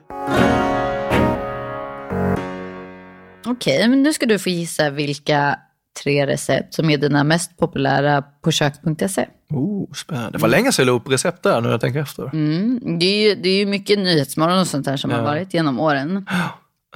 Okej, 3.45 3.87
men 3.87 4.03
nu 4.03 4.13
ska 4.13 4.25
du 4.25 4.39
få 4.39 4.49
gissa 4.49 4.89
vilka 4.89 5.59
tre 6.03 6.27
recept 6.27 6.73
som 6.73 6.89
är 6.89 6.97
dina 6.97 7.23
mest 7.23 7.57
populära 7.57 8.21
på 8.21 8.51
kök.se. 8.51 9.25
Oh, 9.49 9.93
spännande. 9.93 10.31
Det 10.31 10.37
var 10.41 10.49
länge 10.49 10.71
sedan 10.71 10.85
jag 10.87 10.93
la 10.93 10.99
upp 10.99 11.11
recept 11.11 11.43
där 11.43 11.55
nu 11.55 11.61
när 11.61 11.71
jag 11.71 11.81
tänker 11.81 11.99
efter. 11.99 12.23
Mm, 12.33 12.99
det, 12.99 13.05
är 13.05 13.29
ju, 13.29 13.35
det 13.35 13.49
är 13.49 13.57
ju 13.57 13.65
mycket 13.65 13.99
nyhetsmorgon 13.99 14.59
och 14.59 14.67
sånt 14.67 14.85
där 14.85 14.97
som 14.97 15.11
har 15.11 15.21
varit 15.21 15.53
genom 15.53 15.79
åren. 15.79 16.25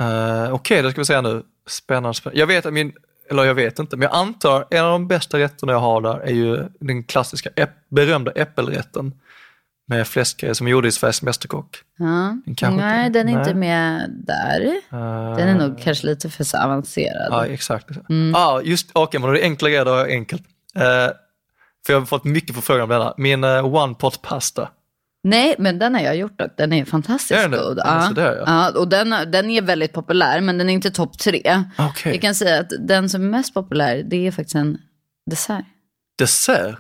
Uh, 0.02 0.54
Okej, 0.54 0.82
det 0.82 0.92
ska 0.92 1.02
vi 1.02 1.06
säga 1.06 1.22
nu. 1.22 1.44
Spännande, 1.68 2.14
spännande. 2.14 2.40
Jag 2.40 2.48
vet 2.48 2.66
att 2.66 2.74
min, 2.74 2.94
eller 3.30 3.44
jag 3.44 3.54
vet 3.54 3.80
inte, 3.80 3.98
men 3.98 4.04
jag 4.12 4.16
antar 4.18 4.66
en 4.70 4.84
av 4.86 4.92
de 4.92 5.08
bästa 5.08 5.40
rätterna 5.40 5.72
jag 5.72 5.80
har 5.80 6.02
där 6.02 6.20
är 6.20 6.32
ju 6.32 6.64
den 6.80 7.04
klassiska 7.04 7.50
äpp, 7.56 7.70
berömda 7.90 8.32
äppelrätten 8.32 9.14
med 9.88 10.08
fläskgrej 10.08 10.56
som 10.56 10.68
gjorde 10.68 10.88
i 10.88 10.92
Sveriges 10.92 11.22
Mästerkock. 11.22 11.78
Ja. 11.98 12.38
Den 12.46 12.78
Nej, 12.78 13.08
inte- 13.08 13.20
den 13.20 13.30
är 13.30 13.40
inte 13.40 13.54
nej. 13.54 13.56
med 13.56 14.10
där. 14.10 14.62
Uh, 14.94 15.38
Den 15.38 15.48
är 15.48 15.56
nog 15.68 15.80
kanske 15.82 16.08
lite 16.08 16.30
för 16.30 16.44
så 16.44 16.58
avancerad. 16.58 17.28
Ja, 17.30 17.46
exakt. 17.46 17.90
Ja, 18.34 18.62
just 18.64 18.90
okej, 18.94 19.20
men 19.20 19.30
då 19.30 19.36
är 19.36 19.40
det 19.40 19.44
enkla 19.46 19.70
grejer, 19.70 19.86
då 19.86 19.92
jag 19.92 20.10
enkelt. 20.12 20.44
Eh, 20.76 20.82
för 21.86 21.94
jag 21.94 22.00
har 22.00 22.06
fått 22.06 22.24
mycket 22.24 22.56
förfrågan 22.56 22.84
om 22.84 22.90
denna. 22.90 23.14
Min 23.18 23.44
uh, 23.44 23.76
one 23.76 23.94
pot 23.96 24.22
pasta. 24.22 24.70
Nej, 25.24 25.56
men 25.60 25.80
den 25.80 25.96
har 25.96 26.02
jag 26.02 26.16
gjort 26.16 26.40
dock. 26.40 26.52
Den 26.58 26.74
är 26.74 26.86
fantastiskt 26.86 27.40
Är 27.40 27.50
den 27.50 27.60
god. 27.60 27.78
Den 27.78 27.88
är 27.88 28.08
sådär, 28.08 28.36
ja. 28.36 28.44
ja, 28.46 28.80
och 28.80 28.88
den, 28.88 29.10
den 29.32 29.50
är 29.50 29.62
väldigt 29.62 29.94
populär, 29.94 30.42
men 30.42 30.58
den 30.58 30.70
är 30.70 30.74
inte 30.74 30.92
topp 30.92 31.18
tre. 31.18 31.64
Okej. 31.78 32.12
Jag 32.12 32.22
kan 32.22 32.36
säga 32.36 32.60
att 32.60 32.72
den 32.80 33.10
som 33.10 33.22
är 33.22 33.30
mest 33.30 33.54
populär, 33.54 34.04
det 34.04 34.28
är 34.28 34.32
faktiskt 34.32 34.56
en 34.56 34.78
dessert. 35.30 35.66
Dessert? 36.18 36.76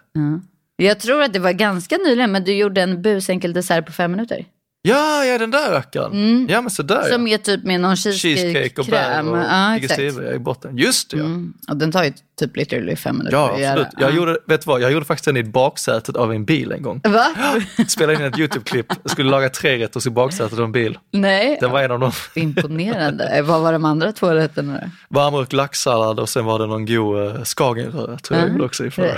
Jag 0.75 0.99
tror 0.99 1.21
att 1.21 1.34
det 1.34 1.39
var 1.39 1.51
ganska 1.51 1.97
nyligen, 1.97 2.32
men 2.32 2.43
du 2.43 2.54
gjorde 2.54 2.82
en 2.82 3.01
busenkel 3.01 3.54
dessert 3.54 3.86
på 3.86 3.91
fem 3.91 4.12
minuter. 4.12 4.45
Ja, 4.83 5.25
ja 5.25 5.37
den 5.37 5.51
där 5.51 5.71
rackaren. 5.71 6.47
Ja, 6.49 6.61
men 6.61 6.71
sådär 6.71 7.03
Som 7.11 7.27
ja. 7.27 7.33
är 7.33 7.37
typ 7.37 7.63
med 7.63 7.79
någon 7.81 7.95
Cheesecake 7.95 8.81
och 8.81 8.85
bär 8.85 8.97
cheesecake-kräm. 8.97 9.27
och 9.29 9.37
Ja, 9.37 9.75
exakt. 9.77 9.97
digestive 9.99 10.33
i 10.35 10.39
botten. 10.39 10.77
Just 10.77 11.09
det 11.11 11.17
ja. 11.17 11.23
Mm. 11.23 11.53
Och 11.69 11.77
den 11.77 11.91
tar 11.91 12.03
ju 12.03 12.13
typ 12.39 12.57
literally 12.57 12.95
fem 12.95 13.17
minuter 13.17 13.37
Ja, 13.37 13.49
absolut. 13.69 13.87
Jag 13.99 14.11
Ja. 14.11 14.15
gjorde, 14.15 14.37
vet 14.47 14.65
vad, 14.65 14.81
jag 14.81 14.91
gjorde 14.91 15.05
faktiskt 15.05 15.25
den 15.25 15.37
i 15.37 15.43
baksätet 15.43 16.15
av 16.15 16.33
en 16.33 16.45
bil 16.45 16.71
en 16.71 16.81
gång. 16.81 17.01
Va? 17.03 17.25
Spelade 17.87 18.13
in 18.19 18.21
ett 18.25 18.37
YouTube-klipp, 18.37 18.85
jag 19.03 19.11
skulle 19.11 19.29
laga 19.31 19.49
tre 19.49 19.77
rätter 19.83 20.07
i 20.07 20.09
baksätet 20.09 20.59
av 20.59 20.65
en 20.65 20.71
bil. 20.71 20.97
Nej, 21.11 21.57
Det 21.61 21.67
var 21.67 21.81
en 21.81 21.91
av 21.91 21.99
dem. 21.99 22.11
imponerande. 22.35 23.41
Vad 23.41 23.61
var 23.61 23.73
de 23.73 23.85
andra 23.85 24.11
två 24.11 24.29
rätterna 24.29 24.73
då? 24.73 24.89
Varmrökt 25.19 25.53
laxsallad 25.53 26.19
och 26.19 26.29
sen 26.29 26.45
var 26.45 26.59
det 26.59 26.65
någon 26.67 26.85
god 26.85 27.17
uh, 27.17 27.43
skagenröra 27.43 28.17
tror 28.17 28.39
jag 28.39 28.49
gjorde 28.49 28.63
också 28.63 28.85
i 28.85 28.91
förra. 28.91 29.15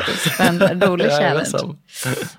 Rolig 0.88 1.10
challenge. 1.20 1.50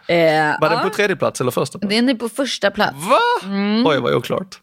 Eh, 0.08 0.60
Var 0.60 0.70
den 0.70 0.82
på 0.82 0.94
tredje 0.94 1.16
plats 1.16 1.40
eller 1.40 1.50
första 1.50 1.78
plats? 1.78 1.94
den 1.94 2.08
är 2.08 2.14
på 2.14 2.28
första 2.28 2.70
plats. 2.70 2.94
Va? 3.08 3.13
Mm. 3.44 3.86
Oj, 3.86 3.98
vad 3.98 4.14
oklart. 4.14 4.60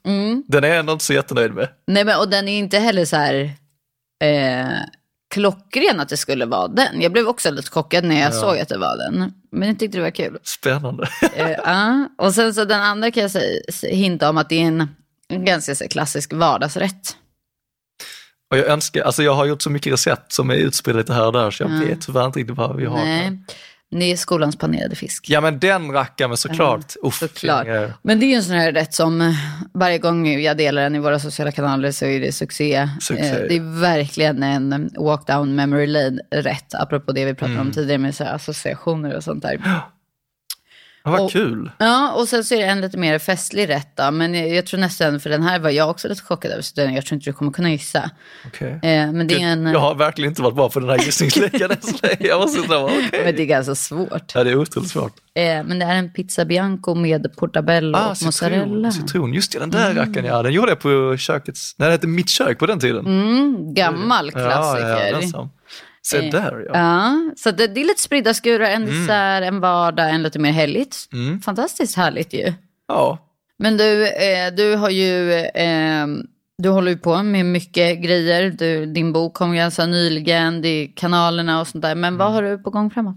Den 0.48 0.64
är 0.64 0.68
jag 0.68 0.78
ändå 0.78 0.94
inte 0.94 1.06
så 1.06 1.14
jättenöjd 1.14 1.54
med. 1.54 1.70
Nej, 1.88 2.06
men, 2.06 2.20
och 2.20 2.30
den 2.30 2.48
är 2.48 2.60
inte 2.60 2.78
heller 2.78 3.06
så 3.06 3.16
här 3.16 3.52
eh, 4.24 4.78
klockren 5.34 6.00
att 6.00 6.10
det 6.10 6.18
skulle 6.18 6.46
vara 6.46 6.68
den. 6.68 7.02
Jag 7.02 7.12
blev 7.12 7.28
också 7.28 7.52
lite 7.52 7.72
chockad 7.72 8.04
när 8.04 8.22
jag 8.22 8.34
såg 8.34 8.60
att 8.60 8.70
det 8.70 8.78
var 8.78 8.98
den. 8.98 9.34
Men 9.52 9.68
jag 9.68 9.80
tyckte 9.80 9.98
det 9.98 10.04
var 10.04 10.12
kul. 10.12 10.40
Spännande. 10.44 11.08
Eh, 11.36 11.52
ja. 11.66 12.10
Och 12.18 12.34
sen 12.34 12.54
så 12.54 12.66
den 12.66 12.82
andra 12.82 13.12
kan 13.12 13.22
jag 13.22 13.32
säga, 13.32 13.62
hinta 13.84 14.30
om 14.30 14.38
att 14.38 14.50
det 14.50 14.56
är 14.62 14.68
en, 14.68 14.88
en 15.28 15.46
ganska 15.46 15.76
så 15.76 15.88
klassisk 15.88 16.34
vardagsrätt. 16.34 17.16
Och 18.52 18.58
jag 18.58 18.66
önskar, 18.66 19.02
alltså 19.02 19.24
jag 19.24 19.36
har 19.36 19.46
gjort 19.46 19.62
så 19.62 19.70
mycket 19.70 19.94
recept 19.94 20.32
som 20.32 20.50
är 20.50 20.56
utspridda 20.56 21.00
lite 21.00 21.14
här 21.14 21.26
och 21.26 21.34
där 21.34 21.52
så 21.52 21.64
jag 21.64 21.70
vet 21.70 22.02
tyvärr 22.02 22.26
inte 22.26 22.39
riktigt 22.39 22.58
vad 22.58 22.76
vi 22.76 22.86
har. 22.86 22.97
Nej, 22.97 23.39
det 24.00 24.12
är 24.12 24.16
skolans 24.16 24.56
panerade 24.56 24.96
fisk. 24.96 25.26
Ja 25.30 25.42
men 25.42 25.60
den 25.60 25.92
rackaren 25.92 26.38
såklart. 26.38 26.96
Uff, 27.04 27.16
Såklart. 27.20 27.68
Men 28.02 28.20
det 28.20 28.26
är 28.26 28.28
ju 28.28 28.36
en 28.36 28.44
sån 28.44 28.56
här 28.56 28.72
rätt 28.72 28.94
som 28.94 29.22
eh, 29.22 29.34
varje 29.74 29.98
gång 29.98 30.28
jag 30.42 30.58
delar 30.58 30.82
den 30.82 30.96
i 30.96 31.00
våra 31.00 31.20
sociala 31.20 31.52
kanaler 31.52 31.92
så 31.92 32.06
är 32.06 32.20
det 32.20 32.32
succé. 32.32 32.89
Succé. 33.02 33.28
Eh, 33.30 33.36
Det 33.50 33.56
är 33.56 33.80
verkligen 33.82 34.44
en 34.44 34.89
walk 34.98 35.28
down 35.28 35.56
memory 35.56 35.88
lane 35.88 36.22
rätt, 36.32 36.74
apropå 36.74 37.12
det 37.12 37.26
vi 37.26 37.34
pratade 37.34 37.54
Mm. 37.54 37.68
om 37.68 37.74
tidigare 37.74 37.98
med 37.98 38.16
så 38.16 38.24
associationer 38.24 39.16
och 39.16 39.24
sånt 39.24 39.42
där. 39.42 39.62
Ja, 41.04 41.12
vad 41.12 41.20
Och- 41.22 41.32
kul. 41.32 41.72
Ja, 41.78 42.12
och 42.12 42.28
sen 42.28 42.43
så 42.43 42.56
är 42.56 42.60
det 42.60 42.66
en 42.66 42.82
lite 42.82 42.97
mer 42.97 43.20
festlig 43.20 43.70
rätt 43.70 43.91
då. 43.95 44.12
Men 44.12 44.34
jag, 44.34 44.49
jag 44.49 44.66
tror 44.66 44.80
nästan, 44.80 45.20
för 45.20 45.30
den 45.30 45.43
här 45.43 45.60
var 45.60 45.70
jag 45.70 45.89
också 45.89 46.08
lite 46.08 46.22
chockad 46.22 46.52
över, 46.52 46.62
så 46.62 46.72
den, 46.76 46.93
jag 46.93 47.06
tror 47.06 47.16
inte 47.16 47.30
du 47.30 47.34
kommer 47.34 47.52
kunna 47.52 47.72
gissa. 47.72 48.10
Okej. 48.47 48.68
Eh, 48.72 49.12
men 49.12 49.28
det 49.28 49.36
är 49.41 49.47
en... 49.47 49.66
Jag 49.66 49.80
har 49.80 49.95
verkligen 49.95 50.32
inte 50.32 50.41
varit 50.41 50.56
bra 50.56 50.70
på 50.70 50.80
den 50.80 50.89
här 50.89 50.97
gissningsleken. 50.97 51.60
Jag 52.20 52.49
så 52.49 52.62
där, 52.62 52.84
okej. 52.86 53.22
Men 53.26 53.36
det 53.36 53.41
är 53.41 53.45
ganska 53.45 53.76
svårt. 53.76 54.32
Ja, 54.36 54.43
det 54.43 54.49
är 54.52 54.56
otroligt 54.56 54.89
svårt. 54.89 55.14
Eh, 55.34 55.43
men 55.64 55.80
det 55.80 55.86
är 55.86 55.95
en 55.95 56.14
pizza 56.14 56.45
bianco 56.45 56.95
med 56.95 57.36
portabello 57.38 57.97
Ah, 57.97 58.10
och 58.12 58.18
mozzarella. 58.26 58.91
citron, 58.91 59.08
citron. 59.08 59.34
Just 59.34 59.52
det, 59.52 59.60
den 59.60 59.70
där 59.70 59.93
rackaren 59.93 60.26
ja. 60.26 60.43
Den 60.43 60.54
gjorde 60.54 60.72
jag 60.72 60.80
på 60.80 61.18
kökets, 61.18 61.76
nej 61.78 61.88
det 61.88 61.91
hette 61.91 62.08
Mitt 62.08 62.30
kök 62.30 62.60
på 62.60 62.66
den 62.66 62.80
tiden. 62.80 63.06
Mm, 63.06 63.74
gammal 63.74 64.32
klassiker. 64.32 65.12
Ja, 65.12 65.22
ja. 65.34 65.49
Se 66.06 66.18
Eh, 66.26 66.32
där 66.32 66.66
ja. 66.68 66.72
Ja, 66.80 67.32
så 67.38 67.52
det, 67.52 67.68
det 67.68 67.82
är 67.82 67.86
lite 67.86 68.02
spridda 68.02 68.34
skurar, 68.34 68.66
en 68.70 68.86
dessert, 68.86 69.43
en 69.43 69.60
vardag, 69.60 70.10
en 70.10 70.24
lite 70.24 70.39
mer 70.39 70.52
helligt. 70.52 70.97
Mm. 71.14 71.41
Fantastiskt 71.41 71.97
härligt 71.97 72.34
ju. 72.34 72.54
Ja, 72.88 73.18
Men 73.60 73.78
du, 73.78 74.08
eh, 74.08 74.54
du 74.58 74.76
har 74.76 74.89
ju, 74.89 75.34
eh, 75.34 76.08
du 76.58 76.70
håller 76.70 76.91
ju 76.91 76.97
på 76.97 77.24
med 77.24 77.45
mycket 77.45 77.99
grejer. 78.04 78.49
Du, 78.49 78.86
din 78.86 79.14
bok 79.14 79.34
kom 79.34 79.56
ganska 79.56 79.86
nyligen, 79.86 80.62
det 80.62 80.68
är 80.68 80.95
kanalerna 80.95 81.62
och 81.62 81.68
sånt 81.68 81.82
där. 81.82 81.95
Men 81.95 82.14
Mm. 82.14 82.18
vad 82.18 82.32
har 82.34 82.43
du 82.43 82.58
på 82.58 82.70
gång 82.70 82.91
framåt? 82.91 83.16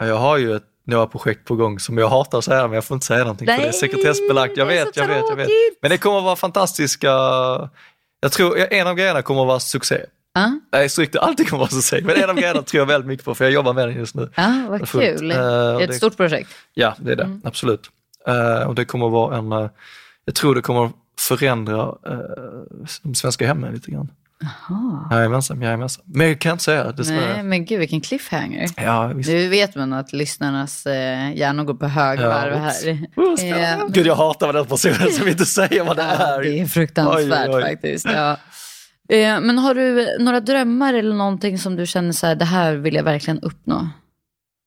Ja, 0.00 0.06
jag 0.06 0.16
har 0.16 0.36
ju 0.38 0.56
ett, 0.56 0.64
några 0.86 1.06
projekt 1.06 1.44
på 1.44 1.56
gång 1.56 1.78
som 1.78 1.98
jag 1.98 2.08
hatar 2.08 2.38
att 2.38 2.44
säga 2.44 2.62
men 2.66 2.72
jag 2.74 2.84
får 2.84 2.94
inte 2.94 3.06
säga 3.06 3.18
någonting 3.24 3.46
för 3.46 3.52
det 3.54 3.60
är 3.62 3.64
Nej, 3.64 3.72
sekretessbelagt. 3.72 4.56
Jag 4.56 4.66
vet, 4.66 4.96
jag 4.96 5.06
vet, 5.08 5.24
jag 5.28 5.36
vet. 5.36 5.48
Men 5.82 5.90
det 5.90 5.98
kommer 5.98 6.18
att 6.18 6.24
vara 6.24 6.36
fantastiska, 6.36 7.08
jag 8.20 8.32
tror 8.32 8.58
en 8.72 8.86
av 8.86 8.94
grejerna 8.94 9.22
kommer 9.22 9.40
att 9.42 9.48
vara 9.48 9.60
succé. 9.60 10.00
Ja, 10.34 10.60
Nej, 10.72 10.88
så 10.88 11.00
riktigt 11.00 11.20
alltid 11.20 11.48
kommer 11.48 11.58
vara 11.60 11.70
succé, 11.70 12.00
men 12.04 12.16
en 12.22 12.30
av 12.30 12.36
grejerna 12.36 12.62
tror 12.62 12.78
jag 12.78 12.86
väldigt 12.86 13.08
mycket 13.08 13.24
på 13.24 13.34
för 13.34 13.44
jag 13.44 13.52
jobbar 13.52 13.72
med 13.72 13.88
den 13.88 13.96
just 13.96 14.14
nu. 14.14 14.30
ja 14.36 14.66
vad 14.68 14.88
kul. 14.88 15.30
Eh, 15.30 15.36
det 15.36 15.42
är 15.44 15.74
och 15.74 15.82
ett 15.82 15.88
det- 15.88 15.94
stort 15.94 16.16
projekt. 16.16 16.50
Ja, 16.74 16.94
det 16.98 17.12
är 17.12 17.16
det, 17.16 17.22
Mm. 17.24 17.40
absolut. 17.44 17.90
Eh, 18.26 18.66
och 18.68 18.74
det 18.74 18.84
kommer 18.84 19.08
vara 19.08 19.36
en, 19.38 19.52
eh, 19.52 19.70
jag 20.24 20.34
tror 20.34 20.54
det 20.54 20.60
kommer 20.62 20.90
förändra 21.18 21.86
uh, 21.86 22.18
de 23.02 23.14
svenska 23.14 23.46
hemmen 23.46 23.74
lite 23.74 23.90
grann. 23.90 24.10
Jaha. 24.40 25.08
Jajamensan, 25.10 25.62
jajamensan. 25.62 26.04
Men 26.06 26.28
jag 26.28 26.38
kan 26.40 26.52
inte 26.52 26.64
säga 26.64 26.84
Nej, 26.84 26.92
dessvärre. 26.96 27.42
men 27.42 27.64
gud 27.64 27.78
vilken 27.78 28.00
cliffhanger. 28.00 28.68
Ja, 28.76 29.06
visst. 29.06 29.30
Nu 29.30 29.48
vet 29.48 29.74
man 29.74 29.92
att 29.92 30.12
lyssnarnas 30.12 30.86
eh, 30.86 31.36
hjärnor 31.36 31.64
går 31.64 31.74
på 31.74 31.86
högvarv 31.86 32.52
Ja, 32.52 32.58
här. 32.58 32.70
Spännande. 32.72 33.06
Eh, 33.84 33.88
Gud, 33.88 34.06
jag 34.06 34.14
hatar 34.14 34.52
den 34.52 34.66
personen 34.66 35.12
som 35.12 35.28
inte 35.28 35.46
säger 35.46 35.84
vad 35.84 35.96
det 35.96 36.02
Ja, 36.02 36.26
är. 36.38 36.42
det 36.42 36.60
är 36.60 36.66
fruktansvärt 36.66 37.48
Oj, 37.48 37.54
oj. 37.54 37.62
faktiskt. 37.62 38.06
Ja. 38.14 38.36
Eh, 39.10 39.40
Men 39.40 39.58
har 39.58 39.74
du 39.74 40.16
några 40.18 40.40
drömmar 40.40 40.94
eller 40.94 41.14
någonting 41.14 41.58
som 41.58 41.76
du 41.76 41.86
känner 41.86 42.12
så 42.12 42.26
här, 42.26 42.34
det 42.34 42.44
här 42.44 42.74
vill 42.74 42.94
jag 42.94 43.02
verkligen 43.04 43.40
uppnå? 43.40 43.88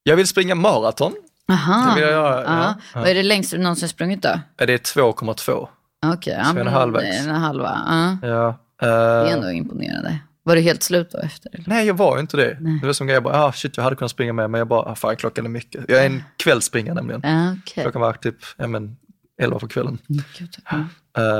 Jag 0.03 0.15
vill 0.15 0.27
springa 0.27 0.55
maraton. 0.55 1.13
Aha. 1.51 1.89
Det 1.89 1.95
vill 1.95 2.03
jag 2.03 2.11
göra, 2.11 2.43
Ja. 2.43 2.53
ja. 2.53 2.75
Ja. 2.93 2.99
Vad 2.99 3.09
är 3.09 3.15
det 3.15 3.23
längsta 3.23 3.57
du 3.57 3.63
någonsin 3.63 3.89
sprungit 3.89 4.21
då? 4.21 4.39
Det 4.55 4.63
är 4.73 4.77
2,2. 4.77 5.67
Okej, 6.05 6.35
ja, 6.37 6.43
Så 6.53 6.59
en 6.59 6.67
halvvägs. 6.67 7.25
En 7.27 7.35
halva. 7.35 7.81
Ja. 8.21 8.27
Ja. 8.27 8.59
Det 8.79 8.87
är 9.29 9.33
ändå 9.33 9.51
imponerande. 9.51 10.19
Var 10.43 10.55
du 10.55 10.61
helt 10.61 10.83
slut 10.83 11.11
då 11.11 11.17
efter? 11.17 11.49
Eller? 11.55 11.63
nej, 11.67 11.87
jag 11.87 11.93
var 11.97 12.15
ju 12.15 12.21
inte 12.21 12.37
det. 12.37 12.57
Nej. 12.59 12.79
Det 12.81 12.85
var 12.85 12.93
som 12.93 13.09
jag 13.09 13.23
bara, 13.23 13.43
ah, 13.43 13.51
shit, 13.51 13.77
jag 13.77 13.83
hade 13.83 13.95
kunnat 13.95 14.11
springa 14.11 14.33
med, 14.33 14.49
men 14.49 14.57
jag 14.59 14.67
bara, 14.67 14.81
ah, 14.91 14.95
fan 14.95 15.15
klockan 15.15 15.45
är 15.45 15.49
mycket. 15.49 15.85
Jag 15.87 16.01
är 16.01 16.05
en 16.05 16.23
kvällsspringare 16.37 16.95
nämligen. 16.95 17.21
Ja, 17.23 17.55
okej. 17.61 17.83
Klockan 17.83 18.01
var 18.01 18.13
typ, 18.13 18.35
ja 18.57 18.67
men, 18.67 18.97
11 19.41 19.59
på 19.59 19.67
kvällen. 19.67 19.97
Mm. 20.09 20.23
Ja. 20.71 20.77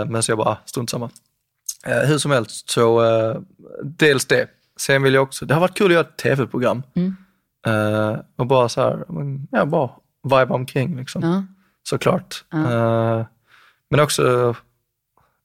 Eh, 0.02 0.06
men 0.06 0.24
så 0.24 0.32
jag 0.32 0.38
bara, 0.38 0.58
strunt 0.66 0.90
samma. 0.90 1.10
Uh, 1.88 2.08
hur 2.08 2.18
som 2.18 2.32
helst, 2.32 2.70
så 2.70 3.04
eh, 3.04 3.42
dels 3.84 4.26
det. 4.26 4.48
Sen 4.78 5.04
vill 5.04 5.14
jag 5.14 5.24
också, 5.24 5.46
det 5.46 5.54
har 5.54 5.62
varit 5.62 5.78
kul 5.78 5.88
att 5.88 5.94
göra 5.94 6.06
ett 6.06 6.18
tv-program. 6.18 6.84
Mm. 6.96 7.16
Eh, 7.68 8.20
och 8.36 8.48
bara 8.48 8.70
så 8.70 8.82
här, 8.82 9.06
ja, 9.52 9.66
bara 9.66 9.90
vibe 10.24 10.54
omkring 10.54 10.98
liksom. 10.98 11.24
Ja. 11.24 11.44
såklart. 11.84 12.44
Ja. 12.52 12.58
Eh, 12.58 13.26
men 13.90 14.00
också 14.00 14.56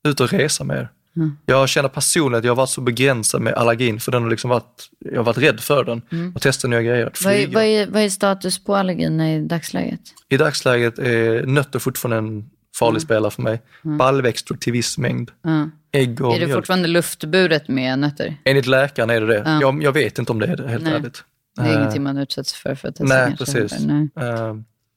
ut 0.09 0.21
och 0.21 0.33
resa 0.33 0.65
mer. 0.65 0.89
Mm. 1.17 1.37
Jag 1.47 1.69
känner 1.69 1.89
personligen 1.89 2.39
att 2.39 2.45
jag 2.45 2.51
har 2.51 2.57
varit 2.57 2.69
så 2.69 2.81
begränsad 2.81 3.41
med 3.41 3.55
allergin 3.55 4.01
för 4.01 4.13
den 4.13 4.23
har 4.23 4.31
liksom 4.31 4.51
varit, 4.51 4.91
jag 4.99 5.17
har 5.17 5.25
varit 5.25 5.39
rädd 5.39 5.61
för 5.61 5.85
den 5.85 6.03
och 6.35 6.43
testat 6.43 6.71
nya 6.71 6.83
grejer. 6.83 7.13
Vad, 7.25 7.33
är, 7.33 7.47
vad, 7.47 7.65
är, 7.65 7.87
vad 7.87 8.03
är 8.03 8.09
status 8.09 8.65
på 8.65 8.77
allergin 8.77 9.21
i 9.21 9.41
dagsläget? 9.47 10.01
I 10.29 10.37
dagsläget 10.37 10.99
är 10.99 11.47
nötter 11.47 11.79
fortfarande 11.79 12.17
en 12.17 12.51
farlig 12.79 13.03
spelare 13.03 13.31
för 13.31 13.43
mig. 13.43 13.63
Baljväxter 13.83 14.55
till 14.55 14.73
viss 14.73 14.99
mängd. 14.99 15.31
Ja. 15.43 15.71
Ägg 15.93 16.21
och 16.23 16.35
Är 16.35 16.41
det 16.41 16.47
mjölk. 16.47 16.59
fortfarande 16.59 16.89
luftburet 16.89 17.69
med 17.69 17.99
nötter? 17.99 18.37
Enligt 18.45 18.67
läkaren 18.67 19.11
är 19.11 19.21
det 19.21 19.27
det. 19.27 19.43
Ja. 19.47 19.61
Jag, 19.61 19.83
jag 19.83 19.93
vet 19.93 20.19
inte 20.19 20.33
om 20.33 20.39
det 20.39 20.47
är 20.47 20.57
det, 20.57 20.69
helt 20.69 20.85
Nej. 20.85 20.93
ärligt. 20.93 21.25
Det 21.57 21.63
är 21.63 21.67
Eh, 21.67 21.75
ingenting 21.75 22.03
man 22.03 22.19
utsätts 22.19 22.53
för 22.55 22.75
för 22.75 22.89
att 22.89 22.95
testa 22.97 23.27
Nej, 23.27 23.37
precis. 23.37 23.81
Nej. 23.81 24.09
Eh, 24.21 24.55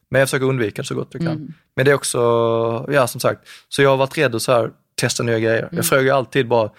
Men 0.09 0.19
jag 0.19 0.29
försöker 0.29 0.45
undvika 0.45 0.81
det 0.81 0.87
så 0.87 0.95
gott 0.95 1.07
jag 1.11 1.21
kan. 1.21 1.31
Mm. 1.31 1.53
Men 1.75 1.85
det 1.85 1.91
är 1.91 1.95
också, 1.95 2.19
ja 2.91 3.07
som 3.07 3.21
sagt, 3.21 3.41
så 3.69 3.81
jag 3.81 3.89
har 3.89 3.97
varit 3.97 4.17
rädd 4.17 4.35
att 4.35 4.41
så 4.41 4.51
här, 4.51 4.69
testa 4.95 5.23
nya 5.23 5.39
grejer. 5.39 5.59
Mm. 5.63 5.69
Jag 5.75 5.85
frågar 5.85 6.15
alltid 6.15 6.47
bara, 6.47 6.69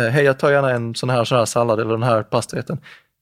eh, 0.00 0.06
hej 0.06 0.24
jag 0.24 0.38
tar 0.38 0.50
gärna 0.50 0.70
en 0.70 0.94
sån 0.94 1.10
här, 1.10 1.24
sån 1.24 1.38
här 1.38 1.44
sallad 1.44 1.80
eller 1.80 1.90
den 1.92 2.02
här 2.02 2.22
pastarätten. 2.22 2.78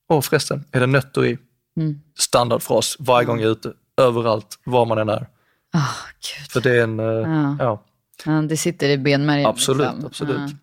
Åh 0.08 0.20
förresten, 0.20 0.64
är 0.72 0.80
det 0.80 0.86
nötter 0.86 1.24
i? 1.26 1.38
Mm. 1.76 2.00
Standardfras 2.18 2.96
varje 2.98 3.26
gång 3.26 3.40
jag 3.40 3.46
är 3.48 3.52
ute, 3.52 3.72
överallt, 4.00 4.58
var 4.64 4.86
man 4.86 4.98
än 4.98 5.08
är. 5.08 5.26
Ah, 5.72 5.94
gud. 6.12 6.50
För 6.50 6.60
det 6.60 6.78
är 6.78 6.82
en, 6.82 7.00
eh, 7.00 7.06
Ja. 7.06 7.56
ja. 7.58 7.82
Ja, 8.26 8.32
det 8.32 8.56
sitter 8.56 8.88
i 8.88 8.98
benmärgen. 8.98 9.46
Absolut, 9.46 9.86
liksom. 9.86 10.06
absolut. 10.06 10.50
Ja. 10.50 10.56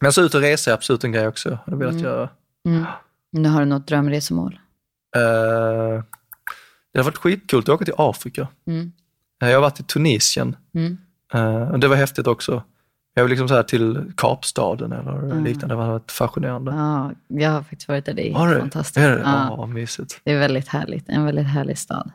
Men 0.00 0.12
så 0.12 0.22
ut 0.22 0.34
och 0.34 0.40
resa 0.40 0.70
är 0.70 0.74
absolut 0.74 1.04
en 1.04 1.12
grej 1.12 1.28
också. 1.28 1.48
Jag 1.48 1.56
hade 1.72 1.76
velat 1.76 2.00
göra. 2.00 2.28
Mm. 2.68 2.84
Nu 3.32 3.48
har 3.48 3.60
du 3.60 3.66
något 3.66 3.86
drömresemål? 3.86 4.58
Eh, 5.16 6.02
det 6.92 6.98
har 6.98 7.04
varit 7.04 7.16
skitkul 7.16 7.58
att 7.58 7.68
åka 7.68 7.84
till 7.84 7.94
Afrika. 7.96 8.48
Mm. 8.66 8.92
Eh, 9.42 9.48
Jag 9.48 9.56
har 9.56 9.62
varit 9.62 9.80
i 9.80 9.82
Tunisien. 9.82 10.56
Mm. 10.74 10.98
Och 11.72 11.78
det 11.80 11.88
var 11.88 11.96
häftigt 11.96 12.26
också. 12.26 12.62
Jag 13.14 13.22
vill 13.24 13.30
liksom 13.30 13.48
så 13.48 13.54
här 13.54 13.62
till 13.62 14.12
Kapstaden 14.16 14.92
eller 14.92 15.12
Mm. 15.18 15.44
liknande. 15.44 15.74
Det 15.74 15.80
har 15.82 15.92
varit 15.92 16.12
fascinerande. 16.12 16.72
Ja, 16.72 17.12
jag 17.28 17.50
har 17.50 17.62
faktiskt 17.62 17.88
varit 17.88 18.06
där. 18.06 18.14
Det 18.14 18.30
är 18.30 18.34
Har 18.34 18.58
fantastiskt. 18.58 18.96
Är 18.96 19.10
det? 19.10 19.20
Ja, 19.24 19.66
mysigt. 19.66 20.20
det 20.24 20.32
är 20.32 20.38
väldigt 20.38 20.68
härligt. 20.68 21.08
En 21.08 21.24
väldigt 21.24 21.46
härlig 21.46 21.78
stad. 21.78 22.10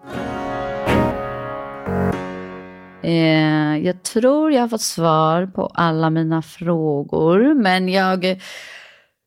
Eh, 3.03 3.77
jag 3.85 4.03
tror 4.03 4.51
jag 4.51 4.61
har 4.61 4.67
fått 4.67 4.81
svar 4.81 5.45
på 5.45 5.65
alla 5.73 6.09
mina 6.09 6.41
frågor, 6.41 7.53
men 7.53 7.89
jag 7.89 8.41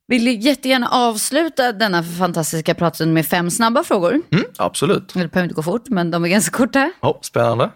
vill 0.08 0.44
jättegärna 0.44 0.88
avsluta 0.88 1.72
denna 1.72 2.02
fantastiska 2.02 2.74
pratstund 2.74 3.14
med 3.14 3.26
fem 3.26 3.50
snabba 3.50 3.84
frågor. 3.84 4.10
Mm, 4.32 4.44
absolut. 4.58 5.08
Det 5.08 5.14
behöver 5.28 5.42
inte 5.42 5.54
gå 5.54 5.62
fort, 5.62 5.88
men 5.88 6.10
de 6.10 6.24
är 6.24 6.28
ganska 6.28 6.56
korta. 6.56 6.90
Oh, 7.02 7.16
spännande. 7.22 7.70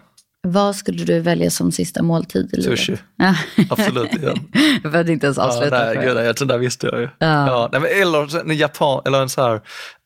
Vad 0.47 0.75
skulle 0.75 1.03
du 1.03 1.19
välja 1.19 1.51
som 1.51 1.71
sista 1.71 2.03
måltid 2.03 2.49
i 2.53 2.57
livet? 2.61 2.79
Sushi. 2.79 2.97
Ja. 3.15 3.35
Absolut. 3.69 4.09
Ja. 4.21 4.33
jag 4.83 4.91
behövde 4.91 5.11
inte 5.11 5.25
ens 5.25 5.37
Ja, 5.37 5.43
avsluta. 5.43 5.85
nej, 5.85 5.95
för- 5.95 6.03
gud, 6.03 6.15
nej, 6.15 6.33
det 6.39 6.45
där 6.45 6.57
visste 6.57 6.87
jag 6.87 6.99
ju. 6.99 7.09
Ja. 7.19 7.47
Ja, 7.47 7.69
nej, 7.79 8.01
eller 8.01 8.49
en 8.51 8.57
japan, 8.57 9.01
eller 9.05 9.21
en 9.21 9.29
så 9.29 9.41
här 9.41 9.53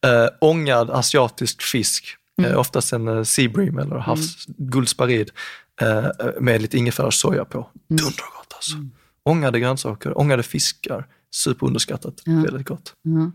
eh, 0.06 0.30
ångad 0.42 0.90
asiatisk 0.92 1.62
fisk. 1.62 2.06
Mm. 2.40 2.52
Eh, 2.52 2.58
oftast 2.60 2.94
en 2.94 3.08
eh, 3.08 3.24
sea 3.24 3.50
bream 3.50 3.78
eller 3.78 3.96
havs 3.98 4.46
guldsparid 4.48 5.32
eh, 5.82 6.06
med 6.40 6.62
lite 6.62 6.78
ingefära 6.78 7.08
och 7.08 7.14
soja 7.14 7.46
på. 7.46 7.58
Mm. 7.58 7.70
Dundergott 7.88 8.54
alltså. 8.56 8.76
Ångade 9.24 9.60
grönsaker, 9.60 10.18
ångade 10.18 10.44
fiskar. 10.44 11.08
Superunderskattat. 11.36 12.14
Väldigt 12.26 12.68
gott. 12.68 12.94
Ja. 13.02 13.32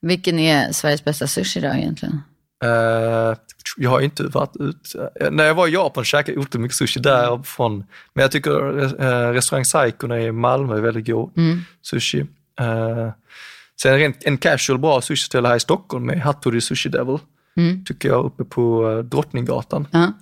Vilken 0.00 0.38
är 0.38 0.72
Sveriges 0.72 1.04
bästa 1.04 1.26
sushi 1.26 1.60
då 1.60 1.68
egentligen? 1.68 2.20
Eh, 2.64 3.36
jag 3.76 3.90
har 3.90 4.00
inte 4.00 4.22
varit 4.22 4.56
ut. 4.56 4.94
eh, 5.20 5.30
när 5.30 5.44
jag 5.44 5.54
var 5.54 5.68
i 5.68 5.70
Japan 5.72 6.04
käkade 6.04 6.32
jag 6.32 6.40
otroligt 6.42 6.62
mycket 6.62 6.76
sushi 6.76 7.00
därifrån. 7.00 7.84
Men 8.14 8.22
jag 8.22 8.30
tycker 8.30 8.78
uh, 8.78 9.32
restaurang 9.32 9.64
Saikona 9.64 10.20
i 10.20 10.32
Malmö 10.32 10.76
är 10.76 10.80
väldigt 10.80 11.06
god 11.06 11.30
Mm. 11.36 11.60
sushi. 11.82 12.20
Uh, 12.60 13.10
sen 13.82 13.98
rent, 13.98 14.24
en 14.24 14.38
casual 14.38 14.78
bra 14.78 15.00
sushi-ställe 15.00 15.48
här 15.48 15.56
i 15.56 15.60
Stockholm 15.60 16.06
med 16.06 16.20
Hattori 16.20 16.60
Sushi 16.60 16.88
Devil. 16.88 17.18
Mm. 17.68 17.84
Tycker 17.84 18.08
jag 18.08 18.24
uppe 18.24 18.44
på 18.44 18.90
eh, 18.90 18.98
Drottninggatan. 18.98 19.86
Ja. 19.90 20.12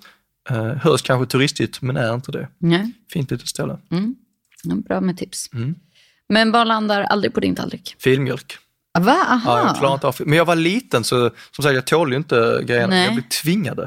Uh, 0.50 0.56
hörs 0.74 1.02
kanske 1.02 1.26
turistigt 1.26 1.82
men 1.82 1.96
är 1.96 2.14
inte 2.14 2.32
det. 2.32 2.48
Nej. 2.58 2.92
Fint 3.12 3.30
litet 3.30 3.48
ställe. 3.48 3.78
Mm. 3.90 4.14
Ja, 4.64 4.74
bra 4.74 5.00
med 5.00 5.18
tips. 5.18 5.52
Mm. 5.52 5.74
Men 6.28 6.52
vad 6.52 6.66
landar 6.68 7.02
aldrig 7.02 7.34
på 7.34 7.40
din 7.40 7.54
tallrik? 7.54 7.96
Filmjölk. 7.98 8.58
Va? 8.98 9.16
Aha. 9.28 9.40
Ja, 9.58 9.66
jag 9.66 9.76
klarar 9.78 9.94
inte 9.94 10.06
av 10.06 10.16
Men 10.26 10.38
jag 10.38 10.44
var 10.44 10.56
liten 10.56 11.04
så 11.04 11.30
som 11.56 11.62
sagt 11.62 11.74
jag 11.74 11.84
tål 11.84 12.10
ju 12.10 12.16
inte 12.16 12.62
grejerna. 12.66 12.86
Nej. 12.86 13.04
Jag 13.04 13.14
blev 13.14 13.28
tvingade. 13.28 13.82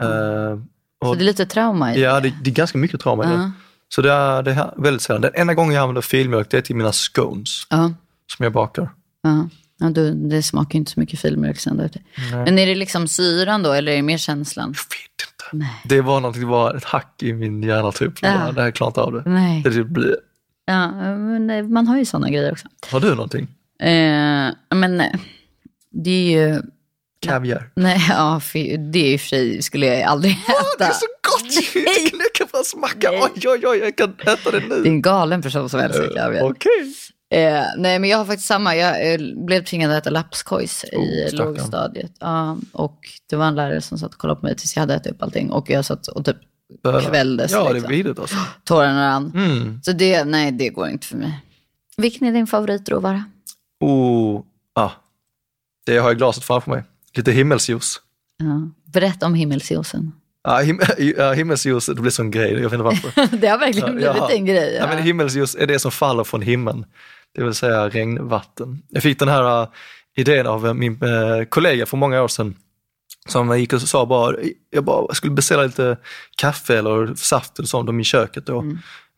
Eh, 0.00 0.58
Så 1.04 1.14
det 1.14 1.20
är 1.20 1.24
lite 1.24 1.46
trauma 1.46 1.94
i 1.94 2.00
Ja, 2.02 2.20
det, 2.20 2.32
det 2.44 2.50
är 2.50 2.54
ganska 2.54 2.78
mycket 2.78 3.00
trauma 3.00 3.24
i 3.24 3.28
Ja. 3.28 3.32
det. 3.36 3.50
Så 3.88 4.02
det 4.02 4.12
är, 4.12 4.42
det 4.42 4.50
är 4.52 4.74
väldigt 4.76 5.02
sällan. 5.02 5.22
Den 5.22 5.30
enda 5.34 5.54
gången 5.54 5.74
jag 5.74 5.82
använder 5.82 6.02
filmjölk 6.02 6.50
det 6.50 6.56
är 6.56 6.60
till 6.62 6.76
mina 6.76 6.92
scones 6.92 7.66
Ja. 7.70 7.92
som 8.36 8.42
jag 8.42 8.52
bakar. 8.52 8.90
Ja. 9.22 9.48
Ja, 9.78 9.90
du, 9.90 10.14
det 10.14 10.42
smakar 10.42 10.74
ju 10.74 10.78
inte 10.78 10.90
så 10.90 11.00
mycket 11.00 11.20
filmjölk 11.20 11.58
sen. 11.58 11.76
Där. 11.76 11.90
Men 12.32 12.58
är 12.58 12.66
det 12.66 12.74
liksom 12.74 13.08
syran 13.08 13.62
då 13.62 13.72
eller 13.72 13.92
är 13.92 13.96
det 13.96 14.02
mer 14.02 14.18
känslan? 14.18 14.74
Jag 14.76 14.96
vet 14.98 15.62
inte. 15.62 15.72
Det 15.84 16.00
var 16.00 16.20
någonting, 16.20 16.42
det 16.42 16.48
var 16.48 16.74
ett 16.74 16.84
hack 16.84 17.22
i 17.22 17.32
min 17.32 17.62
hjärna 17.62 17.92
typ. 17.92 18.12
Ja. 18.22 18.46
Ja. 18.46 18.52
Det 18.52 18.62
här 18.62 18.70
klarar 18.70 18.90
inte 18.90 19.00
av 19.00 19.12
det. 19.12 19.22
Nej. 19.30 19.62
det 19.62 19.70
typ 19.70 19.86
blir. 19.86 20.16
Ja, 20.66 20.92
men 21.16 21.50
eh, 21.50 21.62
man 21.64 21.88
har 21.88 21.98
ju 21.98 22.04
sådana 22.04 22.30
grejer 22.30 22.52
också. 22.52 22.68
Har 22.90 23.00
du 23.00 23.10
någonting? 23.14 23.48
Eh, 23.80 24.50
men 24.74 25.00
eh, 25.00 25.12
det 25.90 26.10
är 26.10 26.30
ju 26.30 26.62
kaviar. 27.20 27.70
Nej, 27.74 28.06
ja, 28.08 28.40
det 28.92 28.98
är 28.98 29.14
och 29.14 29.20
för 29.20 29.28
sig 29.28 29.62
skulle 29.62 29.86
jag 29.86 30.02
aldrig 30.02 30.32
äta. 30.32 30.52
Åh, 30.52 30.62
det 30.78 30.84
är 30.84 30.92
så 30.92 31.06
gott 31.22 31.74
ju! 31.74 31.84
Nej. 31.84 32.10
Knäckebrödsmacka, 32.10 33.10
oj 33.10 33.48
oj 33.48 33.66
oj, 33.66 33.78
jag 33.78 33.96
kan 33.96 34.14
äta 34.20 34.50
det 34.50 34.60
nu. 34.68 34.82
Det 34.82 34.88
är 34.88 34.92
en 34.92 35.02
galen 35.02 35.42
person 35.42 35.68
som 35.68 35.80
älskar 35.80 36.14
kaviar. 36.16 36.50
Okej. 36.50 36.94
Eh, 37.30 37.62
nej, 37.76 37.98
men 37.98 38.10
jag 38.10 38.18
har 38.18 38.24
faktiskt 38.24 38.48
samma. 38.48 38.76
Jag 38.76 39.12
eh, 39.12 39.20
blev 39.46 39.64
tvingad 39.64 39.90
att 39.92 39.98
äta 40.02 40.10
lapskojs 40.10 40.84
i 40.92 40.96
Oh, 40.96 41.28
stackarn. 41.28 41.46
lågstadiet. 41.46 42.12
Ja, 42.20 42.56
och 42.72 42.98
det 43.30 43.36
var 43.36 43.46
en 43.46 43.54
lärare 43.54 43.80
som 43.80 43.98
satt 43.98 44.14
och 44.14 44.20
kollade 44.20 44.40
på 44.40 44.46
mig 44.46 44.56
tills 44.56 44.76
jag 44.76 44.80
hade 44.80 44.94
ätit 44.94 45.12
upp 45.12 45.22
allting. 45.22 45.50
Och 45.50 45.70
jag 45.70 45.84
satt 45.84 46.06
och 46.06 46.24
typ 46.24 46.36
kvälldes. 47.08 47.52
Ja, 47.52 47.62
det 47.64 47.70
är 47.70 47.74
liksom. 47.74 47.90
vidrigt 47.90 48.18
alltså. 48.18 48.36
Tårarna 48.64 49.08
rann. 49.08 49.32
Mm. 49.34 49.80
Så 49.82 49.92
det, 49.92 50.24
nej, 50.24 50.52
det 50.52 50.68
går 50.68 50.88
inte 50.88 51.06
för 51.06 51.16
mig. 51.16 51.40
Vilken 51.96 52.28
är 52.28 52.32
din 52.32 52.46
favoritråvara? 52.46 53.24
Oh, 53.80 54.42
ah. 54.74 54.90
Det 55.86 55.98
har 55.98 56.08
jag 56.08 56.12
i 56.12 56.18
glaset 56.18 56.44
framför 56.44 56.70
mig. 56.70 56.82
Lite 57.16 57.32
himmelsjuice. 57.32 58.00
Ja. 58.36 58.70
Berätta 58.92 59.26
om 59.26 59.34
himmelsjuicen. 59.34 60.12
Ja, 60.44 60.58
him 60.58 60.80
ja, 61.16 61.32
himmelsljus, 61.32 61.86
det 61.86 61.94
blir 61.94 62.10
sån 62.10 62.30
grej, 62.30 62.52
jag 62.52 62.60
vet 62.62 62.72
inte 62.72 62.82
varför. 62.84 63.36
det 63.40 63.46
har 63.46 63.58
verkligen 63.58 63.88
Ja, 63.88 63.94
blivit 63.94 64.16
jaha. 64.16 64.30
en 64.32 64.44
grej. 64.44 64.74
Ja. 64.80 64.86
men 64.86 65.02
himmelsljus 65.02 65.54
är 65.54 65.66
det 65.66 65.78
som 65.78 65.90
faller 65.90 66.24
från 66.24 66.42
himlen, 66.42 66.84
det 67.34 67.44
vill 67.44 67.54
säga 67.54 67.88
regnvatten. 67.88 68.82
Jag 68.88 69.02
fick 69.02 69.18
den 69.18 69.28
här 69.28 69.62
uh, 69.62 69.68
idén 70.16 70.46
av 70.46 70.66
uh, 70.66 70.74
min 70.74 71.02
uh, 71.02 71.44
kollega 71.44 71.86
för 71.86 71.96
många 71.96 72.22
år 72.22 72.28
sedan 72.28 72.54
som 73.28 73.58
gick 73.58 73.72
och 73.72 73.82
sa 73.82 74.06
bara, 74.06 74.36
jag 74.70 74.84
bara 74.84 75.14
skulle 75.14 75.32
beställa 75.32 75.62
lite 75.62 75.96
kaffe 76.36 76.78
eller 76.78 77.14
saft 77.14 77.58
eller 77.58 77.66
sånt 77.66 78.00
i 78.00 78.04
köket 78.04 78.46
då. 78.46 78.64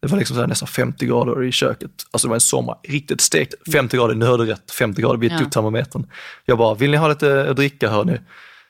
Det 0.03 0.09
var 0.09 0.19
liksom 0.19 0.37
så 0.37 0.47
nästan 0.47 0.69
50 0.69 1.07
grader 1.07 1.45
i 1.45 1.53
köket. 1.53 1.91
Alltså 2.11 2.29
det 2.29 2.31
var 2.31 2.37
en 2.37 2.41
sommar, 2.41 2.79
riktigt 2.83 3.21
stekt. 3.21 3.55
50 3.73 3.97
grader, 3.97 4.15
nu 4.15 4.27
hörde 4.27 4.45
du 4.45 4.51
rätt, 4.51 4.71
50 4.71 5.03
grader, 5.03 5.19
vi 5.19 5.29
Ja. 5.29 5.51
termometern. 5.51 6.07
Jag 6.45 6.59
bara, 6.59 6.75
vill 6.75 6.91
ni 6.91 6.97
ha 6.97 7.09
lite 7.09 7.51
att 7.51 7.57
dricka 7.57 7.89
hörni? 7.89 8.19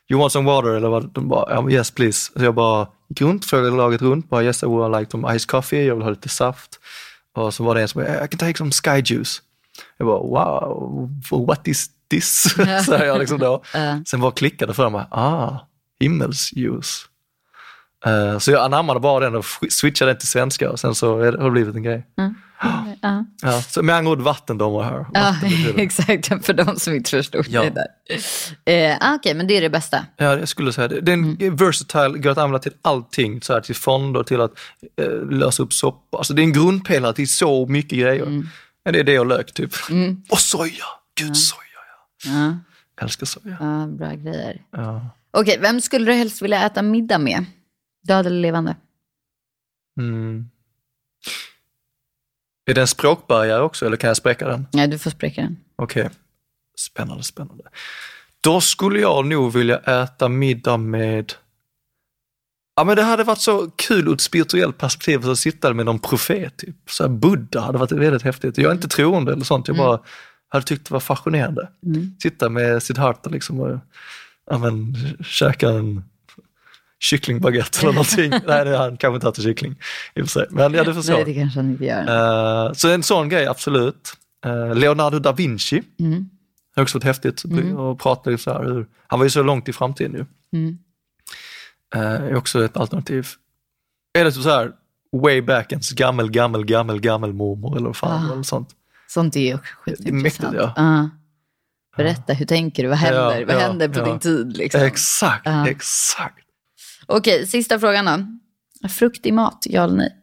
You 0.09 0.19
want 0.19 0.31
some 0.31 0.51
water? 0.51 0.69
Eller 0.69 0.89
vad? 0.89 1.13
De 1.13 1.29
bara, 1.29 1.71
yes 1.71 1.91
please. 1.91 2.31
Så 2.37 2.43
jag 2.43 2.55
bara 2.55 2.87
gick 3.09 3.21
runt, 3.21 3.45
frågade 3.45 3.77
laget 3.77 4.01
runt, 4.01 4.29
bara 4.29 4.43
yes 4.43 4.63
I 4.63 4.65
would 4.65 4.99
like 4.99 5.11
some 5.11 5.35
iced 5.35 5.49
coffee, 5.49 5.85
jag 5.85 5.95
vill 5.95 6.03
ha 6.03 6.09
lite 6.09 6.29
saft. 6.29 6.79
Och 7.39 7.53
så 7.53 7.63
var 7.63 7.75
det 7.75 7.81
en 7.81 7.87
som 7.87 8.03
bara, 8.03 8.25
I 8.25 8.27
can 8.27 8.37
take 8.37 8.57
some 8.57 8.71
sky 8.71 9.13
juice. 9.13 9.41
Jag 9.97 10.07
bara, 10.07 10.19
wow, 10.19 11.09
what 11.47 11.67
is 11.67 11.89
this? 12.09 12.55
Säger 12.85 13.05
jag 13.05 13.19
liksom 13.19 13.39
då. 13.39 13.63
Sen 14.05 14.19
bara 14.19 14.31
klickade 14.31 14.73
för 14.73 14.89
mig, 14.89 15.05
ah, 15.11 15.57
himmelsljus. 15.99 17.05
Eh, 18.05 18.37
så 18.37 18.51
jag 18.51 18.65
anammade 18.65 18.99
bara 18.99 19.19
den 19.19 19.35
och 19.35 19.45
switchade 19.69 20.11
den 20.11 20.17
till 20.17 20.27
svenska 20.27 20.71
och 20.71 20.79
sen 20.79 20.95
så 20.95 21.17
har 21.17 21.31
det 21.31 21.51
blivit 21.51 21.75
en 21.75 21.83
grej. 21.83 22.05
Ja. 22.61 23.25
Ja, 23.41 23.61
så 23.61 23.83
med 23.83 23.95
andra 23.95 24.11
ord 24.11 24.21
vattendomar 24.21 24.83
här. 24.83 25.05
Ja, 25.13 25.35
Vatten 25.41 25.51
exakt. 25.79 26.45
För 26.45 26.53
de 26.53 26.79
som 26.79 26.93
inte 26.93 27.09
förstod 27.09 27.45
Ja. 27.49 27.63
det 27.63 27.69
där. 28.65 28.91
Eh, 28.91 28.97
ah, 29.01 29.15
Okej, 29.15 29.33
men 29.33 29.47
det 29.47 29.57
är 29.57 29.61
det 29.61 29.69
bästa. 29.69 30.05
Ja, 30.17 30.37
jag 30.39 30.47
skulle 30.47 30.73
säga 30.73 30.87
det. 30.87 31.01
Den 31.01 31.41
är 31.41 31.51
versatile, 31.51 32.17
går 32.19 32.29
att 32.31 32.37
använda 32.37 32.59
till 32.59 32.73
allting. 32.81 33.41
Så 33.41 33.53
här, 33.53 33.61
till 33.61 33.75
fonder, 33.75 34.23
till 34.23 34.41
att 34.41 34.51
eh, 35.01 35.29
lösa 35.31 35.63
upp 35.63 35.73
soppa. 35.73 36.17
Alltså 36.17 36.33
det 36.33 36.41
är 36.41 36.43
en 36.43 36.53
grundpelare 36.53 37.13
till 37.13 37.29
så 37.29 37.65
mycket 37.65 37.99
grejer. 37.99 38.25
Men 38.85 38.93
det 38.93 38.99
är 38.99 39.03
det 39.03 39.19
och 39.19 39.25
lök 39.25 39.53
typ. 39.53 39.71
Och 40.29 40.39
soja! 40.39 40.85
Gud, 41.15 41.37
soja 41.37 41.59
ja. 42.25 42.31
Ja, 42.31 42.57
Jag 42.95 43.03
älskar 43.03 43.25
soja. 43.25 43.57
ja, 43.59 43.87
bra 43.87 44.13
grejer. 44.13 44.61
Ja. 44.71 45.09
Okej, 45.31 45.57
vem 45.61 45.81
skulle 45.81 46.05
du 46.05 46.13
helst 46.13 46.41
vilja 46.41 46.65
äta 46.65 46.81
middag 46.81 47.17
med? 47.17 47.45
Död 48.07 48.25
eller 48.27 48.41
levande? 48.41 48.75
Mm. 49.99 50.49
Är 52.69 52.73
det 52.73 52.81
en 52.81 52.87
språkbarriär 52.87 53.61
också 53.61 53.85
eller 53.85 53.97
kan 53.97 54.07
jag 54.07 54.17
spräcka 54.17 54.47
den? 54.47 54.67
Nej, 54.73 54.87
du 54.87 54.99
får 54.99 55.11
spräcka 55.11 55.41
den. 55.41 55.57
Okej, 55.75 56.09
spännande, 56.79 57.23
spännande. 57.23 57.63
Då 58.41 58.61
skulle 58.61 58.99
jag 58.99 59.25
nog 59.25 59.53
vilja 59.53 59.77
äta 59.77 60.29
middag 60.29 60.77
med 60.77 61.33
Ja 62.75 62.83
men 62.83 62.95
det 62.95 63.03
hade 63.03 63.23
varit 63.23 63.39
så 63.39 63.69
kul 63.75 64.07
ur 64.07 64.13
ett 64.13 64.21
spirituellt 64.21 64.77
perspektiv 64.77 65.29
att 65.29 65.39
sitta 65.39 65.73
med 65.73 65.85
någon 65.85 65.99
profet, 65.99 66.57
typ. 66.57 66.75
så 66.89 67.03
här 67.03 67.09
Buddha 67.09 67.59
hade 67.59 67.77
varit 67.77 67.91
väldigt 67.91 68.21
häftigt. 68.21 68.57
Jag 68.57 68.69
är 68.69 68.75
inte 68.75 68.87
troende 68.87 69.33
eller 69.33 69.43
sånt, 69.43 69.67
jag 69.67 69.77
bara 69.77 69.99
hade 70.49 70.65
tyckt 70.65 70.85
det 70.87 70.93
var 70.93 70.99
fascinerande. 70.99 71.69
Mm. 71.85 72.15
Sitta 72.21 72.49
med 72.49 72.83
Siddhartha 72.83 73.29
liksom 73.29 73.59
och 73.59 73.79
ja, 74.49 74.57
men, 74.57 74.95
käka 75.23 75.69
en 75.69 76.03
kycklingbaguette 76.99 77.79
eller 77.81 77.91
någonting. 77.93 78.29
Nej, 78.47 78.65
det 78.65 78.77
han 78.77 78.97
kanske 78.97 79.15
inte 79.15 79.27
äter 79.29 79.43
kyckling 79.43 79.75
i 80.15 80.21
och 80.21 80.25
för 80.25 80.31
sig. 80.31 80.45
Men 80.49 80.73
ja, 80.73 80.83
du 80.83 80.93
förstår. 80.93 81.13
Nej, 81.13 81.23
det 81.25 81.33
kanske 81.33 81.59
han 81.59 81.69
inte 81.71 81.85
gör. 81.85 82.65
Eh, 82.67 82.73
så 82.73 82.89
en 82.89 83.03
sån 83.03 83.29
grej, 83.29 83.47
absolut. 83.47 84.13
Eh, 84.45 84.75
Leonardo 84.75 85.19
da 85.19 85.31
Vinci, 85.31 85.83
Mm. 85.99 86.29
också 86.77 86.97
varit 86.97 87.03
häftigt 87.03 87.43
att 87.91 87.97
prata 87.97 88.29
lite 88.29 88.43
så 88.43 88.53
här 88.53 88.63
hur, 88.63 88.87
han 89.07 89.19
var 89.19 89.25
ju 89.25 89.29
så 89.29 89.43
långt 89.43 89.69
i 89.69 89.73
framtiden 89.73 90.13
ju. 90.13 90.25
Mm. 90.59 90.77
Eh, 91.95 92.01
är 92.27 92.35
också 92.35 92.65
ett 92.65 92.77
alternativ. 92.77 93.27
Är 94.13 94.23
det 94.23 94.31
så 94.31 94.49
här 94.49 94.71
way 95.21 95.41
back 95.41 95.71
ens 95.71 95.91
gammel, 95.91 96.31
gammel, 96.31 96.65
gammel, 96.65 96.99
gammel 96.99 97.33
mormor 97.33 97.77
eller 97.77 97.93
fan 97.93 98.29
Ah. 98.29 98.33
eller 98.33 98.43
sånt. 98.43 98.69
Sånt 99.07 99.35
är 99.35 99.39
ju 99.39 99.57
skitintressant. 99.57 100.23
mäktigt, 100.23 100.53
ja. 100.77 101.09
Berätta, 101.97 102.33
hur 102.33 102.45
tänker 102.45 102.83
du? 102.83 102.89
Vad 102.89 102.97
händer? 102.97 103.39
Ja, 103.39 103.45
Vad 103.47 103.55
ja, 103.55 103.59
händer 103.59 103.87
på 103.89 103.99
ja. 103.99 104.05
din 104.05 104.19
tid? 104.19 104.57
Liksom? 104.57 104.81
Exakt, 104.81 105.41
Ja. 105.45 105.67
exakt. 105.69 106.45
Okej, 107.09 107.47
sista 107.47 107.79
frågan 107.79 108.05
då. 108.05 108.87
Frukt 108.89 109.25
i 109.25 109.31
mat, 109.31 109.65
ja 109.69 109.83
eller 109.83 109.95
nej? 109.95 110.15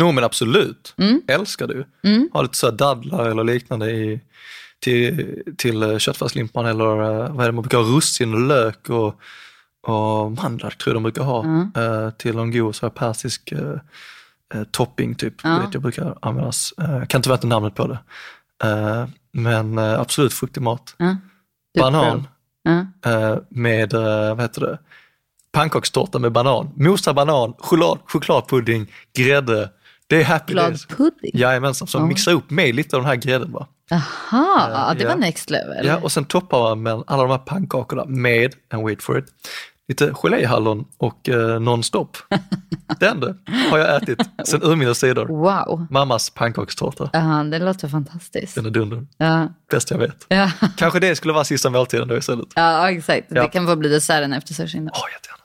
Jo 0.00 0.12
men 0.12 0.24
absolut, 0.24 0.94
Mm. 0.98 1.22
älskar 1.26 1.66
du. 1.66 1.86
Mm. 2.04 2.28
Ha 2.32 2.42
lite 2.42 2.56
så 2.56 2.70
dadlar 2.70 3.28
eller 3.30 3.44
liknande 3.44 3.90
i, 3.90 4.20
till, 4.80 5.42
till 5.56 5.82
eh, 5.82 5.98
köttfärslimpan 5.98 6.66
eller 6.66 6.84
eh, 7.02 7.32
vad 7.34 7.40
är 7.40 7.46
det 7.48 7.52
man 7.52 7.62
brukar 7.62 7.78
ha, 7.78 7.84
russin 7.96 8.34
och 8.34 8.40
lök 8.40 8.88
och, 8.90 9.20
och 9.86 10.32
mandlar 10.32 10.70
tror 10.70 10.94
jag 10.94 10.96
de 10.96 11.02
brukar 11.02 11.22
ha 11.22 11.44
Mm. 11.44 11.70
eh, 11.76 12.10
till 12.10 12.38
en 12.38 12.50
god 12.52 12.74
så 12.76 12.86
här 12.86 12.90
persisk 12.90 13.52
eh, 13.52 13.74
eh, 14.54 14.64
topping 14.70 15.14
typ. 15.14 15.34
Ja. 15.42 15.58
Vet 15.64 15.74
jag 15.74 15.82
brukar 15.82 16.18
användas. 16.22 16.74
Eh, 16.78 17.04
kan 17.06 17.18
inte 17.18 17.28
veta 17.30 17.46
namnet 17.46 17.74
på 17.74 17.86
det. 17.86 17.98
Eh, 18.68 19.06
men 19.32 19.78
absolut 19.78 20.34
fruktig 20.34 20.60
mat. 20.60 20.94
Ja. 20.96 21.16
Du 21.74 21.80
Banan 21.80 22.28
med, 23.48 23.92
vad 23.92 24.40
heter 24.40 24.60
det, 24.60 24.78
pannkakstårta 25.52 26.18
med 26.18 26.32
banan. 26.32 26.70
Mosad 26.76 27.14
banan, 27.14 27.54
choklad, 27.58 27.98
chokladpudding, 28.06 28.92
grädde. 29.18 29.70
Det 30.06 30.20
är 30.20 30.24
happy 30.24 30.54
days. 30.54 30.86
Chokladpudding? 30.86 31.30
Jajamensan, 31.34 31.88
så 31.88 31.98
Ja. 31.98 32.06
mixa 32.06 32.30
upp 32.32 32.50
med 32.50 32.74
lite 32.74 32.96
av 32.96 33.02
den 33.02 33.08
här 33.08 33.16
grädden 33.16 33.52
bara. 33.52 33.66
Jaha, 33.90 34.70
ja, 34.88 34.94
det 34.98 35.02
ja. 35.02 35.08
var 35.08 35.16
next 35.16 35.50
level. 35.50 35.86
Ja, 35.86 35.96
och 35.96 36.12
sen 36.12 36.24
toppar 36.24 36.60
man 36.60 36.82
med 36.82 37.02
alla 37.06 37.22
de 37.22 37.30
här 37.30 37.38
pannkakorna 37.38 38.04
med, 38.04 38.54
and 38.72 38.82
wait 38.82 39.02
for 39.02 39.18
it, 39.18 39.24
lite 39.88 40.12
geléhallon 40.14 40.84
och 40.98 41.28
eh, 41.28 41.60
nonstop. 41.60 42.16
Den 43.00 43.20
du, 43.20 43.38
har 43.70 43.78
jag 43.78 44.02
ätit 44.02 44.18
sen 44.44 44.62
urminnes 44.62 45.00
tider. 45.00 45.24
Wow, 45.24 45.86
Mammas 45.90 46.30
pannkakstårta. 46.30 47.10
ja, 47.12 47.20
det 47.50 47.58
låter 47.58 47.88
fantastiskt. 47.88 48.54
Den 48.54 48.66
är 48.66 48.70
dunder. 48.70 49.06
Ja, 49.18 49.48
Bäst 49.70 49.90
jag 49.90 49.98
vet. 49.98 50.26
ja. 50.28 50.50
Kanske 50.76 51.00
det 51.00 51.16
skulle 51.16 51.34
vara 51.34 51.44
sista 51.44 51.70
måltiden 51.70 52.08
då 52.08 52.16
istället. 52.16 52.46
ja 52.54 52.90
exakt. 52.90 53.26
Ja. 53.30 53.42
Det 53.42 53.48
kan 53.48 53.66
få 53.66 53.76
bli 53.76 53.88
desserten 53.88 54.32
efter 54.32 54.54
sushin. 54.54 54.84
då. 54.84 54.90
Åh, 54.94 55.00
jättegärna. 55.12 55.39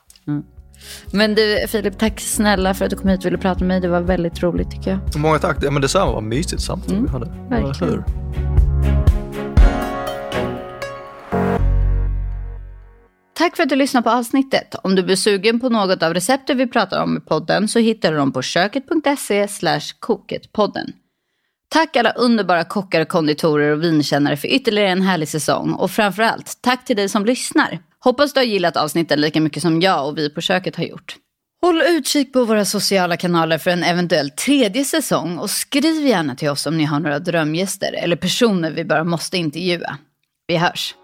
Men 1.11 1.35
du 1.35 1.65
Filip, 1.67 1.99
tack 1.99 2.19
snälla 2.19 2.73
för 2.73 2.85
att 2.85 2.91
du 2.91 2.97
kom 2.97 3.09
hit 3.09 3.19
och 3.19 3.25
ville 3.25 3.37
prata 3.37 3.59
med 3.59 3.67
mig. 3.67 3.79
Det 3.81 3.87
var 3.87 4.01
väldigt 4.01 4.43
roligt 4.43 4.71
tycker 4.71 4.91
jag. 4.91 5.21
Många 5.21 5.39
tack. 5.39 5.57
Ja, 5.61 5.71
men 5.71 5.81
detsamma 5.81 6.11
var 6.11 6.21
mysigt 6.21 6.61
samtal 6.61 7.01
vi 7.01 7.09
hade. 7.09 7.25
Mm, 7.25 7.49
verkligen. 7.49 7.93
Hur? 7.93 8.03
Tack 13.37 13.55
för 13.55 13.63
att 13.63 13.69
du 13.69 13.75
lyssnade 13.75 14.03
på 14.03 14.09
avsnittet. 14.09 14.75
Om 14.83 14.95
du 14.95 15.03
blir 15.03 15.15
sugen 15.15 15.59
på 15.59 15.69
något 15.69 16.03
av 16.03 16.13
recepten 16.13 16.57
vi 16.57 16.67
pratar 16.67 17.03
om 17.03 17.17
i 17.17 17.19
podden 17.19 17.67
så 17.67 17.79
hittar 17.79 18.11
du 18.11 18.17
dem 18.17 18.31
på 18.31 18.41
köket.se 18.41 19.47
koketpodden. 19.99 20.93
Tack 21.69 21.95
alla 21.95 22.11
underbara 22.11 22.63
kockar, 22.63 23.05
konditorer 23.05 23.71
och 23.71 23.83
vinkännare 23.83 24.37
för 24.37 24.47
ytterligare 24.47 24.89
en 24.89 25.01
härlig 25.01 25.27
säsong. 25.27 25.73
Och 25.73 25.91
framförallt, 25.91 26.57
tack 26.61 26.85
till 26.85 26.95
dig 26.95 27.09
som 27.09 27.25
lyssnar. 27.25 27.79
Hoppas 28.05 28.33
du 28.33 28.39
har 28.39 28.45
gillat 28.45 28.77
avsnitten 28.77 29.21
lika 29.21 29.41
mycket 29.41 29.61
som 29.61 29.81
jag 29.81 30.07
och 30.07 30.17
vi 30.17 30.29
på 30.29 30.41
köket 30.41 30.75
har 30.75 30.83
gjort. 30.83 31.15
Håll 31.61 31.81
utkik 31.81 32.33
på 32.33 32.45
våra 32.45 32.65
sociala 32.65 33.17
kanaler 33.17 33.57
för 33.57 33.71
en 33.71 33.83
eventuell 33.83 34.29
tredje 34.29 34.85
säsong 34.85 35.37
och 35.37 35.49
skriv 35.49 36.07
gärna 36.07 36.35
till 36.35 36.49
oss 36.49 36.65
om 36.65 36.77
ni 36.77 36.83
har 36.83 36.99
några 36.99 37.19
drömgäster 37.19 37.93
eller 37.93 38.15
personer 38.15 38.71
vi 38.71 38.85
bara 38.85 39.03
måste 39.03 39.37
intervjua. 39.37 39.97
Vi 40.47 40.57
hörs! 40.57 40.95